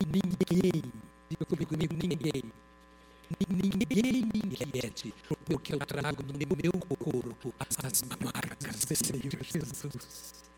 ninguém, 0.00 0.82
diga 1.30 1.44
comigo, 1.46 1.74
ninguém, 1.76 2.44
ninguém 3.48 4.22
me 4.22 4.40
inquiete, 4.44 5.14
porque 5.46 5.74
eu 5.74 5.78
trago 5.78 6.22
no 6.22 6.34
meu 6.34 6.72
corpo 6.72 7.54
as 7.58 8.02
marcas 8.22 8.84
do 8.84 8.96
Senhor 8.96 9.42
Jesus. 9.42 10.48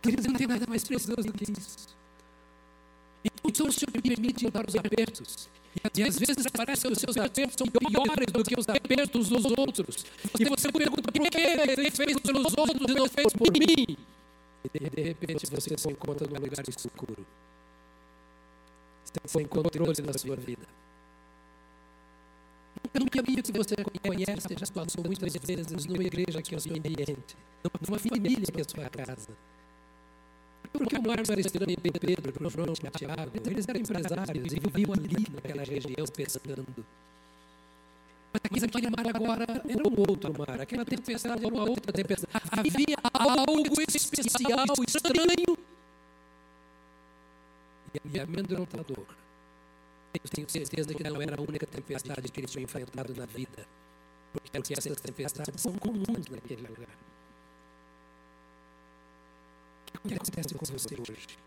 Queridos, 0.00 0.26
não 0.26 0.34
tem 0.34 0.46
nada 0.46 0.64
mais 0.68 0.84
precioso 0.84 1.22
do 1.22 1.32
que 1.32 1.50
isso. 1.50 1.88
Então 3.44 3.66
o 3.66 3.72
Senhor 3.72 3.92
me 3.92 4.00
permite 4.00 4.48
dar 4.50 4.64
os 4.68 4.76
apertos. 4.76 5.48
E 5.96 6.02
às 6.02 6.18
vezes 6.18 6.46
parece 6.52 6.82
que 6.82 6.92
os 6.92 6.98
seus 6.98 7.16
apertos 7.16 7.56
são 7.56 7.66
piores 7.66 8.32
do 8.32 8.44
que 8.44 8.58
os 8.58 8.68
apertos 8.68 9.28
dos 9.28 9.44
outros. 9.44 10.04
E 10.38 10.44
você 10.44 10.70
pergunta, 10.70 11.10
por 11.10 11.30
que 11.30 11.38
ele 11.38 11.90
fez 11.90 12.20
pelos 12.20 12.54
outros 12.56 12.90
e 12.90 12.94
não 12.94 13.08
fez 13.08 13.32
por 13.32 13.50
mim? 13.52 13.96
E 14.64 14.68
de 14.68 15.02
repente 15.02 15.46
você 15.50 15.76
se 15.76 15.88
encontra 15.90 16.26
num 16.28 16.40
lugar 16.40 16.64
escuro. 16.68 17.26
Sem 19.26 19.46
controle 19.46 20.02
na 20.02 20.12
sua 20.12 20.36
vida. 20.36 20.66
Num 22.94 23.06
caminho 23.06 23.42
que 23.42 23.52
você 23.52 23.74
conhece, 24.02 24.48
já 24.58 24.66
passou 24.72 25.04
muitas 25.04 25.32
vezes 25.34 25.86
numa 25.86 26.02
igreja 26.02 26.42
que 26.42 26.54
é 26.54 26.58
o 26.58 26.60
seu 26.60 26.74
ambiente, 26.74 27.36
numa 27.64 27.98
família 27.98 28.46
que 28.46 28.58
é 28.58 28.62
a 28.62 28.68
sua 28.68 28.88
casa. 28.90 29.30
Porque 30.72 30.96
o 30.96 31.02
Marcos 31.02 31.28
era 31.28 31.40
estranho 31.40 31.76
Pedro, 31.78 32.50
João, 32.50 32.72
Tiago, 32.74 33.32
eles 33.50 33.68
eram 33.68 33.80
empresários 33.80 34.52
e 34.52 34.60
viviam 34.60 34.92
ali 34.94 35.26
naquela 35.32 35.64
região 35.64 36.06
pescando. 36.14 36.84
Mas 38.32 38.62
aquele 38.62 38.88
mar 38.88 39.06
agora 39.14 39.44
era 39.68 39.88
um 39.88 40.00
outro 40.08 40.32
mar, 40.38 40.60
aquela 40.60 40.84
tempestade 40.84 41.44
era 41.44 41.54
uma 41.54 41.68
outra 41.68 41.92
tempestade. 41.92 42.32
Havia 42.50 42.96
algo 43.12 43.80
especial, 43.94 44.64
estranho 44.86 45.58
e 48.12 48.20
amedrontador. 48.20 49.06
Eu 50.14 50.30
tenho 50.30 50.48
certeza 50.48 50.94
que 50.94 51.02
não 51.02 51.20
era 51.20 51.36
a 51.36 51.40
única 51.40 51.66
tempestade 51.66 52.30
que 52.30 52.40
ele 52.40 52.46
tinha 52.46 52.64
enfrentado 52.64 53.14
na 53.14 53.26
vida, 53.26 53.66
porque 54.32 54.72
essas 54.72 55.00
tempestades 55.00 55.60
são 55.60 55.72
comuns 55.74 56.26
naquele 56.30 56.62
lugar. 56.62 56.96
O 60.04 60.08
que 60.08 60.14
acontece 60.14 60.54
com 60.54 60.64
você 60.66 60.94
hoje? 60.94 61.38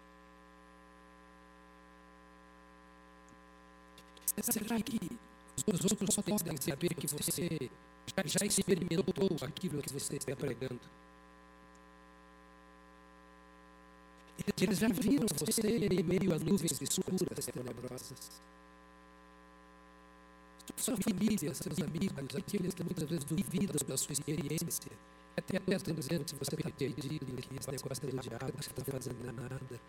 Será 4.42 4.80
que 4.82 5.00
os 5.58 5.92
outros 5.92 6.16
podem 6.16 6.58
saber 6.58 6.94
que 6.94 7.08
você 7.08 7.70
já, 8.08 8.24
já 8.26 8.46
experimentou 8.46 9.38
aquilo 9.42 9.82
que 9.82 9.94
você 9.94 10.18
está 10.18 10.36
pregando? 10.36 10.80
Eles 14.62 14.78
já 14.78 14.88
viram 14.90 15.28
você 15.34 15.62
em 15.62 16.04
meio 16.04 16.34
a 16.34 16.40
nuvens 16.40 16.82
escuras, 16.82 17.46
tenebrosas. 17.46 18.42
Sua 20.76 20.98
família, 20.98 21.54
seus 21.54 21.80
amigos, 21.80 22.36
aqueles 22.36 22.74
que 22.74 22.84
muitas 22.84 23.10
vezes 23.10 23.24
duvidam 23.24 23.76
da 23.88 23.98
sua 23.98 24.14
experiência, 24.14 24.92
até 25.38 25.58
estão 25.74 25.94
dizendo 25.94 26.26
que 26.26 26.36
você 26.36 26.56
está 26.56 26.70
perdido, 26.70 27.26
que 27.26 27.58
esse 27.58 27.72
negócio 27.72 28.08
é 28.08 28.12
do 28.12 28.20
diabo, 28.20 28.52
você 28.58 28.70
está 28.70 28.84
fazendo 28.84 29.34
nada. 29.34 29.80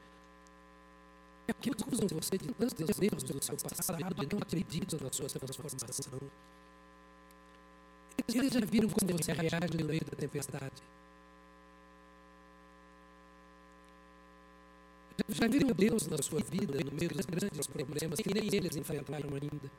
É 1.48 1.52
porque 1.52 1.70
acusam 1.70 2.08
você 2.08 2.36
de 2.38 2.52
tantos 2.52 3.00
erros 3.00 3.22
do 3.22 3.42
seu 3.42 3.56
passado 3.56 4.22
e 4.22 4.34
não 4.34 4.42
acreditam 4.42 4.98
na 5.00 5.12
sua 5.12 5.28
transformação. 5.28 6.20
Eles 8.28 8.52
já 8.52 8.60
viram 8.60 8.88
como 8.88 9.12
você 9.12 9.32
reage 9.32 9.76
no 9.78 9.84
meio 9.86 10.04
da 10.04 10.16
tempestade. 10.16 10.82
Já 15.28 15.48
viram 15.48 15.68
Deus 15.68 16.06
na 16.08 16.18
sua 16.18 16.40
vida, 16.40 16.78
no 16.84 16.92
meio 16.92 17.10
dos 17.10 17.26
grandes 17.26 17.66
problemas 17.66 18.18
que 18.18 18.34
nem 18.34 18.54
eles 18.54 18.76
enfrentaram 18.76 19.30
ainda. 19.30 19.70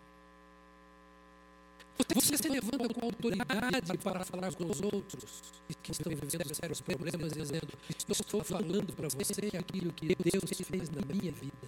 Você 2.13 2.38
se 2.38 2.47
levanta 2.47 2.93
com 2.93 3.05
autoridade 3.05 3.97
para 4.03 4.23
falar 4.23 4.53
com 4.53 4.69
os 4.69 4.81
outros 4.81 5.41
que 5.81 5.91
estão 5.91 6.13
vivendo 6.13 6.53
sérios 6.53 6.81
problemas, 6.81 7.33
dizendo: 7.33 7.67
Estou 8.07 8.43
falando 8.43 8.93
para 8.93 9.07
você 9.10 9.57
aquilo 9.57 9.91
que 9.93 10.15
Deus 10.15 10.49
fez 10.63 10.89
na 10.89 11.01
minha 11.01 11.31
vida. 11.31 11.67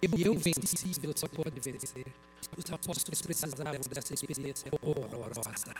E 0.00 0.22
eu 0.22 0.34
venci, 0.34 0.94
você 0.94 1.28
pode 1.28 1.60
vencer. 1.60 2.06
Os 2.56 2.72
apóstolos 2.72 3.20
precisavam 3.20 3.80
dessa 3.92 4.14
experiência 4.14 4.70
horrorosa. 4.80 5.74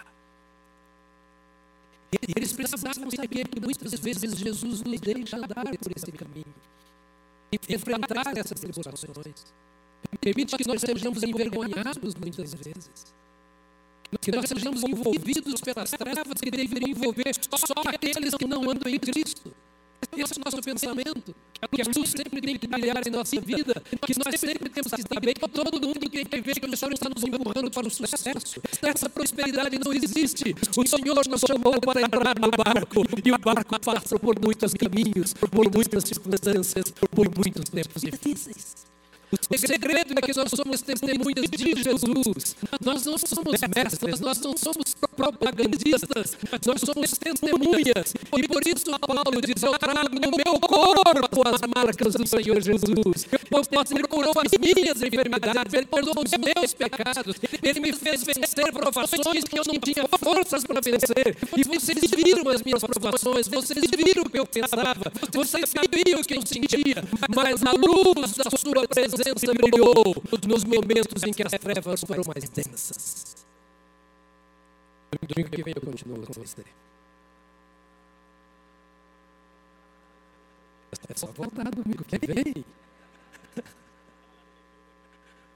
E 2.12 2.32
eles 2.36 2.52
precisavam 2.52 3.10
saber 3.10 3.48
que 3.48 3.60
muitas 3.60 3.98
vezes 4.00 4.36
Jesus 4.36 4.82
nos 4.82 5.00
deixa 5.00 5.36
andar 5.36 5.64
por 5.78 5.92
esse 5.96 6.12
caminho. 6.12 6.54
Enfrentar 7.68 8.36
essas 8.36 8.60
tribulações. 8.60 9.46
Permite 10.20 10.56
que 10.56 10.66
nós 10.66 10.80
sejamos 10.80 11.22
envergonhados 11.22 12.14
muitas 12.16 12.52
vezes. 12.54 13.19
Que 14.20 14.32
nós 14.32 14.48
sejamos 14.48 14.82
envolvidos 14.82 15.60
pelas 15.60 15.90
trevas 15.90 16.40
que 16.40 16.50
deveriam 16.50 16.90
envolver 16.90 17.32
só 17.40 17.82
aqueles 17.86 18.34
que 18.34 18.46
não 18.46 18.68
andam 18.70 18.90
em 18.90 18.98
Cristo. 18.98 19.52
Esse 20.16 20.32
é 20.32 20.36
o 20.40 20.44
nosso 20.44 20.62
pensamento. 20.62 21.34
Que 21.70 21.82
luz 21.98 22.10
sempre 22.10 22.40
tem 22.40 22.56
que 22.58 22.66
brilhar 22.66 23.06
em 23.06 23.10
nossa 23.10 23.40
vida. 23.40 23.82
Que 24.06 24.14
nós 24.18 24.40
sempre 24.40 24.68
temos 24.70 24.92
que 24.92 25.02
saber 25.02 25.34
que 25.34 25.48
todo 25.48 25.80
mundo 25.80 26.10
que 26.10 26.40
ver 26.40 26.58
que 26.58 26.66
o 26.66 26.76
Senhor 26.76 26.92
está 26.92 27.08
nos 27.08 27.22
empurrando 27.22 27.70
para 27.70 27.86
o 27.86 27.90
sucesso. 27.90 28.60
Essa 28.82 29.08
prosperidade 29.08 29.78
não 29.78 29.92
existe. 29.92 30.54
O 30.76 30.86
Senhor 30.86 31.28
nos 31.28 31.40
chamou 31.42 31.80
para 31.80 32.00
entrar 32.00 32.38
no 32.38 32.50
barco. 32.50 33.04
E 33.24 33.30
o 33.30 33.38
barco 33.38 33.78
passa 33.80 34.18
por 34.18 34.40
muitos 34.40 34.72
caminhos, 34.74 35.34
por 35.34 35.70
muitas 35.72 36.04
circunstâncias, 36.04 36.92
por 37.10 37.28
muitos 37.36 37.68
tempos 37.68 38.02
difíceis. 38.02 38.89
O 39.32 39.58
segredo 39.58 40.12
é 40.16 40.20
que 40.22 40.36
nós 40.36 40.50
somos 40.50 40.82
testemunhas 40.82 41.48
de 41.50 41.82
Jesus. 41.82 42.56
Nós 42.84 43.04
não 43.04 43.16
somos 43.16 43.60
mestres, 43.76 44.18
nós 44.18 44.40
não 44.40 44.56
somos 44.56 44.94
propagandistas, 45.16 46.36
nós 46.66 46.80
somos 46.80 47.10
testemunhas. 47.12 48.14
E 48.36 48.48
por 48.48 48.66
isso 48.66 48.90
Paulo 48.98 49.40
diz: 49.40 49.62
Eu 49.62 49.78
trago 49.78 50.14
no 50.14 50.30
meu 50.32 50.60
corpo 50.60 51.48
as 51.48 51.60
marcas 51.76 52.14
do 52.14 52.26
Senhor 52.26 52.60
Jesus. 52.60 53.26
Ele 53.90 54.08
curou 54.08 54.32
as 54.36 54.52
minhas 54.58 55.02
enfermidades, 55.02 55.74
Ele 55.74 55.86
perdoou 55.86 56.24
os 56.24 56.30
meus 56.32 56.74
pecados, 56.74 57.36
Ele 57.62 57.80
me 57.80 57.92
fez 57.92 58.24
vencer 58.24 58.72
provações 58.72 59.44
que 59.44 59.58
eu 59.58 59.62
não 59.64 59.78
tinha 59.78 60.08
forças 60.08 60.64
para 60.64 60.80
vencer. 60.80 61.36
E 61.56 61.62
vocês 61.64 61.98
viram 62.10 62.48
as 62.50 62.62
minhas 62.62 62.82
provações, 62.82 63.46
vocês 63.46 63.84
viram 63.96 64.24
o 64.24 64.30
que 64.30 64.38
eu 64.38 64.46
pensava, 64.46 65.12
vocês 65.32 65.70
sabiam 65.70 66.20
o 66.20 66.24
que 66.24 66.34
eu 66.34 66.46
sentia, 66.46 67.04
mas 67.34 67.62
a 67.62 67.72
luz 67.72 68.32
da 68.32 68.50
Sua 68.50 68.86
presença 68.88 69.19
presença 69.20 69.52
brilhou 69.52 70.14
nos 70.48 70.64
momentos 70.64 71.22
em 71.22 71.32
que 71.32 71.42
as 71.42 71.52
trevas 71.52 72.00
foram 72.00 72.22
mais 72.26 72.48
densas. 72.48 73.36
Domingo 75.28 75.50
que 75.50 75.62
vem 75.62 75.74
eu 75.76 75.82
continuo 75.82 76.26
com 76.26 76.32
você. 76.32 76.64
É 81.08 81.14
só 81.14 81.26
voltar 81.26 81.70
domingo 81.70 82.04
que 82.04 82.18
vem. 82.26 82.64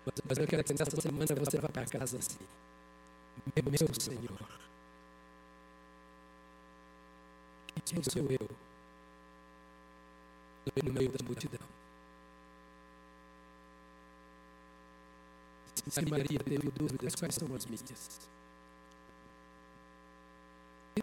Mas, 0.06 0.14
mas 0.28 0.38
eu 0.38 0.46
quero 0.46 0.64
que 0.64 0.74
nessa 0.74 1.00
semana 1.00 1.26
você 1.26 1.58
vá 1.58 1.68
para 1.68 1.86
casa 1.86 2.18
assim. 2.18 2.38
Meu, 3.56 3.64
meu 3.64 3.94
Senhor. 4.00 4.48
Quem 7.86 8.02
sou 8.02 8.30
eu? 8.30 8.48
No 10.84 10.92
meio 10.92 11.10
da 11.10 11.24
multidão. 11.24 11.83
Se 15.88 16.06
Maria 16.06 16.38
teve 16.38 16.70
dúvidas, 16.70 17.14
quais 17.14 17.34
são 17.34 17.54
as 17.54 17.66
minhas? 17.66 18.20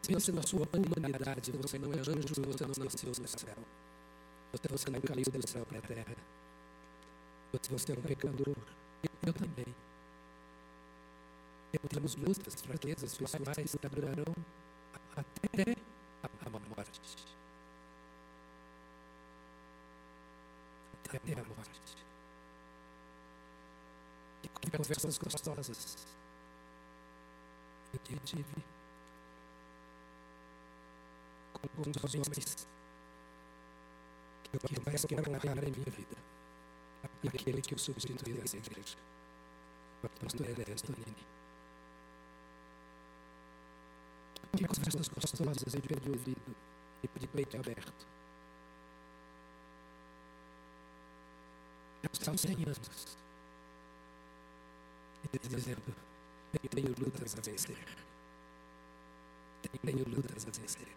Pense 0.08 0.32
na 0.32 0.42
sua 0.42 0.68
humanidade. 0.74 1.52
Você 1.52 1.78
não 1.78 1.94
é 1.94 2.00
anjo, 2.00 2.34
você 2.46 2.66
não 2.66 2.86
nasceu 2.86 3.12
do 3.12 3.28
céu. 3.28 3.56
Você 4.70 4.90
não 4.90 5.02
caiu 5.02 5.26
do 5.26 5.48
céu 5.48 5.66
para 5.66 5.78
a 5.78 5.82
terra. 5.82 6.16
Você 7.70 7.92
é 7.92 7.98
um 7.98 8.02
pecador. 8.02 8.56
Eu 9.26 9.34
também. 9.34 9.66
Temos 11.90 12.16
lutas, 12.16 12.56
fraquezas 12.62 13.18
pessoais 13.18 13.72
que 13.72 13.90
durarão 13.90 14.34
até 15.16 15.76
a 16.24 16.50
morte. 16.50 17.00
Até 21.06 21.34
a 21.34 21.44
morte 21.44 22.01
que 24.62 24.70
conversas 24.78 25.18
gostosas 25.18 25.98
eu 27.94 28.20
tive 28.24 28.44
com 31.54 31.68
alguns 31.80 31.98
homens 32.04 32.68
que 34.60 34.82
mais 34.86 35.06
quero 35.06 35.32
honrar 35.32 35.64
em 35.64 35.72
minha 35.72 35.92
vida. 35.92 36.16
Aquele 37.28 37.62
que 37.62 37.74
eu 37.74 37.78
substituí 37.78 38.34
nessa 38.34 38.58
igreja, 38.58 38.98
o 40.04 40.10
pastor 40.10 40.50
Ernesto 40.50 40.92
Tonini. 40.92 41.26
Que 44.58 44.68
conversas 44.68 45.08
gostosas 45.08 45.74
eu 45.74 46.00
de 46.00 46.10
ouvido 46.10 46.56
e 47.04 47.20
de 47.20 47.28
peito 47.28 47.58
aberto. 47.58 48.08
São 52.14 52.38
100 52.38 52.64
anos 52.64 53.18
dizendo: 55.50 55.96
Eu 56.54 56.70
tenho 56.70 56.96
lutas 56.98 57.36
a 57.38 57.42
vencer. 57.42 57.78
Tenho 59.84 60.10
lutas 60.10 60.46
a 60.48 60.52
vencer. 60.52 60.88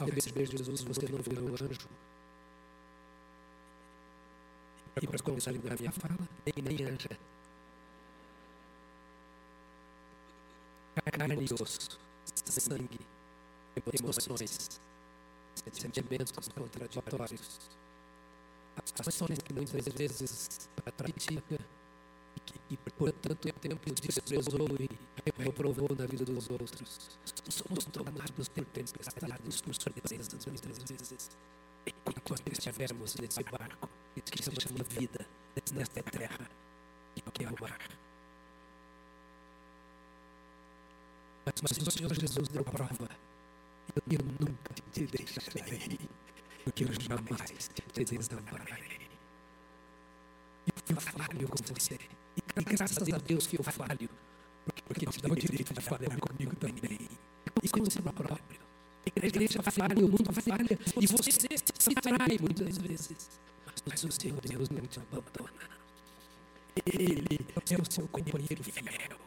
Ao 0.00 0.08
receber 0.08 0.46
Jesus, 0.46 0.82
você 0.82 1.06
não 1.08 1.18
virou 1.22 1.48
anjo. 1.48 1.88
E 5.00 5.06
para 5.06 5.18
começar 5.18 5.50
a 5.50 5.52
minha 5.54 5.92
fala, 5.92 6.28
nem, 6.46 6.64
nem 6.64 6.86
anja. 6.86 7.18
Carne 11.12 11.44
e 11.44 11.62
osso, 11.62 11.98
sangue, 12.44 13.00
emoções, 13.92 14.80
sentimentos 15.72 16.32
contraditórios 16.32 17.58
as 18.76 19.08
ações 19.08 19.38
que 19.38 19.52
muitas 19.52 19.86
vezes 19.86 20.68
pratica 20.96 21.58
e, 22.70 22.76
por 22.76 23.12
tanto 23.12 23.52
tempo 23.52 23.94
desprezou 23.94 24.68
e 24.80 24.88
reprovou 25.42 25.94
na 25.96 26.06
vida 26.06 26.24
dos 26.24 26.50
outros. 26.50 27.18
Somos 27.48 27.84
tomados 27.86 28.48
por 28.48 28.66
tempestades, 28.66 29.60
por 29.60 29.74
surpresas 29.74 30.46
muitas 30.46 30.90
vezes. 30.90 31.30
Enquanto 31.86 32.50
estivermos 32.52 33.14
nesse 33.16 33.42
barco 33.44 33.88
que 34.14 34.42
se 34.42 34.50
chama 34.60 34.84
vida, 34.84 35.26
nesta 35.74 36.02
terra, 36.02 36.48
que 37.32 37.44
é 37.44 37.48
o 37.48 37.60
mar. 37.60 37.78
Mas 41.46 41.86
o 41.86 41.90
Senhor 41.90 42.14
Jesus 42.14 42.48
deu 42.48 42.64
prova. 42.64 43.08
Eu 44.10 44.18
nunca 44.40 44.74
te 44.92 45.06
deixarei 45.06 45.98
porque 46.64 46.84
eu 46.84 46.88
jamais 46.92 47.70
te 47.92 48.04
desampararei. 48.04 49.04
Eu 50.88 51.00
falho 51.00 51.48
com 51.48 51.74
você. 51.74 51.98
E 52.36 52.62
graças 52.64 53.12
a 53.12 53.18
Deus 53.18 53.46
que 53.46 53.58
eu 53.60 53.64
falho, 53.64 54.08
porque 54.86 55.06
te 55.06 55.20
dá 55.20 55.28
o 55.28 55.36
direito 55.36 55.74
de 55.74 55.80
falhar 55.80 56.18
comigo 56.18 56.56
também. 56.56 57.08
E 57.62 57.68
com 57.68 57.84
você 57.84 58.00
próprio. 58.00 58.64
A 59.22 59.26
igreja 59.26 59.62
falha, 59.62 59.98
o 59.98 60.08
mundo 60.08 60.32
falha, 60.32 60.78
e 61.00 61.06
você 61.06 61.30
se 61.30 61.94
trai 61.94 62.38
muitas 62.40 62.78
vezes. 62.78 63.30
Mas 63.86 64.02
o 64.02 64.10
seu 64.10 64.32
Deus 64.32 64.70
não 64.70 64.86
te 64.86 64.98
abandona. 64.98 65.52
Ele 66.86 67.38
é 67.54 67.80
o 67.80 67.92
seu 67.92 68.08
companheiro 68.08 68.64
fiel. 68.64 69.23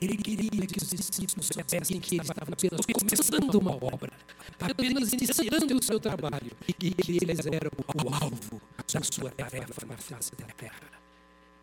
Ele 0.00 0.16
queria 0.16 0.66
que 0.66 0.82
os 0.82 0.90
discípulos 0.90 1.46
soubessem 1.52 2.00
que 2.00 2.14
ele 2.16 2.22
estava 2.22 2.52
apenas 2.52 2.80
começando 2.86 3.54
uma 3.56 3.76
obra, 3.76 4.12
apenas 4.60 5.12
iniciando 5.12 5.76
o 5.76 5.82
seu 5.82 6.00
trabalho, 6.00 6.52
e 6.66 6.72
que 6.72 6.94
eles 7.08 7.46
eram 7.46 7.70
o 7.76 8.14
alvo 8.14 8.60
da 8.92 9.02
sua 9.02 9.30
tarefa 9.30 9.86
na 9.86 9.96
face 9.96 10.34
da 10.36 10.46
terra. 10.46 10.90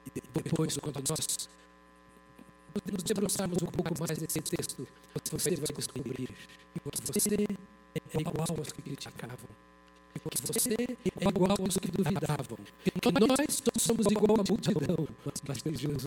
E 0.06 0.22
depois, 0.44 0.78
quando 0.78 1.04
nós 1.10 1.50
nos 2.92 3.04
debruçarmos 3.04 3.62
um 3.62 3.68
pouco 3.68 3.94
mais 4.00 4.18
desse 4.18 4.42
texto, 4.42 4.88
você 5.32 5.56
vai 5.56 5.68
descobrir 5.76 6.30
que 6.74 7.08
você 7.08 7.48
é 7.96 8.20
igual 8.20 8.46
aos 8.58 8.72
que 8.72 8.82
criticavam 8.82 9.50
porque 10.20 10.38
você 10.48 10.74
é 10.74 11.28
igual 11.28 11.56
aos 11.60 11.78
que 11.78 11.90
duvidavam. 11.92 12.58
Que 12.84 13.02
nós 13.28 13.62
somos 13.78 14.06
igual 14.08 14.40
à 14.40 14.44
multidão, 14.48 15.08
mas 15.48 15.62
que 15.62 15.76
Jesus 15.76 16.06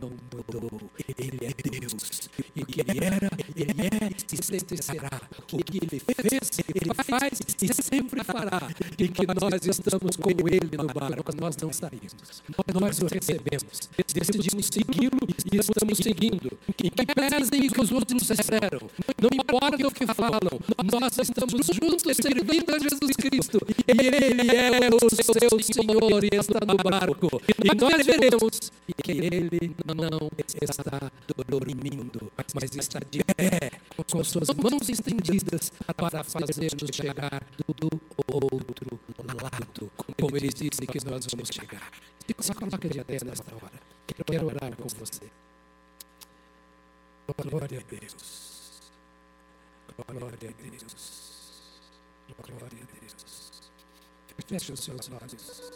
não 0.00 0.10
mudou. 0.10 0.90
Ele 1.18 1.46
é 1.46 1.80
Deus. 1.80 2.28
E 2.54 2.64
que 2.64 2.80
ele 2.80 3.04
era, 3.04 3.30
ele 3.54 3.72
é 3.72 4.10
e 4.32 4.44
sempre 4.44 4.82
será. 4.82 5.20
O 5.52 5.58
que 5.62 5.78
ele 5.78 6.00
fez, 6.00 6.50
ele 6.74 6.94
faz 6.94 7.40
e 7.60 7.82
sempre 7.82 8.24
fará. 8.24 8.68
E 8.98 9.08
que 9.08 9.26
nós 9.26 9.66
estamos 9.66 10.16
com 10.16 10.30
ele 10.48 10.76
no 10.76 10.86
barco, 10.86 11.36
nós 11.38 11.56
não 11.56 11.72
saímos. 11.72 12.42
Nós 12.80 12.98
o 13.00 13.06
recebemos. 13.06 13.88
Decidimos 14.14 14.66
segui-lo 14.66 15.20
e 15.52 15.58
estamos 15.58 15.98
seguindo. 15.98 16.58
Em 16.82 16.90
que 16.90 17.06
pesem 17.14 17.66
o 17.66 17.72
que 17.72 17.80
os 17.80 17.92
outros 17.92 18.30
esperam. 18.30 18.88
Não 19.20 19.30
importa 19.32 19.86
o 19.86 19.90
que 19.90 20.06
falam, 20.06 20.40
nós 21.00 21.18
estamos 21.18 21.66
juntos 21.66 22.16
servindo 22.16 22.74
a 22.74 22.78
Jesus 22.78 23.16
Cristo 23.16 23.25
Cristo, 23.28 23.58
e 23.86 23.92
Ele 23.92 24.50
é 24.56 24.88
o 24.88 25.10
seu 25.10 25.34
Senhor 25.34 26.24
e 26.24 26.36
está 26.36 26.60
no 26.64 26.76
barco. 26.76 27.40
E 27.64 27.74
nós 27.74 28.06
veremos 28.06 28.70
que 29.02 29.12
Ele 29.12 29.74
não 29.84 30.30
está 30.38 31.10
dormindo, 31.48 32.32
mas 32.54 32.76
está 32.76 33.00
de 33.10 33.24
pé, 33.24 33.72
com 33.96 34.24
suas 34.24 34.48
mãos 34.50 34.88
estendidas 34.88 35.72
para 35.96 36.22
fazer-nos 36.22 36.90
chegar 36.94 37.42
do 37.66 38.00
outro 38.32 39.00
lado, 39.26 39.90
como 40.16 40.36
Ele 40.36 40.48
disse 40.48 40.86
que 40.86 41.04
nós 41.08 41.26
vamos 41.26 41.48
chegar. 41.52 41.90
Se 42.40 42.54
coloca 42.54 42.88
de 42.88 43.04
pé 43.04 43.18
nesta 43.24 43.54
hora. 43.54 43.80
Quero 44.06 44.46
orar 44.46 44.76
com 44.76 44.88
você. 44.88 45.30
Glória 47.26 47.80
a 47.80 47.82
Deus. 47.90 48.80
Glória 49.96 50.50
a 50.50 50.62
Deus. 50.62 51.25
Glória 52.34 52.66
a 52.66 53.00
Deus. 53.00 53.70
Feche 54.46 54.72
os 54.72 54.80
seus 54.80 55.10
olhos. 55.10 55.72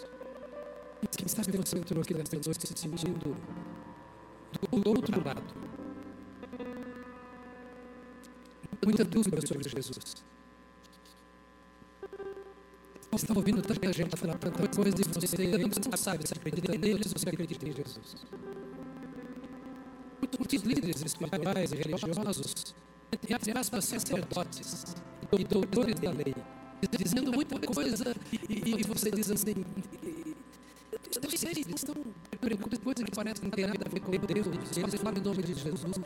Quem 1.16 1.28
sabe 1.28 1.56
você 1.56 1.78
entrou 1.78 2.02
aqui 2.02 2.14
nesta 2.14 2.36
noite 2.36 2.66
se 2.66 2.74
sentindo 2.76 3.36
do 4.70 4.88
outro 4.88 5.24
lado. 5.24 5.42
Muita 8.84 9.04
dúvida 9.04 9.46
sobre 9.46 9.68
Jesus. 9.68 10.24
Você 13.10 13.24
está 13.24 13.34
ouvindo 13.34 13.62
tanta 13.62 13.92
gente 13.92 14.16
falar 14.16 14.38
tanta 14.38 14.68
coisa 14.68 14.96
e 15.00 15.20
você 15.20 15.42
ainda 15.42 15.58
não 15.58 15.96
sabe 15.96 16.26
se 16.26 16.34
acredita 16.34 16.72
nele 16.76 17.02
ou 17.12 17.18
se 17.18 17.28
acredita 17.28 17.68
em 17.68 17.72
Jesus. 17.72 18.26
Muitos 20.38 20.62
líderes 20.62 21.02
espirituais 21.02 21.72
e 21.72 21.76
religiosos, 21.76 22.74
entre 23.12 23.58
aspas, 23.58 23.84
sacerdotes 23.84 24.94
doutores 25.38 25.98
da 26.00 26.10
lei, 26.10 26.34
dizendo 26.98 27.32
muita 27.32 27.58
coisa 27.60 28.14
e, 28.32 28.80
e 28.80 28.82
você 28.84 29.10
diz 29.10 29.30
assim, 29.30 29.54
eu 31.22 31.30
sei, 31.38 31.50
eles 31.50 31.66
estão 31.68 31.94
perguntando 32.40 32.80
coisas 32.80 33.04
que 33.04 33.10
parecem 33.10 33.44
não 33.44 33.50
ter 33.50 33.66
nada 33.66 33.84
a 33.84 33.88
ver 33.88 34.00
com 34.00 34.10
Deus, 34.10 34.46
eles 34.76 35.00
falam 35.00 35.18
em 35.18 35.22
nome 35.22 35.42
de 35.42 35.54
Jesus. 35.54 35.96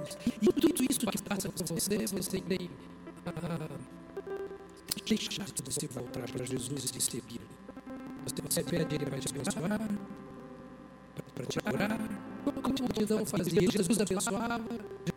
E 0.41 0.53
tudo 0.53 0.85
isso 0.91 1.01
que 1.01 1.23
passa 1.23 1.49
com 1.49 1.65
você, 1.65 2.07
você 2.07 2.41
tem 2.41 2.71
ah, 3.27 3.69
deixado 5.07 5.63
de 5.63 5.73
se 5.73 5.87
voltar 5.87 6.31
para 6.31 6.45
Jesus 6.45 6.93
e 6.97 7.01
segui-lo. 7.01 7.47
Você 8.49 8.63
pede 8.63 8.95
ele 8.95 9.07
para 9.07 9.19
te 9.19 9.29
abençoar, 9.29 9.91
para 11.35 11.47
te 11.47 11.61
curar, 11.61 11.99
como 12.45 12.75
multidão 12.81 13.27
fazia. 13.27 13.71
Jesus 13.71 14.01
abençoava, 14.01 14.61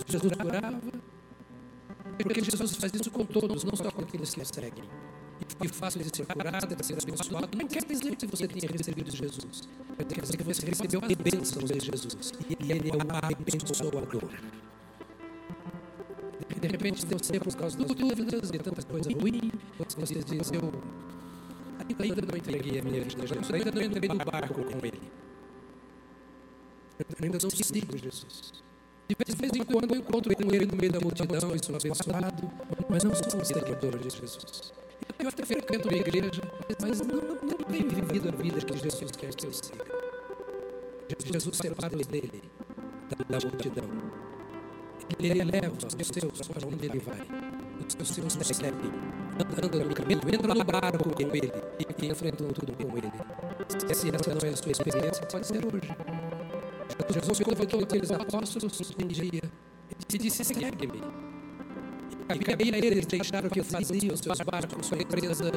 Jesus 0.08 0.34
curava, 0.34 0.82
porque 2.24 2.42
Jesus 2.44 2.76
faz 2.76 2.94
isso 2.94 3.12
com 3.12 3.26
todos, 3.26 3.64
não 3.64 3.76
só 3.76 3.92
com 3.92 4.02
aqueles 4.02 4.34
que 4.34 4.42
o 4.42 4.46
seguem. 4.46 4.84
E 5.64 5.68
fácil 5.68 6.02
de 6.02 6.16
ser 6.16 6.26
curado, 6.26 6.76
de 6.76 6.86
ser 6.86 6.98
abençoado, 7.02 7.58
não 7.58 7.68
quer 7.68 7.84
dizer 7.86 8.16
que 8.16 8.26
você 8.26 8.48
tenha 8.48 8.72
recebido 8.72 9.12
Jesus. 9.12 9.68
Quer 9.98 10.22
dizer 10.22 10.38
que 10.38 10.44
você 10.44 10.66
recebeu 10.66 11.02
as 11.04 11.14
bênçãos 11.16 11.72
de 11.72 11.80
Jesus. 11.80 12.34
E 12.50 12.72
Ele 12.72 12.90
é 12.90 12.96
o 12.96 13.00
abençoador. 13.12 14.30
De 16.60 16.68
repente, 16.68 17.06
você, 17.06 17.40
por 17.40 17.56
causa 17.56 17.78
das 17.78 17.88
dúvidas 17.88 18.50
e 18.52 18.58
tantas 18.58 18.86
coisas 18.86 19.14
ruins, 19.14 19.52
você 19.96 20.16
diz, 20.16 20.52
eu 20.52 20.74
ainda 22.00 22.22
não 22.22 22.38
entreguei 22.38 22.80
a 22.80 22.84
minha 22.84 23.04
vida 23.04 23.24
a 23.24 23.26
Jesus, 23.26 23.52
ainda 23.52 23.72
não 23.72 23.82
entrei 23.82 24.10
no 24.10 24.18
barco 24.18 24.64
com 24.64 24.86
Ele. 24.86 25.02
Eu 27.00 27.06
ainda 27.24 27.38
não 27.42 27.50
sigo 27.50 27.98
Jesus. 27.98 28.67
De 29.08 29.36
vez 29.36 29.52
em 29.54 29.64
quando 29.64 29.94
eu 29.94 30.00
encontro 30.02 30.34
ele 30.34 30.66
no 30.66 30.76
meio 30.76 30.92
da 30.92 31.00
multidão 31.00 31.56
e 31.56 31.66
sou 31.66 31.76
abençoado, 31.76 32.52
mas 32.90 33.04
não 33.04 33.16
sou 33.16 33.40
um 33.40 33.46
seguidor 33.46 33.98
de 34.00 34.10
Jesus. 34.10 34.74
Eu 35.18 35.30
até 35.30 35.46
frequento 35.46 35.90
a 35.90 35.94
igreja, 35.94 36.42
mas 36.82 37.00
não, 37.00 37.16
não 37.16 37.58
tenho 37.58 37.90
vivido 37.90 38.30
a 38.30 38.32
vida 38.32 38.62
que 38.62 38.78
Jesus 38.78 39.12
quer 39.12 39.34
que 39.34 39.46
eu 39.48 39.54
siga. 39.54 39.86
Jesus 41.32 41.58
separa 41.58 41.96
dele, 41.96 42.44
da, 43.10 43.38
da 43.38 43.48
multidão. 43.48 43.86
Ele 45.20 45.44
leva 45.44 45.74
os 45.74 46.08
seus 46.08 46.48
para 46.48 46.68
onde 46.68 46.86
ele 46.86 47.00
vai. 47.00 47.22
Os 48.00 48.10
seus 48.10 48.58
seguem, 48.58 48.92
andando 49.40 49.86
no 49.86 49.96
caminho, 49.96 50.22
entram 50.34 50.54
no 50.54 50.64
barco 50.66 51.10
com 51.10 51.22
ele 51.22 51.52
e 51.80 52.06
enfrentam 52.08 52.50
tudo 52.50 52.74
com 52.74 52.98
ele. 52.98 53.12
Se 53.70 54.12
essa 54.12 54.34
não 54.34 54.50
é 54.50 54.54
a 54.54 54.58
sua 54.58 54.72
experiência, 54.72 55.26
pode 55.26 55.48
ser 55.48 55.66
hoje. 55.66 56.27
Jesus 57.10 57.40
convocou 57.40 57.82
aqueles 57.82 58.12
apóstolos 58.12 58.94
um 59.02 59.08
dia 59.08 59.42
e 60.14 60.18
disse: 60.18 60.44
Segue-me. 60.44 61.02
E 62.30 62.76
aí 62.76 62.86
eles 62.86 63.06
deixaram 63.06 63.50
que 63.50 63.64
faziam 63.64 64.18
seus 64.18 64.40
barcos, 64.42 64.86
sua 64.86 64.98
empresa, 64.98 65.50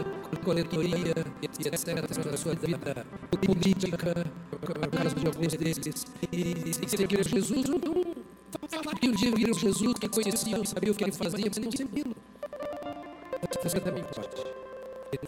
coletoria, 0.45 1.15
etc., 1.43 2.37
sua 2.37 2.55
vida 2.55 3.07
política, 3.45 4.15
no 4.53 4.89
caso 4.89 5.17
de 5.17 5.27
alguns 5.27 5.55
deles. 5.55 6.07
E, 6.31 6.89
seguiram 6.89 7.25
Jesus, 7.25 7.69
não, 7.69 7.81
falaram 8.69 8.99
um 9.03 9.13
dia 9.13 9.33
viram 9.35 9.55
Jesus, 9.55 9.95
que 9.99 10.09
conheciam, 10.09 10.65
sabiam 10.65 10.93
o 10.93 10.97
que 10.97 11.05
ele 11.05 11.13
fazia, 11.13 11.47
mas 11.47 11.59
não 11.59 11.73
seguiram. 11.73 12.15
Você 13.65 13.81
também 13.81 14.05
pode. 14.05 14.47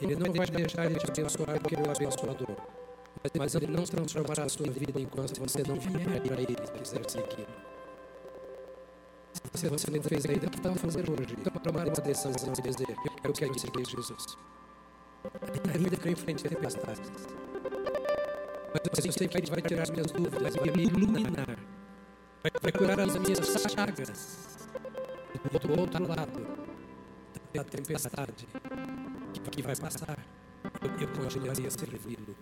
Ele 0.01 0.15
não 0.15 0.33
vai 0.33 0.47
deixar 0.47 0.89
de 0.89 0.99
te 0.99 1.11
abençoar 1.11 1.61
porque 1.61 1.75
ele 1.75 1.83
é 1.83 1.89
o 1.89 1.91
abençoador. 1.91 2.57
Mas 3.39 3.55
ele 3.55 3.69
não 3.69 3.85
transformará 3.85 4.45
a 4.45 4.49
sua 4.49 4.71
vida 4.71 5.01
enquanto 5.01 5.39
você 5.39 5.63
não 5.67 5.77
vier 5.77 6.21
para 6.21 6.41
ele 6.41 6.53
e 6.53 6.79
quiser 6.79 7.09
seguir. 7.09 7.47
Se 9.55 9.69
você 9.69 9.91
não 9.91 10.03
fez 10.03 10.27
ainda, 10.27 10.47
o 10.47 10.51
que 10.51 10.57
está 10.59 10.75
fazendo 10.75 11.13
hoje? 11.13 11.37
Então, 11.39 11.53
tomar 11.63 11.87
uma 11.87 11.95
decisão 11.95 12.33
e 12.33 12.63
dizer: 12.63 12.97
Eu 13.23 13.33
quero 13.33 13.59
seguir 13.59 13.87
Jesus. 13.87 14.37
Ainda 15.73 15.97
que 15.97 16.09
eu 16.09 16.13
enfrente 16.13 16.45
tempestades. 16.45 17.11
Mas 18.75 19.05
eu 19.05 19.13
sei 19.13 19.29
que 19.29 19.39
ele 19.39 19.51
vai 19.51 19.63
tirar 19.63 19.83
as 19.83 19.91
minhas 19.91 20.11
dúvidas, 20.11 20.57
vai 20.57 20.71
me 20.71 20.85
iluminar, 20.85 21.59
vai 22.61 22.73
curar 22.73 23.01
as 23.01 23.17
minhas 23.17 23.73
chagas. 23.73 24.69
Do 25.61 25.81
outro 25.81 26.09
lado 26.09 26.47
da 27.55 27.65
tempestade 27.65 28.49
que 29.51 29.63
vai 29.63 29.77
passar, 29.77 30.19
eu 31.01 31.09
continuaria 31.09 31.71
servi-lo. 31.71 32.35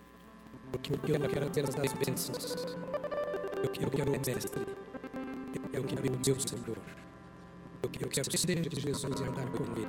Porque 0.71 0.93
eu 0.93 0.97
quero 0.97 1.47
apenas 1.47 1.75
as 1.75 1.93
bênçãos. 1.93 2.77
Eu 3.61 3.69
quero 3.69 3.89
o 3.89 4.19
Mestre. 4.19 4.67
Eu 5.73 5.83
quero 5.83 6.01
o 6.01 6.19
meu 6.25 6.39
Senhor. 6.39 6.77
Eu 7.83 8.09
quero 8.09 8.37
ser 8.37 8.61
de 8.61 8.81
Jesus 8.81 9.19
e 9.19 9.23
andar 9.23 9.47
com 9.51 9.63
Ele. 9.75 9.87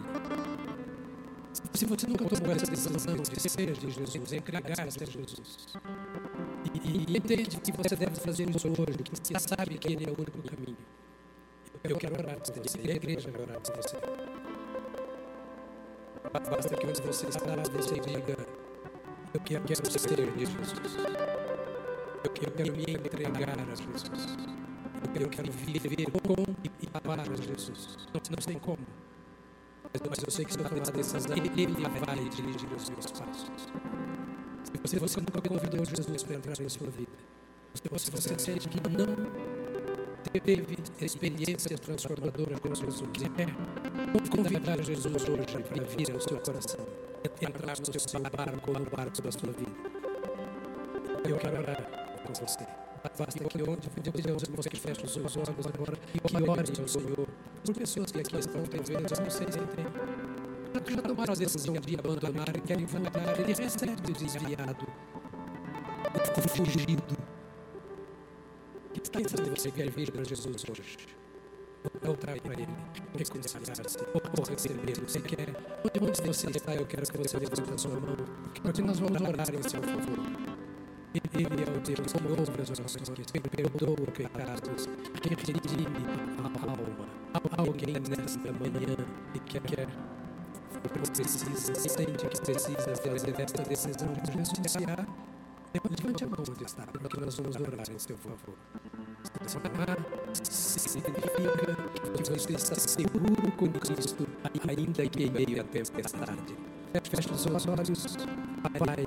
Se 1.74 1.84
você 1.84 2.06
nunca 2.06 2.24
tomou 2.24 2.56
essa 2.56 2.66
decisão 2.66 3.16
de 3.16 3.50
ser 3.50 3.72
de 3.72 3.90
Jesus, 3.90 4.32
entregar-se 4.32 5.02
a 5.02 5.06
Jesus, 5.06 5.66
e, 6.74 7.12
e 7.12 7.16
entende 7.16 7.60
que 7.60 7.72
você 7.72 7.94
deve 7.94 8.16
fazer 8.16 8.48
isso 8.48 8.68
hoje, 8.68 8.98
que 8.98 9.10
você 9.10 9.38
sabe 9.38 9.78
que 9.78 9.92
Ele 9.92 10.06
é 10.06 10.08
o 10.08 10.14
único 10.14 10.42
caminho, 10.42 10.76
eu 11.84 11.96
quero 11.96 12.14
orar 12.14 12.38
por 12.40 12.54
você, 12.54 12.78
e 12.82 12.90
a 12.90 12.94
igreja 12.94 13.30
vai 13.30 13.42
orar 13.42 13.60
por 13.60 13.76
você. 13.76 13.96
Basta 16.32 16.76
que 16.76 16.86
onde 16.86 17.02
você 17.02 17.26
está, 17.26 17.56
você 17.56 18.00
diga, 18.00 18.36
quero, 19.42 19.64
quero 19.64 19.98
ser 19.98 20.38
Jesus. 20.38 20.72
Eu 22.24 22.30
quero, 22.30 22.76
me 22.76 22.82
entregar 22.82 23.58
a 23.58 23.74
Jesus. 23.74 24.36
Eu 25.20 25.28
quero, 25.28 25.52
viver 25.52 26.06
com 26.10 26.44
e 26.80 26.86
para 26.86 27.24
Jesus. 27.36 27.96
Não, 28.14 28.20
tem 28.20 28.58
como. 28.58 28.78
Mas, 30.08 30.18
eu 30.24 30.30
sei 30.30 30.44
que 30.44 30.52
se 30.52 30.58
eu 30.58 30.64
tomar 30.64 30.88
a 30.88 30.90
decisão, 30.90 31.36
Ele, 31.36 31.66
vai 31.66 32.16
dirigir 32.28 32.72
os 32.74 32.88
meus 32.88 33.06
passos. 33.06 33.68
Se 34.84 34.98
você 34.98 35.20
nunca 35.20 35.40
convidou 35.46 35.84
Jesus 35.84 36.22
para 36.22 36.36
entrar 36.36 36.58
na 36.58 36.68
sua 36.68 36.88
vida, 36.88 37.12
se 37.74 38.10
você 38.10 38.38
sente 38.38 38.68
que 38.68 38.80
não 38.88 39.06
teve 40.32 40.78
experiência 41.00 41.76
transformadora 41.76 42.58
com 42.58 42.74
Jesus, 42.74 43.02
quer 43.22 43.54
convidar 44.30 44.82
Jesus 44.82 45.28
hoje 45.28 45.62
para 45.68 45.84
vir 45.84 46.12
ao 46.12 46.20
seu 46.20 46.38
coração 46.38 46.86
entrar 47.40 47.78
no 47.78 48.00
seu 48.00 48.20
barco 48.20 48.70
ou 48.70 48.78
no 48.78 48.90
barco 48.90 49.22
da 49.22 49.32
sua 49.32 49.52
vida. 49.52 49.70
Eu 51.28 51.38
quero 51.38 51.58
orar 51.58 52.18
com 52.24 52.32
você. 52.32 52.66
Basta 53.18 53.44
que 53.44 53.62
onde 53.62 53.90
pedimos 53.90 54.42
que 54.44 54.52
você 54.52 54.70
feche 54.70 55.04
os 55.04 55.12
seus 55.12 55.36
olhos 55.36 55.66
agora 55.66 55.98
e 56.14 56.20
que 56.20 56.50
ore 56.50 56.80
ao 56.80 56.88
Senhor 56.88 57.28
por 57.64 57.74
pessoas 57.74 58.12
que 58.12 58.20
aqui 58.20 58.38
estão, 58.38 58.62
talvez, 58.62 59.20
não 59.20 59.30
sei 59.30 59.46
se 59.46 59.58
tem. 59.58 59.86
Já 60.72 61.02
tomaram 61.02 61.32
a 61.32 61.36
decisão 61.36 61.74
de 61.74 61.98
abandonar 61.98 62.60
querem 62.66 62.86
voltar, 62.86 63.40
ele 63.40 63.54
recebe 63.54 64.10
o 64.10 64.14
desviado, 64.14 64.86
fugido. 66.48 67.16
Que 68.92 69.00
está 69.00 69.20
você 69.50 69.70
quer 69.70 69.90
vir 69.90 70.10
para 70.10 70.24
Jesus 70.24 70.64
hoje? 70.70 71.11
Reconciliar-se, 73.22 73.98
ou 74.14 74.44
receber. 74.44 75.00
Você 75.06 75.20
quer, 75.20 75.54
onde 76.00 76.22
você 76.22 76.50
está, 76.50 76.74
eu 76.74 76.86
quero 76.86 77.06
que 77.06 77.18
você 77.18 77.38
levante 77.38 77.72
a 77.72 77.78
sua 77.78 78.00
mão, 78.00 78.16
porque 78.62 78.82
nós 78.82 78.98
vamos 78.98 79.20
orar 79.20 79.54
em 79.54 79.62
seu 79.62 79.82
favor. 79.82 80.52
Ele 81.14 81.62
é 81.62 81.70
o 81.70 81.80
Deus 81.80 82.12
que 82.12 82.26
ouve 82.26 82.62
as 82.62 82.70
orações, 82.70 83.08
que 83.30 83.40
perdoa 83.40 84.06
pecados, 84.12 84.88
que 85.20 85.28
redime 85.28 85.86
a 86.38 86.70
alma. 86.70 87.06
Alguém 87.58 87.94
nesta 87.94 88.52
manhã 88.52 88.96
que 89.34 89.60
quer 89.60 89.88
precisa, 91.12 91.74
sente 91.74 92.26
que 92.26 92.40
precisa 92.40 92.96
fazer 92.96 93.40
esta 93.40 93.62
decisão 93.62 94.12
de 94.12 94.30
renunciar, 94.30 95.06
levante 95.74 96.24
a 96.24 96.26
mão 96.26 96.44
onde 96.48 96.64
está, 96.64 96.86
porque 96.86 97.20
nós 97.20 97.36
vamos 97.36 97.56
orar 97.56 97.90
em 97.90 97.98
seu 97.98 98.16
favor. 98.16 98.56
Orar 99.54 99.98
significa 100.42 101.81
que 102.12 102.30
você 102.30 102.52
está 102.52 102.74
seguro 102.74 103.52
com 103.52 103.68
Cristo, 103.68 104.26
ainda 104.44 105.06
que 105.08 105.24
em 105.24 105.30
meio 105.30 105.60
à 105.60 105.64
tempestade. 105.64 106.56
Feche 107.10 107.30
os 107.32 107.40
seus 107.40 107.66
olhos, 107.66 108.16
Pai. 108.62 109.06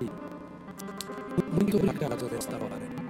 Muito 1.52 1.78
obrigado 1.78 2.30
nesta 2.32 2.56
hora. 2.56 3.06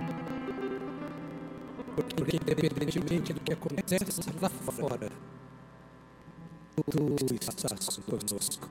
Porque, 1.96 2.38
independentemente 2.38 3.34
do 3.34 3.40
que 3.40 3.54
acontece 3.54 4.20
lá 4.42 4.50
fora, 4.50 5.10
tu 6.92 7.16
estás 7.42 7.98
conosco. 8.00 8.70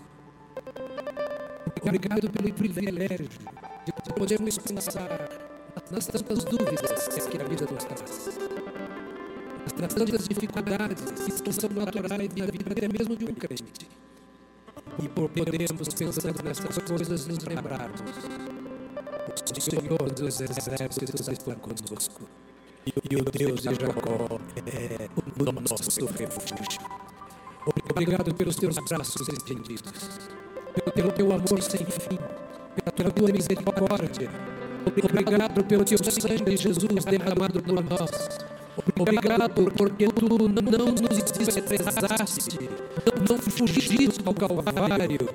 Obrigado 1.83 2.31
pelo 2.31 2.53
privilégio 2.55 3.29
de 3.85 4.12
podermos 4.14 4.59
pensar 4.59 5.29
nas 5.91 6.07
tantas 6.07 6.45
dúvidas 6.45 7.09
que 7.29 7.41
a 7.41 7.45
vida 7.45 7.66
nos 7.70 7.85
traz, 7.85 8.39
nas 9.81 9.95
tantas 9.95 10.29
dificuldades 10.29 11.41
que 11.41 11.53
são 11.53 11.70
naturais 11.70 12.29
da 12.29 12.47
vida, 12.47 12.70
até 12.70 12.89
mesmo 12.89 13.16
de 13.16 13.25
um 13.25 13.35
crente. 13.35 13.89
E 15.03 15.09
por 15.09 15.29
podermos, 15.29 15.89
pensando 15.89 16.43
nessas 16.45 16.79
coisas, 16.79 17.27
nos 17.27 17.45
lembrarmos: 17.45 18.01
o 19.57 19.61
Senhor 19.61 20.11
dos 20.12 20.41
exércitos 20.41 21.29
está 21.29 21.55
conosco. 21.57 22.22
E 22.87 23.16
o 23.16 23.25
Deus 23.25 23.62
de 23.62 23.75
Jacó 23.75 24.39
é 24.66 25.09
o 25.41 25.53
nosso 25.53 26.07
refúgio. 26.07 27.05
Obrigado 27.91 28.35
pelos 28.35 28.57
teus 28.57 28.77
braços 28.77 29.27
estendidos, 29.29 30.20
pelo 30.95 31.12
teu 31.12 31.33
amor 31.33 31.62
sem 31.62 31.85
fim, 31.87 32.18
pela 32.95 33.11
tua 33.11 33.33
misericórdia. 33.33 34.31
Obrigado 34.87 35.64
pelo 35.64 35.85
teu 35.85 35.99
sangue, 35.99 36.57
Jesus, 36.59 37.05
derramado 37.07 37.62
por 37.62 37.83
nós. 37.83 38.43
Obrigado 38.99 39.70
porque 39.77 40.07
tu 40.09 40.49
não 40.49 40.87
nos 40.87 41.01
desprezaste, 41.22 42.59
não 43.29 43.39
fugiste 43.39 44.20
ao 44.25 44.35
Calvário, 44.35 45.29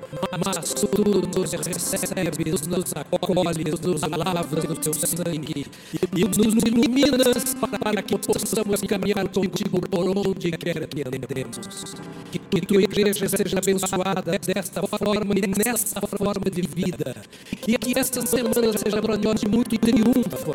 mas 0.44 0.74
tu 0.74 1.02
nos 1.04 1.52
recebes, 1.52 2.66
nos 2.66 2.92
acolhes, 2.94 3.80
nos 3.80 4.02
lavas 4.02 4.64
no 4.64 4.76
teu 4.76 4.92
sangue 4.92 5.66
e 6.14 6.24
nos 6.24 6.64
iluminas 6.64 7.54
para 7.80 8.02
que 8.02 8.18
possamos 8.18 8.80
caminhar 8.82 9.28
contigo 9.28 9.80
por 9.88 10.08
onde 10.18 10.50
quer 10.52 10.86
que 10.86 11.02
andemos. 11.02 11.96
Que 12.30 12.60
tua 12.60 12.82
igreja 12.82 13.28
seja 13.28 13.58
abençoada 13.58 14.38
desta 14.38 14.82
forma 14.86 15.34
e 15.34 15.46
nessa 15.46 16.00
forma 16.00 16.50
de 16.50 16.62
vida. 16.62 17.16
E 17.66 17.78
que 17.78 17.98
esta 17.98 18.24
semana 18.26 18.76
seja 18.76 19.00
para 19.00 19.16
nós 19.16 19.40
de 19.40 19.48
muito 19.48 19.78
triunfo, 19.78 20.54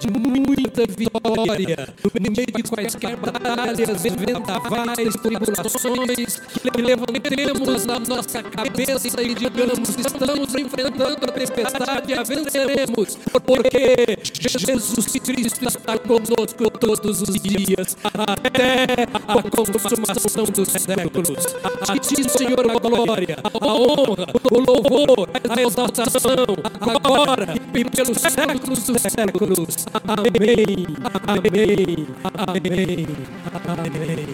de 0.00 0.10
muita 0.10 0.86
vitória 0.86 1.94
no 2.22 2.30
meio 2.30 2.46
de 2.46 2.62
quaisquer 2.62 3.16
batalhas, 3.16 4.02
vendavais, 4.02 5.14
tribulações, 5.16 6.40
que 6.62 6.82
levantemos 6.82 7.88
a 7.88 7.98
nossa 7.98 8.42
cabeça 8.42 9.22
e 9.22 9.34
digamos: 9.34 9.88
estamos 9.88 10.54
enfrentando 10.54 11.04
a 11.04 11.32
tempestade, 11.32 12.14
a 12.14 12.22
venceremos, 12.22 13.18
porque 13.44 14.18
Jesus 14.22 15.06
Cristo 15.20 15.66
está 15.66 15.98
conosco 15.98 16.70
todos 16.78 17.22
os 17.22 17.40
dias, 17.40 17.96
até 18.04 19.08
a 19.26 19.42
consumação 19.42 20.44
dos 20.44 20.68
séculos. 20.68 21.56
A 21.88 21.98
ti, 21.98 22.30
Senhor, 22.30 22.70
a 22.70 22.78
glória, 22.78 23.36
a 23.42 23.74
honra, 23.74 24.26
o 24.50 24.58
louvor, 24.60 25.28
a 25.48 25.60
exaltação, 25.60 26.56
agora 26.80 27.54
e 27.74 27.84
pelos 27.84 28.18
séculos 28.18 28.82
dos 28.84 29.02
séculos. 29.02 29.86
Amém. 30.06 30.86
Amém. 31.26 32.11
Amém. 32.34 33.06
Amém. 33.54 34.26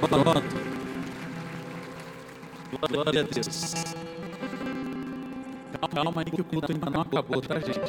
Pronto. 0.00 0.70
Glória 2.90 3.20
a 3.20 3.24
Deus. 3.24 3.74
Calma 5.94 6.20
aí 6.20 6.30
que 6.30 6.40
o 6.40 6.44
culto 6.44 6.72
ainda 6.72 6.90
não 6.90 7.00
acabou, 7.00 7.40
tá, 7.40 7.58
gente? 7.58 7.80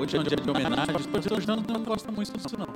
Hoje 0.00 0.16
é 0.16 0.20
um 0.20 0.24
dia 0.24 0.36
de 0.36 0.50
homenagem. 0.50 0.96
Os 0.96 1.06
pastores 1.06 1.46
não, 1.46 1.56
não 1.56 1.82
gostam 1.82 2.14
muito 2.14 2.32
disso, 2.38 2.56
não. 2.58 2.68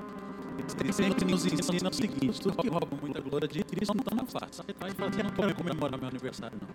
Eles 0.80 0.96
sempre 0.96 1.24
nos 1.24 1.46
ensinam 1.46 1.90
o 1.90 1.94
seguinte: 1.94 2.40
tudo 2.40 2.56
que 2.58 2.68
rouba 2.68 2.88
muita 3.00 3.20
glória 3.20 3.48
de 3.48 3.62
Cristo 3.64 3.94
não. 3.94 4.26
Vai 4.78 4.90
fazer, 4.90 5.22
não 5.22 5.30
pode 5.30 5.54
comemorar 5.54 5.98
meu 5.98 6.08
aniversário, 6.08 6.58
não. 6.60 6.68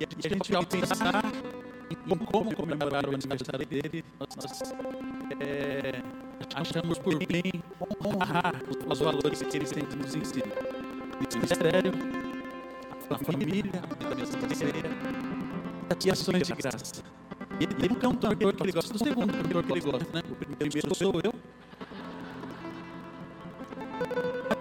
E 0.00 0.04
a 0.04 0.28
gente, 0.28 0.54
ao 0.54 0.64
pensar 0.64 1.24
em 1.90 2.16
como 2.16 2.54
comemorar 2.54 3.06
o 3.06 3.14
aniversário 3.14 3.66
dele, 3.66 4.04
nós, 4.18 4.28
nós 4.36 4.74
é, 5.40 6.02
achamos 6.54 6.98
por 6.98 7.18
bem 7.26 7.62
honrar 8.04 8.54
os 8.86 8.98
valores 8.98 9.42
que 9.42 9.56
eles 9.56 9.70
têm 9.70 9.84
que 9.84 9.96
nos 9.96 10.14
ensinar. 10.14 10.46
Ministério, 11.34 11.92
a 13.10 13.18
família, 13.18 13.82
a 13.90 14.04
vida 15.94 16.06
e 16.06 16.10
ações 16.10 16.46
de 16.46 16.54
graça. 16.54 17.02
E 17.58 17.64
ele, 17.64 17.74
ele 17.78 17.88
não 17.88 18.00
é 18.02 18.08
um 18.08 18.16
cantor 18.16 18.54
que 18.54 18.62
ele 18.62 18.72
gosta 18.72 18.92
do 18.92 18.98
segundo 18.98 19.32
cantor 19.32 19.64
que 19.64 19.72
ele 19.72 19.80
gosta, 19.80 20.06
né? 20.12 20.22
O 20.30 20.34
primeiro 20.34 20.94
sou 20.94 21.20
eu. 21.24 21.34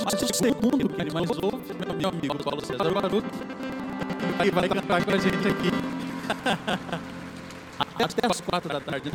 Mas 0.03 0.21
o 0.21 0.33
segundo 0.33 0.89
que 0.89 1.01
ele 1.01 1.11
mais 1.11 1.29
ouve, 1.29 1.73
meu 1.99 2.09
amigo 2.09 2.43
Paulo 2.43 2.65
César 2.65 2.91
Baruto, 2.91 3.29
aí 4.39 4.49
vai 4.49 4.69
cantar 4.69 5.03
com 5.03 5.11
a 5.11 5.17
gente 5.17 5.47
aqui. 5.47 5.96
Até 8.03 8.27
as 8.27 8.41
quatro 8.41 8.69
da 8.69 8.79
tarde? 8.79 9.11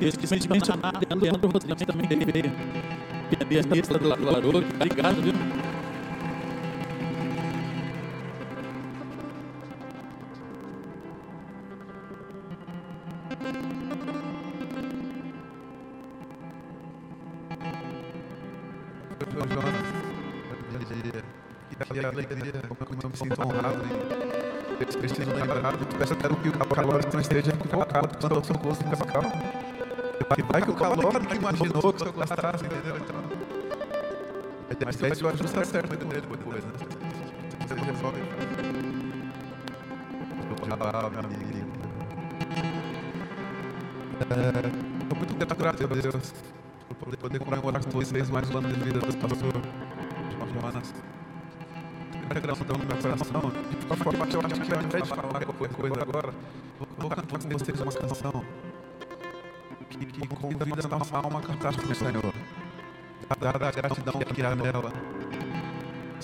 Esqueci 0.00 0.38
de 0.38 0.48
mencionar, 0.48 0.94
Leandro 1.20 1.50
Rodrigues 1.50 1.86
também 1.86 2.06
teve 2.06 2.52
pianista 3.48 3.98
do 3.98 4.08
Laroque. 4.08 4.66
Obrigado, 4.74 5.22
viu? 5.22 5.57
Quero 26.16 26.36
que 26.36 26.48
o 26.48 26.52
calor 26.52 27.00
não 27.12 27.20
esteja 27.20 27.50
equivocado, 27.50 28.18
quando 28.18 28.34
eu 28.36 28.44
sou 28.44 28.58
gosto 28.58 28.84
fica 28.84 29.04
calmo. 29.06 29.32
Vai 30.50 30.62
que 30.62 30.70
o 30.70 30.74
calor 30.74 31.20
que 31.26 31.36
imaginou 31.36 31.92
que 31.92 32.04
eu 32.04 32.12
gostasse, 32.12 32.64
entendeu? 32.64 32.96
Então, 32.96 34.86
mas 34.86 35.02
aí 35.02 35.10
o 35.22 35.28
ajuste 35.28 35.66
certo 35.66 35.96
com 35.96 36.12
ele 36.12 36.20
depois, 36.20 36.64
né? 36.64 36.72
Você 37.66 37.74
resolve. 37.74 38.20
Ah, 40.70 41.10
meu 41.10 41.20
amigo. 41.20 41.68
Estou 45.02 45.18
muito 45.18 45.56
grato 45.56 45.84
a 45.84 45.86
Deus 45.86 46.34
por 46.98 47.16
poder 47.16 47.38
comemorar 47.38 47.84
com 47.84 47.90
vocês 47.90 48.28
mais 48.30 48.50
um 48.50 48.58
ano 48.58 48.68
de 48.68 48.80
vida 48.80 49.00
coisa 55.78 56.02
agora, 56.02 56.34
vou 56.98 57.08
cantar 57.08 57.24
com 57.24 57.58
vocês 57.58 57.80
uma 57.80 57.92
canção 57.92 58.44
que, 59.88 60.06
que 60.06 60.28
convida 60.28 60.64
a 60.64 60.98
nossa 60.98 61.16
alma 61.16 61.38
a 61.38 61.42
cantar 61.42 61.74
para 61.74 61.92
o 61.92 61.94
Senhor. 61.94 62.34
Dada 63.28 63.68
a 63.68 63.70
gratidão 63.70 64.14
que 64.14 64.42
há 64.42 64.56
nela. 64.56 64.92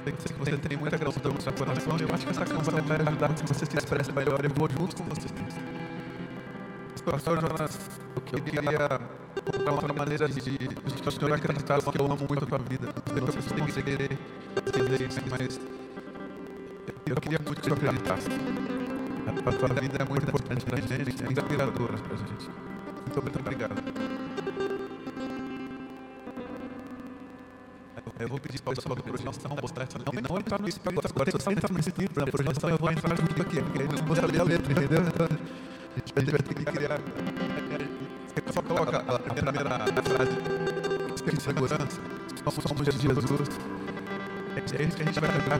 Sei 0.03 0.13
que 0.13 0.33
você 0.35 0.57
tem 0.59 0.77
muita 0.77 0.99
gratidão 0.99 1.33
no 1.33 1.41
seu 1.41 1.53
coração 1.53 1.97
eu 1.99 2.15
acho 2.15 2.25
que 2.25 2.31
essa 2.31 2.45
canção 2.45 2.83
vai 2.83 3.01
ajudar 3.01 3.35
que 3.35 3.47
você 3.47 3.67
se 3.67 3.77
expresse 3.77 4.13
melhor. 4.13 4.45
Eu 4.45 4.51
vou 4.51 4.69
junto 4.69 4.97
com 4.97 5.05
vocês. 5.05 5.33
Pastor 7.05 7.39
Jonas, 7.41 7.79
eu 8.17 8.23
queria 8.23 8.61
uma 9.61 9.73
outra 9.73 9.93
maneira 9.93 10.27
de, 10.27 10.41
de, 10.41 10.59
de 10.59 11.09
o 11.09 11.11
senhor 11.11 11.33
acreditar 11.33 11.81
que 11.81 12.01
eu 12.01 12.05
amo 12.07 12.17
muito 12.17 12.45
a 12.45 12.47
tua 12.47 12.59
vida. 12.59 12.89
Eu 13.15 13.33
sei 13.33 13.43
que 13.43 13.73
você 13.73 13.83
tem 13.83 14.09
que 14.09 14.81
dizer 14.81 15.01
isso, 15.03 15.21
mas 15.31 15.61
eu 17.07 17.17
queria 17.17 17.39
muito 17.45 17.61
que 17.61 17.69
você 17.69 17.75
acreditasse. 17.75 18.74
A 19.27 19.53
tua 19.53 19.69
vida 19.81 20.03
é 20.03 20.05
muito 20.09 20.25
importante 20.25 20.65
para 20.65 20.79
a 20.79 20.81
gente, 20.81 20.95
é 20.95 21.33
inspiradora 21.33 21.99
para 21.99 22.15
a 22.15 22.17
gente. 22.17 22.51
Muito, 23.23 23.39
obrigado. 23.39 23.75
Eu 28.19 28.29
vou 28.29 28.39
pedir 28.39 28.61
para 28.63 28.73
o 28.73 28.77
pessoal 28.77 28.95
da 28.95 29.03
projeção 29.03 29.57
postar 29.57 29.83
essa 29.83 29.99
não, 29.99 30.05
não 30.29 30.39
entrar 30.39 30.61
no 30.61 30.67
livro 30.67 30.81
agora. 30.85 31.09
Se 31.09 31.37
você 31.37 31.51
entrar 31.51 31.73
nesse 31.73 31.93
livro 31.99 32.15
da 32.15 32.31
projeção, 32.31 32.71
eu 32.71 32.79
vou 32.79 32.91
entrar 32.91 33.17
junto 33.17 33.43
aqui, 33.43 33.63
porque 33.63 33.83
aí 33.83 33.89
você 34.07 34.21
vai 34.21 34.31
ler 34.31 34.41
a 34.41 34.45
letra, 34.45 34.73
entendeu? 34.73 35.03
Então, 35.03 35.27
a 36.17 36.21
gente 36.21 36.31
vai 36.31 36.41
ter 36.41 36.55
que 36.55 36.65
criar. 36.65 37.01
Você 38.35 38.53
só 38.53 38.63
coloca 38.63 38.99
a 38.99 39.19
primeira 39.19 40.03
frase 40.03 40.37
de 41.25 41.43
segurança. 41.43 42.01
Somos 42.69 42.85
de 42.85 42.99
Jesus. 42.99 43.25
É 44.57 44.83
isso 44.83 44.97
que 44.97 45.03
a 45.03 45.07
gente 45.07 45.21
vai 45.21 45.31
cantar 45.31 45.59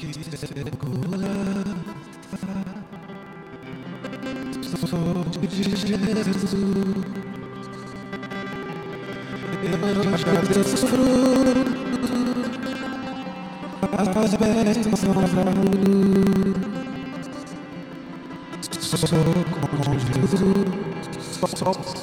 que 0.00 0.36
segura. 0.36 1.28
Sou 4.62 5.24
de 5.46 5.62
Jesus. 5.62 5.90
Eu 9.62 9.74
agradeço 10.14 10.76
as 14.20 14.34
bênçãos 14.36 15.02
da 15.02 15.42
luz. 15.42 16.56
Sou 18.80 18.98
com 19.50 19.82
Jesus. 19.98 20.30
Sou. 21.38 21.48
Sou. 21.56 22.00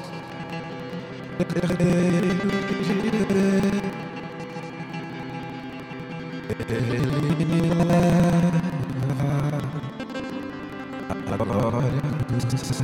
Juntos. 12.40 12.78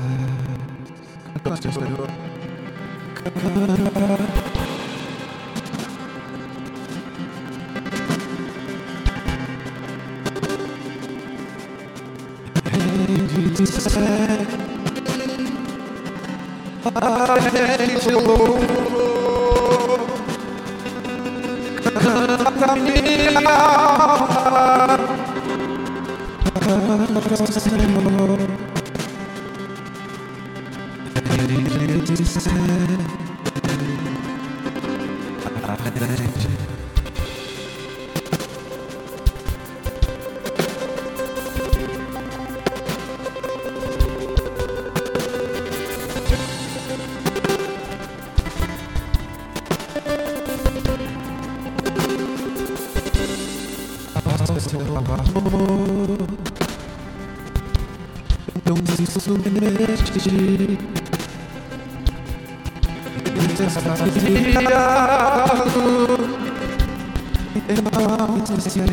Então 32.14 32.93
Eternamente 68.56 68.93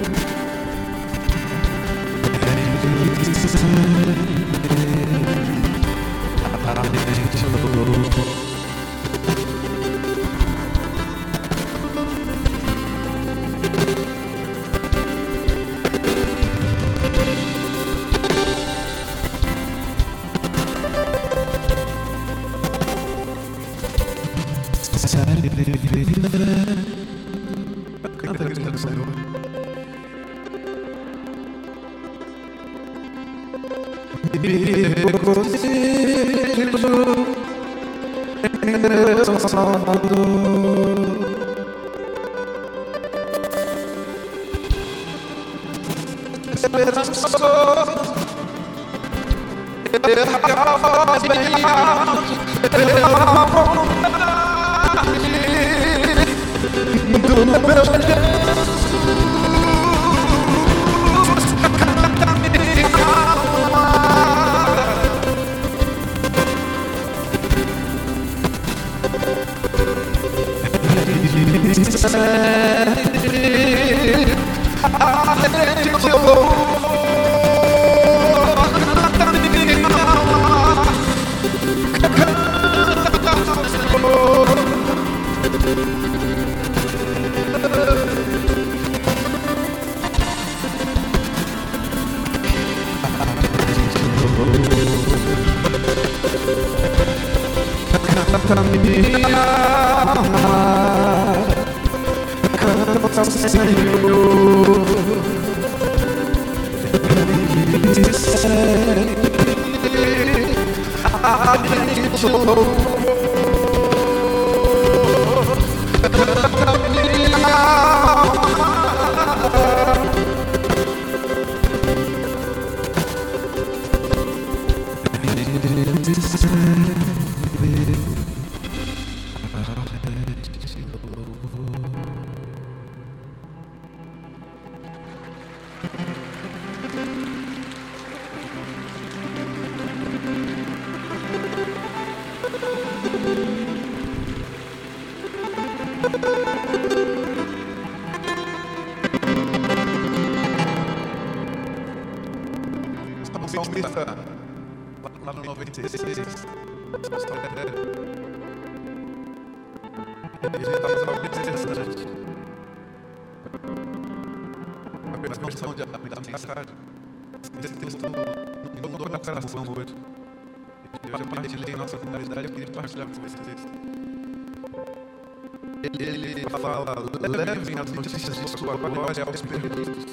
glória 179.11 179.23
aos 179.25 179.41
perdidos. 179.41 180.05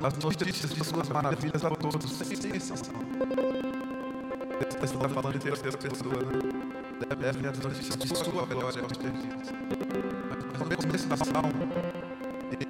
As 0.00 0.18
notícias 0.18 0.72
de 0.72 0.84
suas 0.84 1.08
maravilhas 1.08 1.64
a 1.64 1.70
todos, 1.70 2.12
sem 2.12 2.32
exceção. 2.32 2.76
Texto 4.58 4.84
está 4.84 5.08
falando 5.08 5.32
de 5.32 5.40
terceira 5.40 5.76
pessoa, 5.76 6.14
né? 6.14 7.16
Levem 7.18 7.46
as 7.50 7.58
notícias 7.58 7.96
de 7.96 8.08
sua 8.16 8.46
glória 8.46 8.82
aos 8.82 8.96
perdidos. 8.96 9.48
Mas 10.52 10.60
no 10.60 10.66
mesmo 10.66 10.92
desse 10.92 11.08
salmo, 11.08 11.52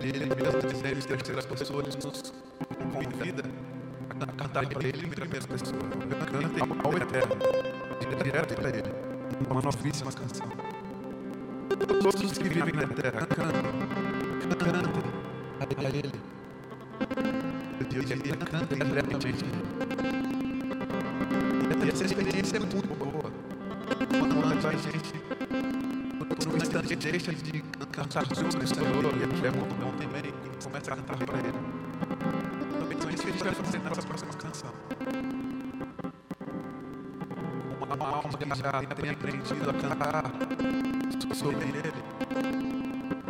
ele, 0.01 0.27
mesmo 0.27 0.73
dizer 0.73 0.97
em 0.97 1.01
terceira 1.01 1.43
pessoa, 1.43 1.83
ele 1.83 1.97
nos 2.03 2.33
convida 2.93 3.43
a 4.21 4.27
cantar 4.27 4.67
para 4.67 4.89
ele 4.89 5.07
em 5.07 5.11
primeira 5.11 5.47
pessoa. 5.47 5.83
Cantem 6.33 6.65
ao 6.83 6.97
eterno, 6.97 7.37
direto 8.25 8.55
para 8.55 8.69
ele, 8.71 8.95
uma 9.51 9.61
novíssima 9.61 10.11
canção. 10.13 10.49
Todos 12.03 12.23
os 12.23 12.39
que 12.39 12.49
vivem 12.49 12.73
na 12.73 12.87
terra, 12.87 13.27
cantem, 13.27 13.59
cantem 14.57 14.98
a 15.61 15.89
ele. 15.89 16.13
Deus 17.91 18.11
ele 18.11 18.37
canta 18.37 18.75
e 18.75 18.79
repete. 18.79 19.35
E 21.85 21.89
essa 21.91 22.05
experiência 22.05 22.57
é 22.57 22.61
muito 22.61 22.95
boa. 22.95 23.33
Quando 24.09 24.69
a 24.69 24.73
gente, 24.73 25.13
por 26.37 26.53
um 26.53 26.57
instante, 26.57 26.97
deixa 26.97 27.33
de 27.33 27.63
cantar 27.91 28.27
sobre 28.27 28.65
o 28.65 28.69
Senhor, 28.69 29.05
e 29.17 29.23
é 29.23 29.51
muito 29.51 29.75
bom 29.75 29.93
também, 29.93 30.31
e 30.31 30.33
começa 30.63 30.93
a 30.93 30.97
cantar 30.97 31.17
para 31.17 31.39
Ele. 31.39 31.59
Então, 32.91 33.09
é 33.09 33.15
isso 33.15 33.23
que 33.23 33.29
a 33.29 33.33
gente 33.33 33.45
vai 33.45 33.55
fazer 33.55 33.79
nessa 33.79 34.03
próxima 34.03 34.33
canção. 34.35 34.73
Uma 37.81 38.09
alma 38.09 38.39
que 38.39 38.45
já 38.55 38.73
tem 38.95 39.11
aprendido 39.11 39.71
a 39.71 39.75
cantar 39.75 40.25
sobre 41.35 41.65
Ele. 41.65 42.68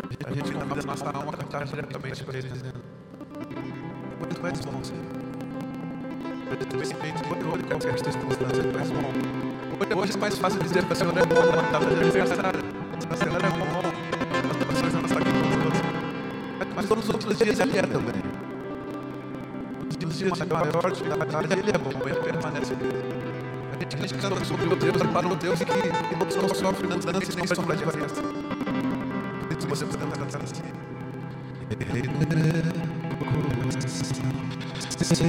A 0.08 0.32
gente 0.32 0.52
convida 0.52 0.80
a 0.80 0.86
nossa 0.86 1.10
alma 1.10 1.32
cantar 1.32 1.64
diretamente 1.64 2.24
para 2.24 2.38
Ele, 2.38 2.48
dizendo: 2.48 2.80
Tu 4.34 4.46
és 4.46 4.60
bom, 4.60 4.82
Senhor. 4.82 5.04
Respeito 6.78 7.22
todo 7.28 7.44
qualquer 7.68 7.98
circunstância, 8.02 8.62
Tu 8.62 8.78
és 8.78 8.90
bom. 8.90 9.12
Hoje 10.00 10.12
é 10.12 10.16
mais 10.16 10.38
fácil 10.38 10.60
dizer 10.60 10.84
para 10.84 10.92
o 10.92 10.96
Senhor 10.96 11.16
é 11.18 11.26
bom, 11.26 11.34
quando 11.34 11.64
está 11.64 11.80
fazendo 11.80 12.00
aniversário. 12.00 12.60
O 13.10 13.16
Senhor 13.16 13.44
é 13.44 13.50
bom, 13.50 13.66
não 13.72 14.88
estão 14.88 15.18
aqui 15.18 15.32
conosco. 15.32 15.86
Mas 16.74 16.86
todos 16.86 17.04
os 17.04 17.10
outros 17.10 17.38
dias 17.38 17.60
Ele 17.60 17.78
é 17.78 17.82
também. 17.82 18.22
Os 19.88 19.96
dias 19.98 20.32
de 20.32 20.46
maior 20.46 20.90
dificuldade, 20.90 21.52
Ele 21.52 21.70
é 21.70 21.78
bom, 21.78 21.90
Ele 22.06 22.20
permanece. 22.20 22.74
A 23.72 23.78
gente 23.78 23.96
criticando 23.96 24.44
sobre 24.44 24.66
o 24.72 24.76
Deus, 24.76 25.02
para 25.02 25.28
o 25.28 25.36
Deus 25.36 25.58
que 25.58 26.38
não 26.38 26.48
sofre 26.54 26.86
mudança 26.86 27.36
nem 27.36 27.46
sombra 27.46 27.76
de 27.76 27.84
variação. 27.84 28.37
Se 29.68 29.84
você 35.14 35.28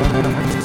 私。 0.00 0.57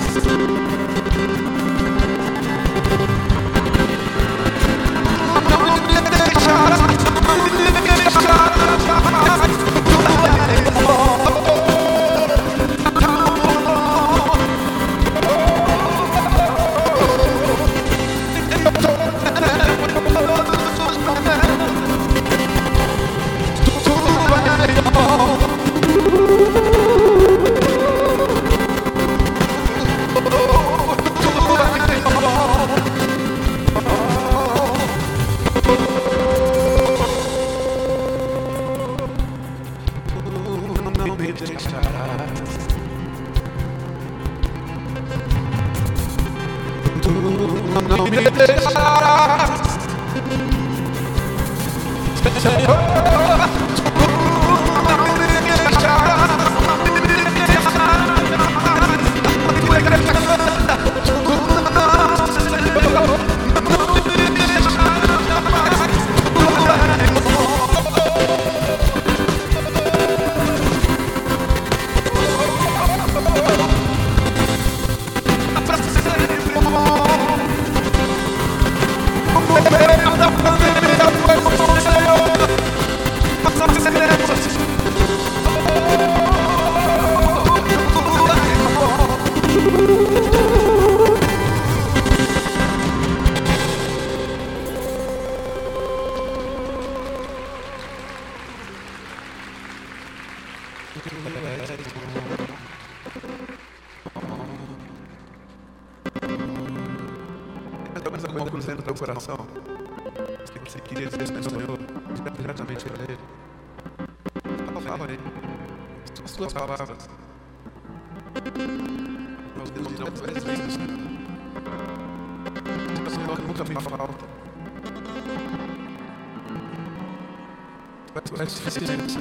Tu 128.21 128.41
és 128.41 128.47
suficiente. 128.47 129.17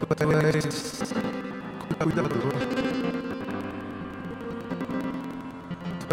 Tu 0.00 0.06
és 0.10 0.64
cuidador. 1.98 2.54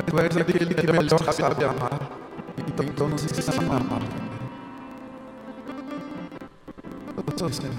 Tu 0.05 0.19
és 0.19 0.37
aquele 0.37 0.75
que 0.75 0.91
melhor 0.91 1.33
sabe 1.33 1.65
amar. 1.65 1.99
Então, 2.67 2.85
então 2.85 3.09
nos 3.09 3.23
ensina 3.23 3.73
a 3.73 3.77
amar. 3.77 4.01
Eu 7.17 7.37
sou 7.37 7.51
Senhor. 7.51 7.73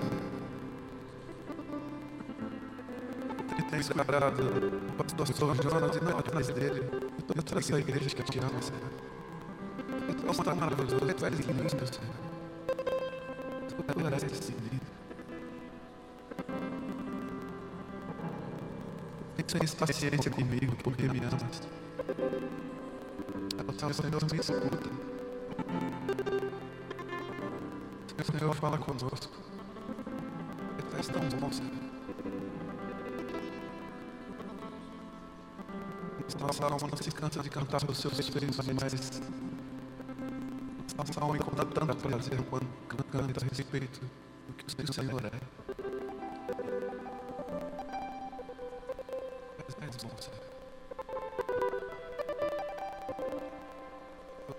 Ele 3.52 3.62
tem 3.70 3.82
separado 3.82 4.42
o 4.42 4.92
pastor 4.94 5.26
Jonas 5.32 5.96
e 5.96 6.04
não 6.04 6.18
atrás 6.18 6.48
dele. 6.48 6.90
E 7.18 7.22
toda 7.22 7.60
essa 7.60 7.78
igreja 7.78 8.10
que 8.10 8.22
te 8.24 8.38
ama, 8.40 8.60
Senhor. 8.60 9.15
Tão 10.26 10.56
maravilhoso. 10.56 10.96
Tu 10.98 11.26
és 11.26 11.38
lindo, 11.38 11.70
Senhor. 11.70 11.88
Tu 13.76 14.04
és 14.14 14.48
lindo. 14.48 14.86
Tens 19.46 19.74
paciência 19.74 20.30
comigo, 20.30 20.76
porque 20.82 21.08
me 21.08 21.18
amas. 21.18 21.62
O 23.68 23.92
Senhor 23.94 24.22
me 24.32 24.40
escuta. 24.40 24.90
O 28.18 28.24
Senhor 28.38 28.54
fala 28.54 28.78
conosco. 28.78 29.36
Tu 30.90 30.96
és 30.96 31.06
tão 31.06 31.22
bom, 31.40 31.52
Senhor. 31.52 31.86
Nossa 36.40 36.64
alma 36.64 36.88
não 36.88 36.96
se 36.96 37.10
cansa 37.10 37.42
de 37.42 37.48
cantar 37.48 37.88
os 37.88 37.98
seus 37.98 38.28
feitos, 38.28 38.56
mas 38.56 39.45
nossa 41.06 41.20
alma 41.20 41.36
encontra 41.36 41.64
tanto 41.64 41.96
prazer 41.96 42.42
quando 42.50 42.66
canta 43.08 43.44
a 43.44 43.48
respeito 43.48 44.00
do 44.00 44.54
que 44.54 44.90
o 44.90 44.92
Senhor 44.92 45.24
é. 45.24 45.30
És 49.68 49.96
bom, 50.02 50.10
Senhor. 50.18 50.46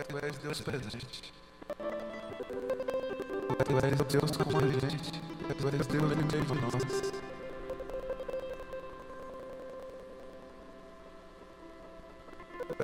Tu 0.08 0.18
és 0.26 0.38
Deus 0.38 0.62
presente. 0.62 1.17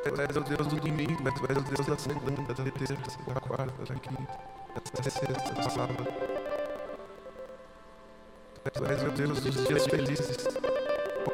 És 0.05 0.35
o 0.35 0.41
Deus 0.41 0.67
do 0.67 0.75
domingo, 0.75 1.29
és 1.29 1.57
o 1.57 1.61
Deus 1.61 1.87
da 1.87 1.97
segunda, 1.97 2.53
da 2.53 2.71
terça, 2.71 3.17
da 3.25 3.39
quarta, 3.39 3.85
da 3.85 3.95
quinta, 3.99 4.39
da 4.75 5.09
sexta, 5.09 5.53
da 5.53 5.69
sábado. 5.69 6.07
Tu 8.73 8.85
és 8.85 9.03
o 9.03 9.11
Deus 9.11 9.39
dos 9.39 9.67
dias 9.67 9.85
felizes, 9.85 10.47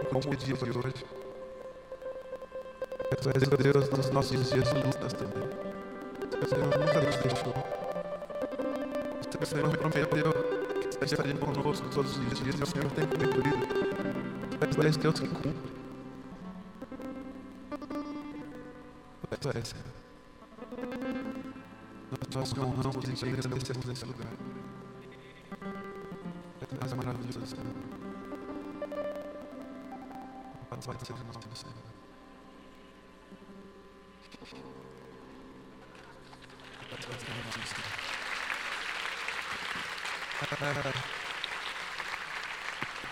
como 0.10 0.34
o 0.34 0.36
dia 0.36 0.56
de 0.56 0.78
hoje. 0.78 1.06
Tu 3.22 3.30
és 3.30 3.44
o 3.44 3.58
Deus 3.58 3.90
dos 3.90 4.10
nossos 4.12 4.50
dias 4.50 4.70
de 4.72 4.84
lutas 4.84 5.14
também. 5.14 5.50
O 6.42 6.48
Senhor 6.48 6.80
nunca 6.80 7.02
nos 7.02 7.16
deixou. 7.18 7.54
O 9.42 9.46
Senhor 9.46 9.78
prometeu 9.78 10.34
que 11.00 11.06
estaria 11.06 11.36
conosco 11.36 11.88
todos 11.90 12.18
os 12.18 12.40
dias 12.40 12.60
e 12.60 12.64
o 12.64 12.66
Senhor 12.66 12.92
tem 12.92 13.06
cumprido. 13.08 13.68
Tu 14.74 14.84
és 14.84 14.98
Deus 14.98 15.20
que 15.20 15.28
cumpre. 15.28 15.59
Tu. 19.58 19.84
Nós 22.36 22.54
te 22.54 22.60
honramos 22.60 23.10
e 23.10 23.14
te 23.14 23.26
agradecemos 23.26 23.86
nesse 23.86 24.06
lugar. 24.06 24.32
Tu 26.60 26.86
és 26.86 26.94
maravilhoso, 26.94 27.46
Senhor. 27.46 27.66
Louvado 30.72 31.06
seja 31.06 31.14
o 31.14 31.26
nome 31.26 31.46
do 31.48 31.56
Senhor. 31.56 31.76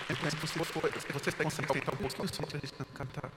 Se 0.07 0.35
você 0.35 0.63
for, 0.63 0.91
se 1.01 1.11
você 1.11 1.31
consegue 1.31 1.67
aumentar 1.69 1.93
um 1.93 1.97
pouquinho 1.97 2.27
só 2.33 2.43
para 2.45 2.57
a 2.57 2.85
cantar. 2.93 3.31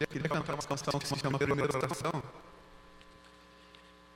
Eu 0.00 0.06
queria 0.06 0.28
cantar 0.28 0.54
uma 0.54 0.62
canção 0.62 0.98
que 0.98 1.08
se 1.08 1.18
chama 1.18 1.38
Primeira 1.38 1.76
Oração. 1.76 2.22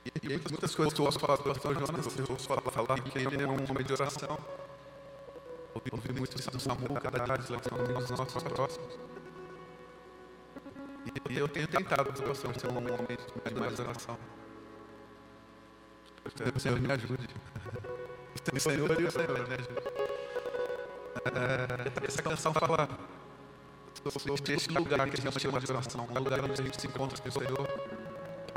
E, 0.05 0.11
e 0.27 0.37
muitas 0.49 0.75
coisas 0.75 0.93
que 0.93 1.01
eu 1.01 1.05
ouço 1.05 1.19
falar 1.19 1.35
do 1.37 1.43
pastor 1.43 1.73
Jonas, 1.73 2.17
eu 2.17 2.25
ouço 2.29 2.47
falar, 2.47 2.61
falar 2.61 3.01
que 3.01 3.17
ele 3.17 3.43
é 3.43 3.47
um 3.47 3.69
homem 3.69 3.85
de 3.85 3.93
oração. 3.93 4.37
Ouvi, 5.73 5.89
ouvi 5.91 6.13
muito 6.13 6.39
isso 6.39 6.51
do 6.51 6.59
Samuel, 6.59 7.01
cada 7.01 7.19
dia 7.19 7.35
reflexionando 7.35 7.93
nos 7.93 8.09
nossos 8.11 8.43
próximos. 8.43 8.99
E, 11.05 11.33
e 11.33 11.37
eu 11.37 11.49
tenho 11.49 11.67
tentado, 11.67 12.15
sou 12.17 12.53
ser 12.53 12.67
um 12.67 12.77
homem 12.77 13.17
de 13.45 13.59
mais 13.59 13.79
oração. 13.79 14.17
O 16.55 16.59
Senhor 16.59 16.79
me 16.79 16.91
ajude. 16.91 17.27
O 18.53 18.59
Senhor 18.59 18.99
e 18.99 19.05
o 19.05 19.11
Senhor 19.11 19.47
me 19.47 19.53
ajude. 19.53 19.93
É, 21.23 22.07
essa 22.07 22.21
canção 22.21 22.53
fala 22.53 22.89
sobre 24.11 24.53
este 24.53 24.71
lugar 24.71 25.09
que 25.09 25.19
a 25.19 25.21
gente 25.21 25.39
chama 25.39 25.59
de 25.59 25.71
oração, 25.71 26.07
um 26.09 26.19
lugar 26.19 26.43
onde 26.43 26.61
a 26.61 26.63
gente 26.63 26.79
se 26.79 26.87
encontra 26.87 27.17
com 27.19 27.29
o 27.29 27.31
Senhor 27.31 27.67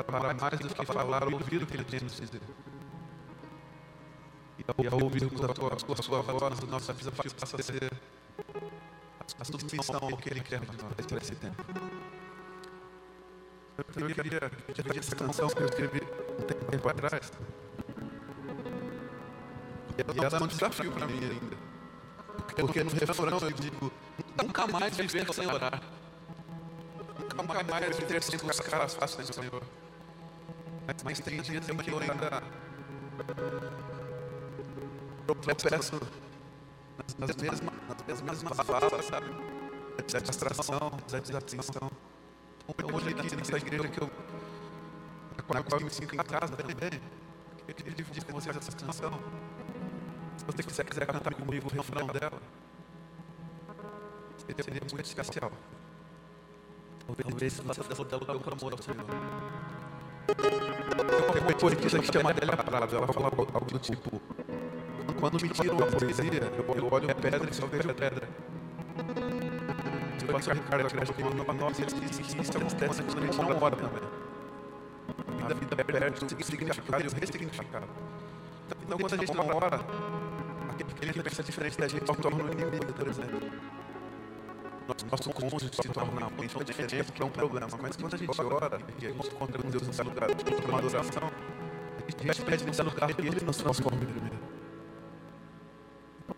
para 0.02 0.34
mais 0.34 0.58
do 0.58 0.68
que 0.68 0.86
falar, 0.86 1.24
ouvir 1.32 1.62
o 1.62 1.66
que 1.66 1.74
Ele 1.76 1.84
tem 1.84 2.00
nos 2.00 2.16
dizer. 2.16 2.40
E 4.58 4.86
ao 4.88 5.02
ouvirmos 5.02 5.42
a 5.42 5.48
tua, 5.48 5.74
a 5.74 6.02
sua 6.02 6.22
voz, 6.22 6.62
a 6.62 6.66
nossa 6.66 6.92
vida 6.92 7.12
passa 7.12 7.56
a 7.56 7.62
ser 7.62 7.92
a 9.38 9.44
submissão 9.44 10.00
ao 10.02 10.16
que 10.16 10.30
Ele 10.30 10.40
quer 10.40 10.60
de 10.60 10.82
nós 10.82 11.06
para 11.06 11.18
esse 11.18 11.34
tempo. 11.36 11.64
Eu 13.78 13.84
queria 14.06 14.50
dividir 14.74 14.98
essa 14.98 15.14
canção 15.14 15.48
que 15.48 15.62
eu 15.62 15.66
escrevi 15.66 16.00
um 16.02 16.70
tempo 16.70 16.88
atrás. 16.88 17.32
E 19.98 20.24
ela 20.24 20.38
é 20.38 20.42
um 20.42 20.46
desafio 20.46 20.92
para 20.92 21.06
mim 21.06 21.20
ainda. 21.22 21.56
Porque 22.56 22.82
no 22.84 22.90
refrão 22.90 23.38
eu 23.38 23.50
digo, 23.52 23.92
nunca 24.42 24.66
mais 24.66 24.96
viver 24.96 25.32
sem 25.32 25.46
orar. 25.46 25.80
Nunca 27.34 27.62
mais 27.64 27.96
viver 27.96 28.22
sem 28.22 28.38
buscar 28.38 28.82
as 28.82 28.94
faces 28.94 29.28
do 29.28 29.34
Senhor. 29.34 29.62
Mas, 31.04 31.20
tem 31.20 31.40
dias 31.40 31.68
em 31.68 31.76
que 31.76 31.90
eu 31.90 31.98
ainda 31.98 32.42
eu 35.28 35.34
peço 35.34 36.00
nas, 37.18 37.36
mesmas, 37.36 37.72
nas 38.08 38.22
mesmas 38.22 38.56
falas, 38.58 39.04
sabe? 39.04 39.26
Da 39.96 40.18
distração, 40.20 40.92
da 41.10 41.18
desatenção. 41.18 41.90
Hoje 42.92 43.08
aqui 43.10 43.36
nessa 43.36 43.56
igreja 43.56 43.88
que 43.88 44.00
eu, 44.00 44.10
na 45.52 45.62
qual 45.62 45.80
eu 45.80 45.86
me 45.86 45.90
sinto 45.90 46.14
em 46.14 46.18
casa 46.18 46.54
também, 46.56 47.00
eu 47.66 47.74
queria 47.74 47.92
dividir 47.92 48.24
com 48.24 48.32
vocês 48.32 48.56
essa 48.56 48.72
canção. 48.72 49.18
Se 50.36 50.44
você 50.44 50.62
quiser, 50.62 50.84
quiser 50.84 51.06
cantar 51.06 51.34
comigo 51.34 51.68
o 51.68 51.74
refrão 51.74 52.06
dela, 52.08 52.35
seria 54.62 54.80
muito 54.80 55.06
especial. 55.06 55.52
Talvez 57.06 57.60
faça 57.60 57.84
dessa 57.84 58.02
lugar 58.02 58.38
por 58.38 58.52
amor 58.52 58.72
ao 58.72 58.82
Senhor. 58.82 59.06
Qualquer 60.26 61.54
coisa 61.54 61.76
que 61.76 61.86
isso 61.86 62.12
chama 62.12 62.34
dela 62.34 62.56
palavra, 62.56 62.96
ela 62.96 63.06
fala 63.06 63.26
algo 63.26 63.70
do 63.70 63.78
tipo: 63.78 64.20
Quando 65.20 65.40
me 65.40 65.48
tiram 65.50 65.78
a 65.78 65.86
poesia, 65.86 66.52
eu 66.58 66.92
olho 66.92 67.10
a 67.10 67.14
pedra 67.14 67.48
e 67.48 67.54
só 67.54 67.66
vejo 67.66 67.90
a 67.90 67.94
pedra. 67.94 68.28
Se 70.18 70.24
o 70.24 70.28
pastor 70.32 70.54
Ricardo 70.54 70.88
tirar 70.88 71.02
aqui 71.04 71.22
uma 71.22 71.54
nota, 71.54 71.82
ele 71.82 72.08
diz 72.08 72.18
que 72.18 72.42
isso 72.42 72.58
acontece 72.58 73.02
quando 73.04 73.18
a 73.18 73.26
gente 73.26 73.38
não 73.38 73.62
ora 73.62 73.76
também. 73.76 74.02
A 75.48 75.54
vida 75.54 75.84
perde 75.84 76.24
o 76.24 76.44
significado 76.44 77.04
e 77.04 77.06
o 77.06 77.20
ressignificado. 77.20 77.86
Então, 78.82 78.98
quando 78.98 79.14
a 79.14 79.16
gente 79.16 79.32
não 79.32 79.46
ora, 79.46 79.80
aquele 80.90 81.12
que 81.12 81.22
pensa 81.22 81.42
diferente 81.44 81.78
da 81.78 81.86
gente 81.86 82.04
torna 82.04 82.36
um 82.36 82.52
inimigo, 82.52 82.92
por 82.92 83.06
exemplo 83.06 83.45
nosso 85.10 85.30
cônjuge 85.30 85.70
se 85.72 85.88
torna 85.88 86.12
uma 86.12 86.44
então 86.44 86.62
diferença 86.62 87.12
que 87.12 87.22
é 87.22 87.24
um 87.24 87.30
problema. 87.30 87.68
Mas 87.80 87.96
quando 87.96 88.14
a 88.14 88.16
gente 88.16 88.40
ora 88.40 88.78
e 88.98 89.06
gente 89.10 89.26
encontra 89.26 89.62
com 89.62 89.70
Deus 89.70 89.86
nesse 89.86 90.02
lugar 90.02 90.34
de 90.34 90.64
uma 90.66 90.78
adoração, 90.78 91.30
a 91.96 92.32
gente 92.32 92.42
pede 92.42 92.64
nesse 92.64 92.82
lugar 92.82 93.12
que 93.12 93.20
Ele 93.20 93.44
nos 93.44 93.56
transforme 93.56 94.06
primeiro. 94.06 94.38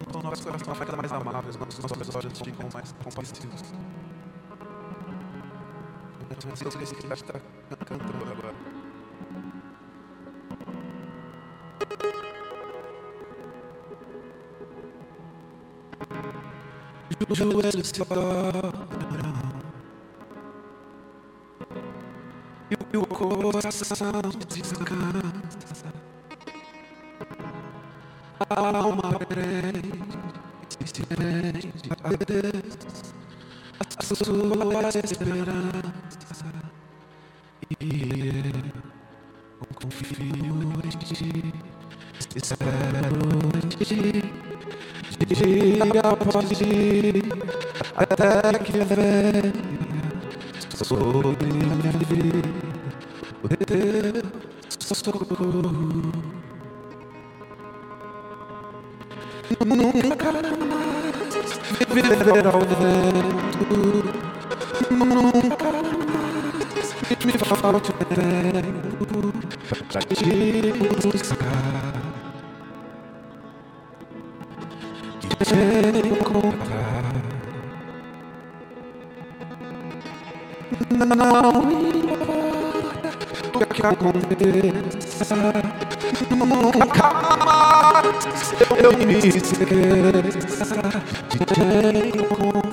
Então, 0.01 0.23
nosso 0.23 0.43
coração 0.43 0.75
fica 0.75 0.97
mais 0.97 1.13
amável, 1.13 1.53
nossos 1.59 2.15
olhos 2.15 2.39
ficam 2.39 2.69
mais 2.73 2.93
compassivos. 2.93 3.63
Então, 6.31 6.51
é 6.51 6.77
a 6.77 6.85
gente 6.85 7.13
está 7.13 7.41
cantando 7.85 8.38
joelhos 17.35 17.89
se 17.89 17.99
dobram 17.99 18.73
e 22.93 22.97
o 22.97 23.07
coração 23.07 24.23
descansa. 24.49 25.93
A 28.49 28.79
alma 28.79 29.19
prende, 29.29 29.93
se 30.85 31.03
prende 31.07 31.71
a 31.91 32.09
Deus, 32.09 32.79
a 33.97 34.03
sua 34.03 35.01
esperança. 35.05 36.49
E 37.81 37.85
eu 39.61 39.67
confio 39.75 40.17
em 40.85 40.89
ti, 40.99 41.53
espero 42.35 42.71
em 43.61 43.69
ti 43.69 44.19
dia 45.27 46.01
após 46.01 46.49
dia, 46.49 46.98
até 48.69 48.77
que 48.77 48.85
venha 48.85 49.53
sobre 50.85 51.47
minha 51.47 51.93
vida 52.09 52.39
o 53.39 53.49
teu 53.49 54.95
socorro. 54.95 56.13
Nunca 59.65 60.33
mais 60.33 60.53
viver 61.95 62.47
ao 62.47 62.61
vento, 62.61 63.65
nunca 64.91 65.69
mais 65.73 65.89
me 67.25 67.33
falte 67.33 67.93
tempo 67.93 68.15
pra 69.89 70.01
te 70.03 70.15
buscar. 71.09 71.98
Não 81.19 81.51
importa 81.73 83.11
o 83.53 83.67
que 83.67 83.83
aconteça, 83.85 85.35
nunca 86.31 87.09
mais 87.45 88.55
eu 88.81 88.93
me 89.05 89.19
esqueça 89.19 90.77
de 91.29 91.39
te 91.45 92.19
encontrar. 92.19 92.68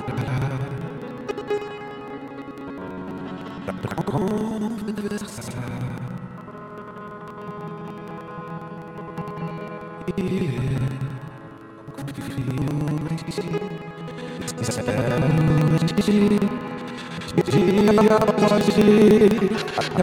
Após 18.76 18.84
dia, 18.84 19.30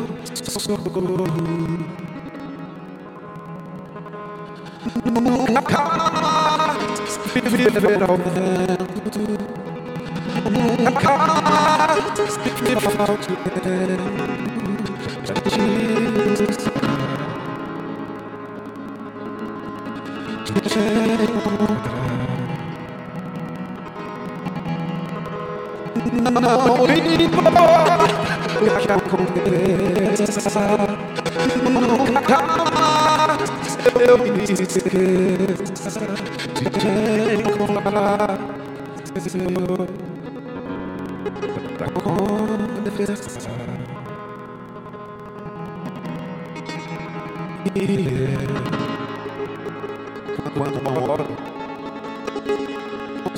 socorro. 0.60 1.42
Nunca 5.50 5.80
mais 5.84 6.78
viver 7.34 8.04
ao 8.04 8.18
vento, 8.18 9.22
nunca 10.80 11.12
mais 11.18 12.38
me 12.62 12.76
falte 12.80 13.34
tempo 13.36 14.14
Jesus. 15.50 16.74
Não 26.34 26.42
importa 27.22 27.62
o 28.60 28.66
que 28.80 28.92
aconteça, 28.92 30.62
nunca 31.64 32.40
mais 32.74 33.78
eu 34.00 34.18
me 34.18 34.44
esqueça 34.44 34.80
de 36.56 36.66
te 36.70 36.90
encontrar, 37.38 38.40
Senhor, 39.30 39.88
pra 41.78 41.88
conversar. 41.90 43.54
Yeah 47.76 48.74
quando 50.56 51.43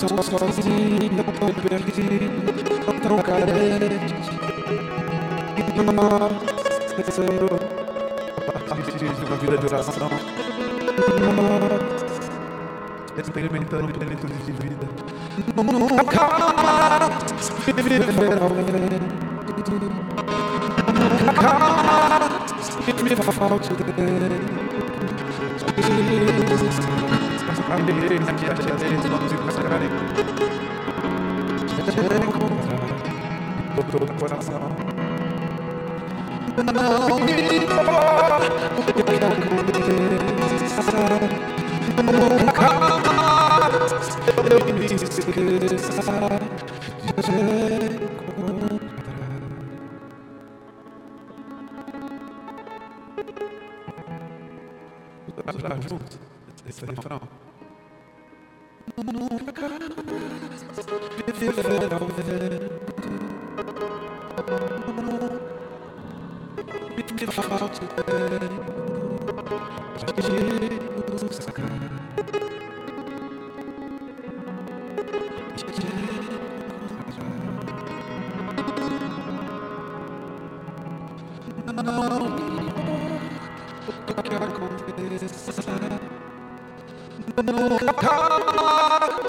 São 0.08 0.22
sozinho, 0.22 1.24
tão 1.40 1.50
perdido, 1.52 2.44
tão 3.02 3.18
carente. 3.18 4.14
E 5.58 5.60
nós, 5.92 6.32
Senhor, 7.12 7.60
a 8.38 8.52
partir 8.70 8.98
de 8.98 9.06
uma 9.26 9.36
vida 9.38 9.58
de 9.58 9.66
oração, 9.66 10.10
nós 13.18 13.20
experimentando 13.20 13.94
plenitude 13.94 14.34
de 14.46 14.52
vida. 14.52 14.88
Nunca 15.56 16.28
mais 16.62 17.50
viver 17.66 18.04
ao 18.42 18.50
vento. 18.50 19.06
Nunca 21.26 21.52
mais 21.60 23.02
me 23.02 23.16
falte 23.34 23.74
tempo. 23.74 24.56
Jesus. 44.88 46.10
Amei, 46.10 46.75
nunca 87.44 87.94
mais 87.94 89.26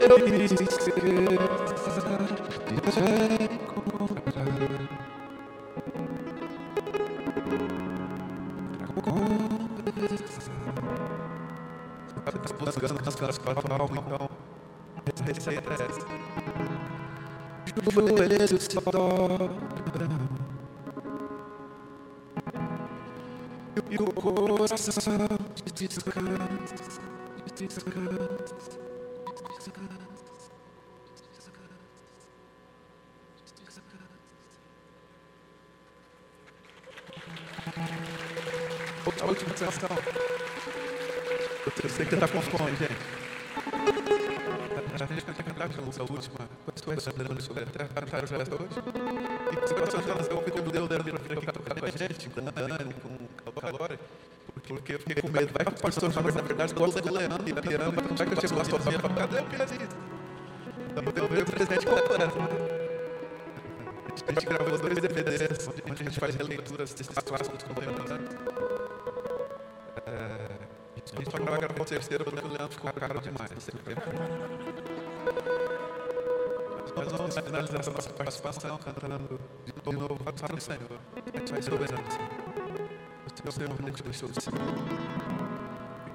eu 0.00 0.18
me 0.18 0.44
esqueça 0.44 0.84
de 0.84 0.92
te 0.92 1.10
encontrar. 2.70 3.24
buscando 12.44 12.94
cansaço 12.96 13.18
para 13.18 13.34
a 39.22 39.26
o 39.26 39.26
última 39.26 39.56
sessão. 39.56 39.88
Eu 41.64 41.88
sei 41.88 42.04
que 42.04 42.10
você 42.10 42.14
está 42.14 42.28
com 42.28 42.42
fome, 42.42 42.76
gente. 42.76 42.94
A 44.94 45.06
gente 45.06 45.24
vai 45.24 45.34
cantar 45.34 45.72
juntos 45.72 46.00
a 46.00 46.02
última. 46.02 46.48
Quanto 46.64 46.92
é 46.92 46.96
lembrando 47.16 47.40
sobre 47.40 47.62
a 47.62 47.66
terra? 47.66 47.88
Essa 48.22 48.54
hoje? 48.54 48.80
E 49.52 49.68
se 49.68 49.74
você 49.74 49.96
achar 49.96 50.28
que 50.28 50.34
o 50.34 50.42
Pedro 50.42 50.70
deu 50.72 50.88
deve 50.88 51.04
vir 51.04 51.14
aqui 51.14 51.46
tocar 51.52 51.80
com 51.80 51.86
a 51.86 51.90
gente, 51.90 52.28
com 52.30 52.40
a 52.40 52.50
Dani, 52.50 52.94
com 52.94 53.50
o 53.50 53.52
Calori, 53.52 53.98
porque 54.74 54.94
eu 54.94 54.98
fiquei 54.98 55.22
com 55.22 55.28
medo. 55.28 55.52
Vai 55.52 55.64
que 55.64 55.72
o 55.72 55.82
pastor 55.82 56.10
Jonas, 56.12 56.34
na 56.34 56.42
verdade, 56.42 56.74
gosta 56.74 57.00
do 57.00 57.12
Leandro 57.12 57.48
e 57.48 57.52
da 57.52 57.62
Piramba. 57.62 58.02
Vai 58.02 58.26
que 58.26 58.34
eu 58.34 58.40
chego 58.40 58.56
lá 58.56 58.64
sozinha 58.64 58.98
para 58.98 59.14
cadê 59.14 59.40
o 59.40 59.44
Piranista? 59.44 59.96
Então, 60.90 61.04
eu 61.16 61.28
vejo 61.28 61.42
o 61.42 61.46
presidente 61.46 61.86
completo. 61.86 62.38
A 64.26 64.32
gente 64.32 64.46
gravou 64.46 64.78
dois 64.78 64.98
DVDs, 64.98 65.68
onde 65.90 66.02
a 66.02 66.04
gente 66.04 66.20
faz 66.20 66.34
releituras 66.34 66.94
desses 66.94 67.18
clássicos 67.18 67.62
contemporâneos. 67.62 68.10
A 70.06 71.20
gente 71.20 71.30
vai 71.30 71.58
gravar 71.58 71.80
o 71.80 71.84
terceiro 71.84 72.24
porque 72.24 72.46
o 72.46 72.48
Leandro 72.48 72.70
ficou 72.70 72.92
caro 72.92 73.20
demais. 73.20 73.50
Nós 76.96 77.12
vamos 77.12 77.34
finalizar 77.34 77.80
essa 77.80 77.90
nossa 77.90 78.10
participação 78.10 78.78
cantando 78.78 79.40
de 79.64 79.96
novo 79.96 80.16
para 80.16 80.54
o 80.54 80.60
Senhor. 80.60 81.00
A 81.16 81.38
gente 81.38 81.52
vai 81.52 81.62
soberano, 81.62 82.10
Senhor. 82.10 82.43
O 83.46 83.52
Senhor 83.52 83.68
deixou 84.04 84.28
do 84.28 84.40
Senhor. 84.40 84.60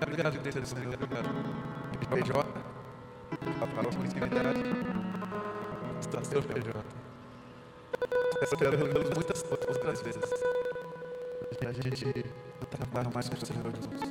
Obrigado, 0.01 0.36
igreja 0.36 0.62
do 0.62 0.68
Senhor. 0.68 0.93
Obrigado. 0.93 1.30
PJ, 2.10 2.39
a 3.62 3.68
palavra 3.68 4.05
intimidade. 4.05 4.64
Está 5.99 6.24
seu 6.24 6.41
PJ. 6.41 6.74
Quero 8.57 8.78
muitas 9.16 9.43
outras 9.51 10.01
vezes. 10.01 10.24
A 11.68 11.72
gente 11.72 12.26
trabalha 12.72 13.10
mais 13.14 13.30
com 13.30 13.36
o 13.36 13.45
Senhor 13.45 13.72
Jesus. 13.76 14.01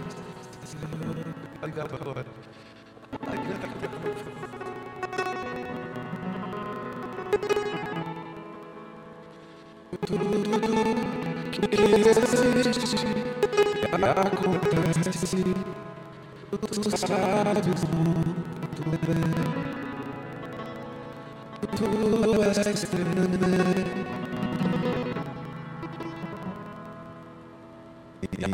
Tu 21.76 21.84
és 22.42 22.59
grande 22.59 23.40
e 28.41 28.47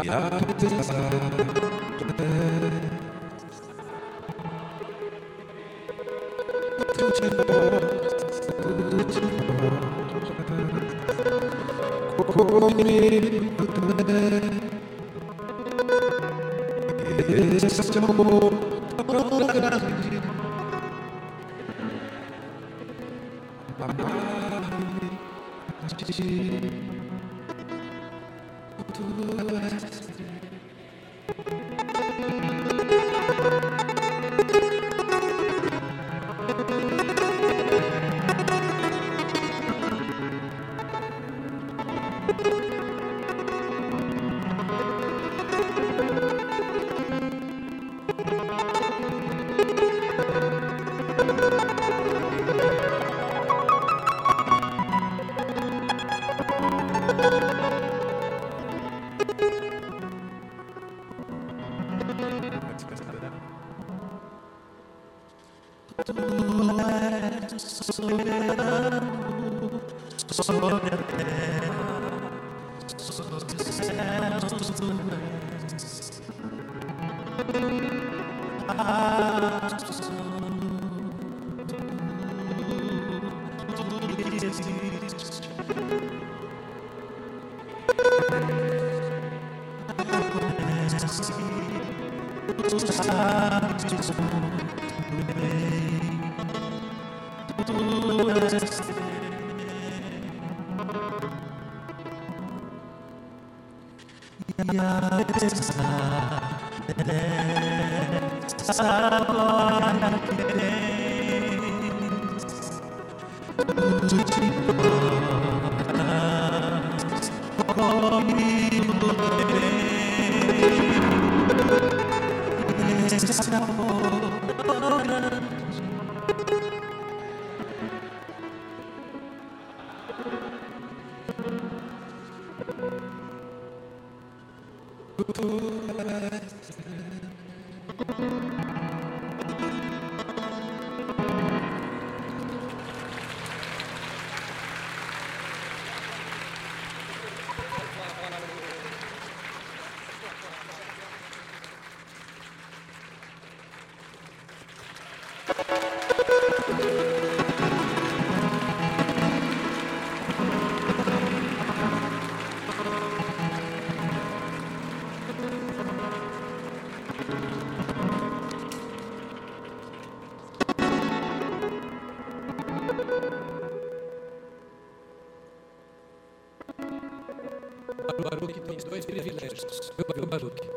Tem 178.76 178.90
dois 178.90 179.06
privilégios. 179.06 179.92
O 179.96 180.26
Baruque. 180.26 180.68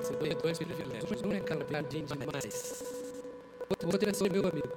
Você 0.00 0.14
tem 0.14 0.36
dois 0.36 0.58
privilégios. 0.58 1.22
Um 1.22 1.32
é 1.32 1.40
cantar 1.40 1.82
demais. 1.84 2.82
O 3.70 3.86
outro 3.86 4.10
é 4.10 4.12
ser 4.12 4.32
meu 4.32 4.48
amigo. 4.48 4.68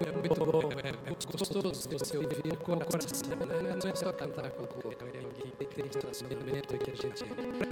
É 0.00 0.12
muito 0.12 0.44
bom, 0.44 0.70
é 0.82 1.10
gostoso 1.32 1.88
você 1.90 2.18
ouvir 2.18 2.56
com 2.56 2.72
o 2.72 2.84
coração. 2.84 3.36
Né? 3.46 3.76
Não 3.82 3.90
é 3.90 3.94
só 3.94 4.12
cantar 4.12 4.50
com 4.50 4.64
o 4.64 4.66
corpo, 4.66 5.04
é 5.04 5.18
alguém 5.24 5.52
que 5.56 5.66
tem 5.66 5.86
estacionamento 5.86 6.76
que 6.76 6.90
a 6.90 6.94
gente. 6.94 7.24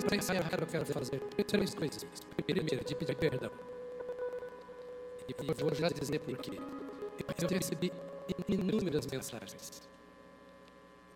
Para 0.05 0.17
encerrar, 0.17 0.61
eu 0.61 0.67
quero 0.67 0.87
fazer 0.87 1.21
três 1.45 1.75
coisas. 1.75 2.07
Primeiro, 2.47 2.85
de 2.85 2.95
pedir 2.95 3.17
perdão. 3.17 3.51
E 5.29 5.55
vou 5.61 5.75
já 5.75 5.89
dizer 5.89 6.21
por 6.21 6.37
quê. 6.39 6.61
Eu 7.43 7.49
recebi 7.49 7.93
inúmeras 8.49 9.07
mensagens. 9.07 9.96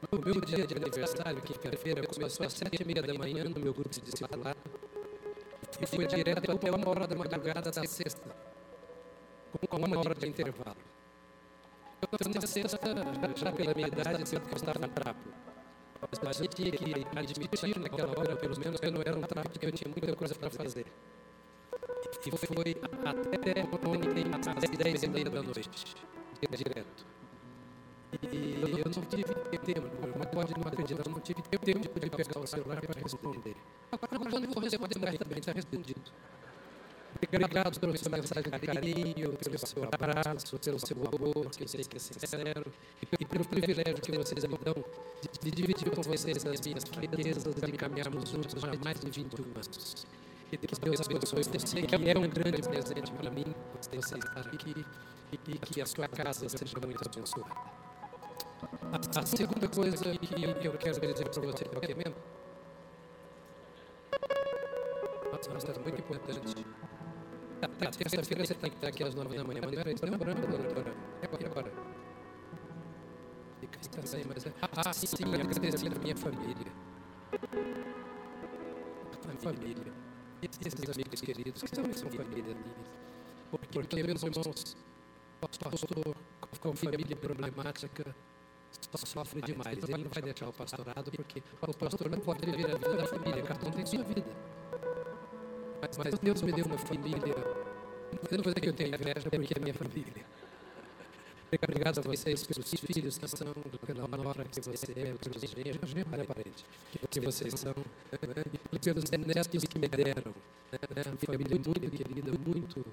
O 0.09 0.17
meu 0.17 0.41
dia 0.41 0.67
de 0.67 0.75
aniversário, 0.75 1.43
quinta-feira, 1.43 2.07
começou 2.07 2.47
às 2.47 2.55
sete 2.55 2.83
e 2.83 2.85
meia 2.87 3.03
da 3.03 3.13
manhã 3.13 3.45
no 3.45 3.61
meu 3.61 3.75
grupo 3.75 3.91
de 3.91 4.01
discipulado 4.01 4.57
e 5.79 5.87
foi 5.87 6.07
direto 6.07 6.51
até 6.51 6.71
uma 6.71 6.89
hora 6.89 7.07
da 7.07 7.15
madrugada 7.15 7.71
da 7.71 7.87
sexta, 7.87 8.35
com 9.69 9.77
uma 9.77 9.99
hora 9.99 10.15
de 10.15 10.27
intervalo. 10.27 10.77
Então, 12.03 12.33
na 12.33 12.47
sexta, 12.47 12.79
já 13.37 13.53
pela 13.53 13.75
minha 13.75 13.89
idade, 13.89 14.27
sempre 14.27 14.57
estava 14.57 14.79
no 14.79 14.89
trapo. 14.89 15.29
Mas 16.25 16.41
a 16.41 16.43
gente 16.43 16.57
tinha 16.57 16.71
que 16.73 17.07
admitir 17.15 17.79
naquela 17.79 18.19
hora, 18.19 18.37
pelo 18.37 18.59
menos, 18.59 18.81
que 18.81 18.87
eu 18.87 18.93
não 18.93 19.03
era 19.03 19.19
um 19.19 19.23
trapo, 19.23 19.51
porque 19.51 19.67
eu 19.67 19.73
tinha 19.73 19.91
muita 19.91 20.17
coisa 20.17 20.35
para 20.35 20.49
fazer. 20.49 20.87
E 22.27 22.31
foi 22.31 22.77
até 23.05 23.63
ontem, 23.87 24.25
às 24.57 24.71
dez 24.79 25.03
e 25.03 25.09
meia 25.09 25.29
da 25.29 25.43
noite, 25.43 25.95
direto. 26.57 27.20
E 28.13 28.81
eu 28.81 28.91
não 28.91 29.03
tive 29.05 29.35
tempo, 29.59 29.89
mas 30.19 30.27
pode 30.29 30.53
não 30.59 30.67
acreditar, 30.67 31.03
eu 31.07 31.13
não 31.13 31.21
tive 31.21 31.43
tempo 31.43 32.01
de 32.01 32.11
pegar 32.11 32.41
o 32.41 32.47
celular 32.47 32.81
para 32.81 33.01
responder. 33.01 33.57
Agora, 33.93 34.31
quando 34.31 34.45
eu 34.45 34.51
vou 34.51 34.63
responder 34.63 34.99
mais 34.99 35.19
também, 35.19 35.39
está 35.39 35.53
respondido. 35.53 36.01
Obrigado 37.23 37.79
pela 37.79 37.97
sua 37.97 38.11
mensagem 38.11 38.51
de 38.51 38.67
carinho, 38.67 39.33
pelo 39.37 39.59
seu 39.59 39.85
abraço, 39.85 40.59
pelo 40.59 40.79
seu 40.81 40.97
amor, 40.97 41.51
que 41.51 41.63
eu 41.65 41.69
sei 41.69 41.85
que 41.85 41.97
é 41.97 42.01
sincero, 42.01 42.73
e 43.19 43.25
pelo 43.27 43.45
privilégio 43.45 44.01
que 44.01 44.13
vocês 44.13 44.45
me 44.45 44.59
dão 44.59 44.75
de, 45.43 45.51
dividir 45.51 45.91
com 45.91 46.03
vocês 46.03 46.45
as 46.47 46.61
minhas 46.61 46.85
fraquezas, 46.85 47.45
de 47.45 47.73
caminharmos 47.73 48.31
juntos 48.31 48.65
há 48.65 48.85
mais 48.85 48.99
de 48.99 49.11
21 49.11 49.45
anos. 49.45 50.07
E 50.51 50.57
que 50.57 50.81
Deus 50.81 51.01
abençoe. 51.01 51.43
Eu 51.53 51.61
sei 51.61 51.83
que 51.83 51.95
é 51.95 52.19
um 52.19 52.29
grande 52.29 52.63
presente 52.63 53.13
para 53.13 53.31
mim 53.31 53.55
você 53.81 53.97
estar 54.17 54.41
aqui 54.41 54.85
e 55.33 55.59
que 55.59 55.81
a 55.81 55.87
sua 55.87 56.09
casa 56.09 56.49
seja 56.49 56.79
muito 56.81 57.09
abençoada. 57.09 57.80
A, 59.17 59.27
segunda 59.27 59.69
coisa 59.69 60.17
que 60.19 60.67
eu 60.67 60.73
quero 60.79 61.01
dizer 61.01 61.29
para 61.29 61.43
você 61.43 61.65
é 61.65 61.87
que 61.87 61.95
mesmo? 61.95 62.15
Nossa, 65.33 65.73
é 65.73 65.79
muito 65.79 66.01
importante. 66.01 66.67
Tá, 67.61 67.69
tá, 67.69 67.91
terça-feira 67.91 68.45
você 68.45 68.55
tem 68.55 68.71
que 68.71 68.77
estar 68.77 68.89
aqui 68.89 69.05
às 69.05 69.15
nove 69.15 69.37
da 69.37 69.45
manhã, 69.45 69.61
mas 69.65 69.75
peraí, 69.75 69.95
lembrando, 70.03 70.47
doutora. 70.47 70.95
E 71.23 71.47
agora? 71.47 71.73
Fica 73.61 73.81
estranho, 73.81 74.27
mas 74.29 74.47
é... 74.47 74.53
Ah, 74.63 74.93
sim, 74.93 75.07
sim, 75.07 75.25
agradecer 75.25 75.93
a 75.95 75.99
minha 75.99 76.17
família. 76.17 76.73
A 79.13 79.37
família. 79.37 79.93
E 80.43 80.47
esses 80.47 80.91
amigos 80.91 81.21
queridos, 81.21 81.63
que 81.63 81.71
também 81.71 81.93
são 81.93 82.11
família. 82.11 82.57
Porque, 83.51 83.69
porque 83.81 84.03
meus 84.03 84.23
irmãos, 84.23 84.77
pastor 85.41 86.17
com 86.61 86.75
família 86.75 87.17
problemática, 87.17 88.15
sofre 89.07 89.41
demais. 89.43 89.79
Ele 89.83 90.05
não 90.05 90.11
vai 90.11 90.23
deixar 90.23 90.49
o 90.49 90.53
pastorado 90.53 91.11
porque 91.11 91.43
o 91.63 91.75
pastor 91.75 92.11
não 92.11 92.21
pode 92.21 92.47
viver 92.47 92.71
a 92.73 92.77
vida 92.77 92.97
da 92.97 93.07
família, 93.07 93.43
cada 93.43 93.69
um 93.69 93.71
tem 93.71 93.87
sua 93.87 94.03
vida. 94.05 94.27
Mas, 95.81 95.99
mas 95.99 96.19
Deus 96.19 96.43
me 96.43 96.53
deu 96.53 96.67
uma 96.67 96.79
família. 96.79 97.35
Eu 98.31 98.37
não 98.37 98.45
vou 98.45 98.53
dizer 98.53 98.61
que 98.61 98.69
eu 98.69 98.73
tenho 98.73 98.95
inveja 98.95 99.31
porque 99.31 99.55
é 99.57 99.61
minha 99.61 99.75
família. 99.75 100.25
Obrigado 101.53 101.99
a 101.99 102.03
vocês 102.03 102.47
pelos 102.47 102.71
filhos 102.71 103.19
que 103.19 103.27
são, 103.27 103.53
pela 103.85 104.07
nora 104.07 104.45
que 104.45 104.61
você 104.61 104.93
é, 104.93 105.15
pelos 105.15 105.41
genros, 105.51 105.95
olha 106.13 106.25
parente, 106.25 106.65
que 107.11 107.21
vocês 107.21 107.55
são, 107.59 107.75
e 108.73 108.79
pelos 108.79 109.11
netos 109.11 109.65
que 109.65 109.79
me 109.79 109.89
deram. 109.89 110.33
Né? 110.71 111.03
Uma 111.07 111.17
família 111.17 111.59
muito 111.59 111.91
querida, 111.91 112.33
muito 112.39 112.87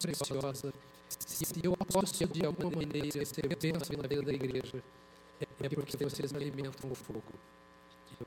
preciosa. 0.00 0.72
Se 1.06 1.44
eu 1.62 1.76
posso 1.76 2.26
de 2.26 2.46
alguma 2.46 2.70
maneira 2.76 3.24
ser 3.26 3.46
bênção 3.46 3.96
na 3.98 4.08
vida 4.08 4.22
da 4.22 4.32
igreja, 4.32 4.82
é 5.60 5.68
porque 5.68 5.96
vocês 5.96 6.32
me 6.32 6.38
alimentam 6.38 6.90
o 6.90 6.94
fogo. 6.94 7.22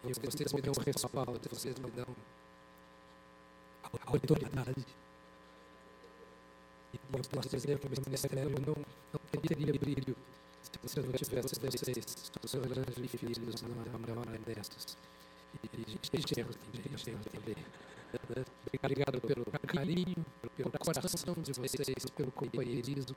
E 0.04 0.14
vocês 0.14 0.54
me 0.54 0.62
dão 0.62 0.74
respaldo, 0.86 1.40
vocês 1.50 1.78
me 1.80 1.92
dão 1.92 2.08
autoridade. 4.06 4.86
E 6.94 7.00
eu 7.14 7.24
posso 7.30 7.50
dizer 7.50 7.80
que 7.80 7.88
o 7.88 7.90
ministério 7.90 8.50
não, 8.50 8.76
não 8.76 9.20
teria 9.32 9.74
brilho 9.74 10.16
se 10.86 11.00
eu 11.00 11.04
não 11.04 11.12
tivesse 11.14 11.60
vocês, 11.60 12.32
os 12.44 12.52
seus 12.52 12.66
anjos 12.66 12.98
e 12.98 13.08
filhos, 13.08 13.62
na 13.62 14.20
hora 14.20 14.38
destas. 14.40 14.98
E 15.64 16.18
enxergo 16.18 16.54
também, 16.54 16.94
enxergo 16.94 17.20
também. 17.30 17.56
Obrigado 18.84 19.22
pelo 19.22 19.46
carinho, 19.68 20.26
pelo 20.58 20.72
coração 20.72 21.36
de 21.42 21.54
vocês, 21.54 22.06
pelo 22.16 22.32
companheirismo. 22.32 23.16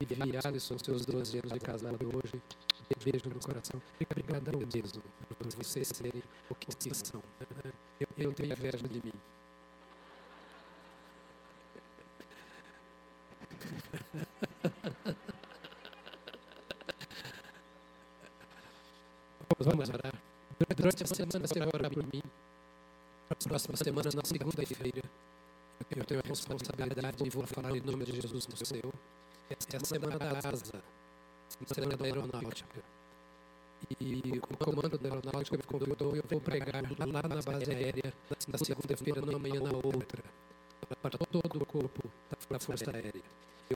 E 0.00 0.46
Alisson, 0.46 0.78
seus 0.78 1.06
12 1.06 1.38
anos 1.38 1.52
de 1.52 1.60
casado 1.60 2.10
hoje, 2.14 2.42
beijo 3.04 3.28
no 3.28 3.40
coração. 3.40 3.80
Obrigadão 4.00 4.60
mesmo 4.60 5.02
por 5.38 5.46
vocês 5.56 5.88
serem 5.88 6.22
o 6.48 6.54
que 6.54 6.72
são. 6.94 7.22
Eu, 8.00 8.08
eu 8.16 8.32
tenho 8.32 8.52
inveja 8.52 8.78
de 8.78 9.02
mim. 9.04 9.12
Vamos 19.60 19.88
orar. 19.88 20.14
Durante 20.76 21.02
a 21.02 21.06
semana 21.06 21.46
você 21.46 21.58
vai 21.58 21.68
orar 21.68 21.90
por 21.90 22.04
mim. 22.04 22.22
Na 23.28 23.36
próxima 23.36 23.76
semana, 23.76 24.08
na 24.14 24.24
segunda-feira, 24.24 25.02
eu 25.90 26.04
tenho 26.04 26.20
a 26.24 26.28
responsabilidade 26.28 27.24
e 27.26 27.30
vou 27.30 27.46
falar 27.46 27.76
em 27.76 27.80
nome 27.80 28.04
de 28.04 28.20
Jesus 28.20 28.46
no 28.46 28.56
seu. 28.56 28.92
Essa 29.50 29.68
é 29.72 29.76
a 29.76 29.84
semana 29.84 30.18
da 30.18 30.38
asa, 30.48 30.82
semana 31.66 31.96
da 31.96 32.04
aeronáutica. 32.04 32.82
E 34.00 34.38
o 34.38 34.56
comando 34.56 34.98
da 34.98 35.08
aeronáutica 35.08 35.56
me 35.56 35.62
convidou 35.62 36.16
eu 36.16 36.22
vou 36.28 36.40
pregar 36.40 36.82
lá 36.98 37.06
na 37.06 37.42
base 37.42 37.70
aérea, 37.70 38.12
na 38.48 38.58
segunda-feira, 38.58 39.20
na 39.20 39.38
manhã 39.38 39.60
na 39.60 39.76
outra, 39.76 40.22
para 41.02 41.18
todo 41.18 41.62
o 41.62 41.66
corpo 41.66 42.10
da 42.50 42.58
Força 42.58 42.90
Aérea. 42.90 43.22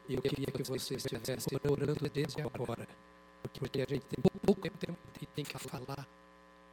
E 0.08 0.14
eu 0.14 0.22
queria 0.22 0.46
que 0.46 0.62
você 0.62 0.94
estivesse 0.94 1.48
orando 1.68 2.08
desde 2.08 2.40
agora, 2.40 2.88
porque 3.42 3.82
a 3.82 3.86
gente 3.86 4.04
tem 4.06 4.22
pouco 4.44 4.60
tempo 4.60 4.98
e 5.20 5.26
tem 5.26 5.44
que 5.44 5.58
falar 5.58 6.06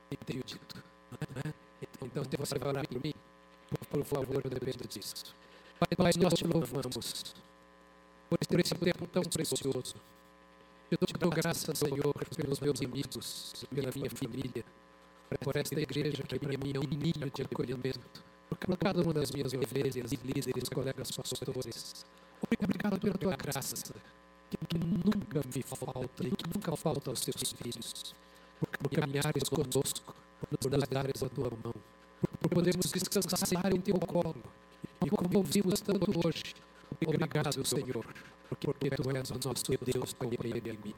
e 0.10 0.16
tenho 0.18 0.44
dito. 0.44 0.84
Não 1.12 1.42
é? 1.46 1.54
Então, 2.02 2.24
você 2.38 2.58
vai 2.58 2.70
orar 2.70 2.88
por 2.88 3.04
mim? 3.04 3.14
Por 3.90 4.04
favor, 4.04 4.42
eu 4.44 4.50
dependo 4.50 4.88
disso. 4.88 5.36
Pai, 5.80 6.14
nós 6.18 6.34
te 6.34 6.46
louvamos 6.46 7.36
por 8.30 8.60
esse 8.60 8.76
tempo 8.76 9.08
tão 9.08 9.24
precioso. 9.24 9.96
Eu 10.92 10.98
te 11.06 11.14
dou 11.14 11.30
graças, 11.30 11.78
Senhor, 11.78 12.16
pelos 12.36 12.60
meus 12.60 12.82
amigos, 12.82 13.54
pela 13.70 13.92
minha 13.96 14.10
família, 14.10 14.66
por 15.40 15.56
esta 15.56 15.80
igreja 15.80 16.24
que 16.24 16.36
é 16.36 16.58
minha 16.58 16.80
ninho 16.80 17.32
de 17.32 17.42
acolhimento, 17.44 18.24
por 18.50 18.76
cada 18.76 19.00
uma 19.00 19.14
das 19.14 19.30
minhas 19.30 19.54
ovelhas 19.54 20.12
líderes, 20.12 20.68
colegas 20.68 21.12
pastores. 21.12 22.06
Obrigado 22.42 23.00
pela 23.00 23.14
tua 23.20 23.36
graça, 23.36 23.94
que 24.50 24.80
nunca 24.80 25.42
me 25.54 25.62
falta 25.62 26.28
e 26.28 26.32
que 26.32 26.50
nunca 26.56 26.76
falta 26.76 27.12
aos 27.12 27.22
teus 27.22 27.54
filhos. 27.54 28.16
Por 28.60 28.90
caminhares 28.90 29.44
conosco, 29.48 30.16
por 30.40 30.72
nos 30.72 30.90
dares 30.90 31.22
a 31.22 31.30
tua 31.30 31.52
mão, 31.52 31.74
por 32.42 32.50
podermos 32.50 32.92
descansar 32.92 33.72
em 33.76 33.80
teu 33.80 34.00
colo. 34.00 34.42
E 35.06 35.10
como 35.12 35.38
ouvimos 35.38 35.82
tanto 35.82 36.10
hoje, 36.26 36.56
obrigado, 37.06 37.64
Senhor, 37.64 38.06
porque 38.50 38.68
tu 38.90 39.12
és 39.16 39.30
o 39.30 39.34
nosso 39.34 39.72
Deus, 39.86 40.14
companheiro 40.14 40.68
e 40.68 40.72
amigo. 40.72 40.98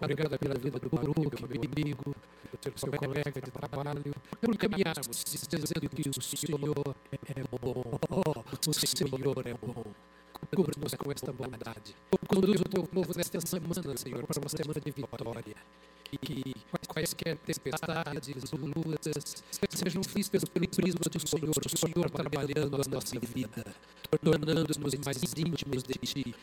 Obrigado 0.00 0.38
pela 0.38 0.54
vida 0.54 0.78
do 0.78 0.88
Baruch, 0.88 1.18
meu 1.18 1.60
amigo, 1.62 2.14
seu 2.76 2.92
colega 2.92 3.40
de 3.40 3.50
trabalho, 3.50 4.14
por 4.40 4.56
caminharmos 4.56 5.24
dizendo 5.24 5.88
que 5.90 6.08
o 6.08 6.22
Senhor 6.22 6.96
é 7.34 7.42
bom. 7.50 7.98
Oh, 8.10 8.70
o 8.70 8.72
Senhor 8.72 9.46
é 9.46 9.54
bom. 9.54 9.84
Cubra-nos 10.54 10.94
com 10.94 11.12
esta 11.12 11.32
bondade. 11.32 11.96
Conduz 12.28 12.60
o 12.60 12.64
teu 12.64 12.84
povo 12.84 13.12
nesta 13.16 13.40
semana, 13.40 13.96
Senhor, 13.96 14.26
para 14.26 14.40
uma 14.40 14.48
semana 14.48 14.80
de 14.80 14.90
vitória. 14.90 15.56
Que 16.18 16.54
quaisquer 16.88 17.36
tempestades, 17.38 18.50
lutas, 18.52 19.44
sejam 19.70 20.02
vistas 20.02 20.44
pelo 20.44 20.68
prisma 20.68 21.00
do 21.10 21.28
Senhor, 21.28 21.54
o 21.56 21.78
Senhor 21.78 22.10
trabalhando 22.10 22.74
a 22.74 22.90
nossa 22.90 23.18
vida, 23.20 23.64
tornando-nos 24.20 24.94
mais 25.04 25.22
íntimos 25.36 25.82
de 25.84 25.94
Ti. 25.94 26.34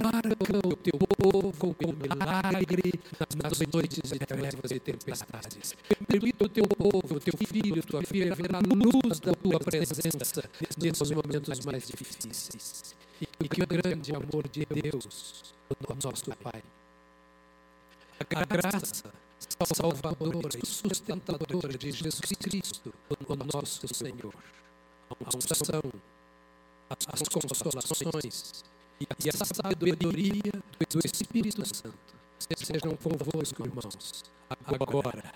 Marca 0.00 0.58
o 0.64 0.76
teu 0.76 0.98
povo 0.98 1.74
com 1.74 1.92
milagre 1.92 2.92
nas 3.18 3.58
noites 3.72 4.10
de 4.12 4.18
trevas 4.20 4.70
e 4.70 4.78
tempestades. 4.78 5.74
Permita 6.06 6.44
o 6.44 6.48
teu 6.48 6.64
povo, 6.64 7.16
o 7.16 7.20
teu 7.20 7.34
filho, 7.46 7.82
tua 7.82 8.02
filha, 8.02 8.34
ver 8.34 8.54
a 8.54 8.60
luz 8.60 9.18
da 9.20 9.34
tua 9.34 9.58
presença 9.58 10.48
nesses 10.80 11.10
momentos 11.10 11.64
mais 11.64 11.88
difíceis. 11.88 12.94
E 13.40 13.48
que 13.48 13.62
o 13.62 13.66
grande 13.66 14.14
amor 14.14 14.46
de 14.48 14.64
Deus, 14.64 15.54
o 15.68 15.94
nosso 16.04 16.30
Pai, 16.36 16.62
a 18.20 18.44
graça 18.44 19.12
salvadora 19.74 20.58
e 20.62 20.66
sustentadora 20.66 21.76
de 21.76 21.92
Jesus 21.92 22.30
Cristo, 22.40 22.92
o 23.10 23.36
nosso 23.36 23.86
Senhor, 23.94 24.34
a 25.10 25.36
unção, 25.36 25.82
as 26.90 27.28
consolações 27.28 28.64
e 29.00 29.28
a 29.28 29.32
sabedoria 29.32 30.52
do 30.90 30.98
Espírito 31.04 31.64
Santo 31.64 32.18
sejam 32.56 32.96
convosco, 32.96 33.64
irmãos, 33.64 34.24
agora 34.66 35.32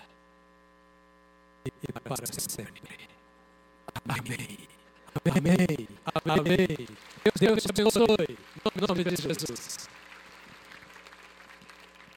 e 1.65 1.91
para 1.93 2.25
sempre. 2.25 3.07
Amém. 4.07 4.67
Amém. 5.25 5.87
Amém. 6.25 6.87
Deus 7.39 7.63
te 7.63 7.69
abençoe. 7.69 8.37
Em 8.75 8.87
nome 8.87 9.03
de 9.03 9.15
Jesus. 9.15 9.89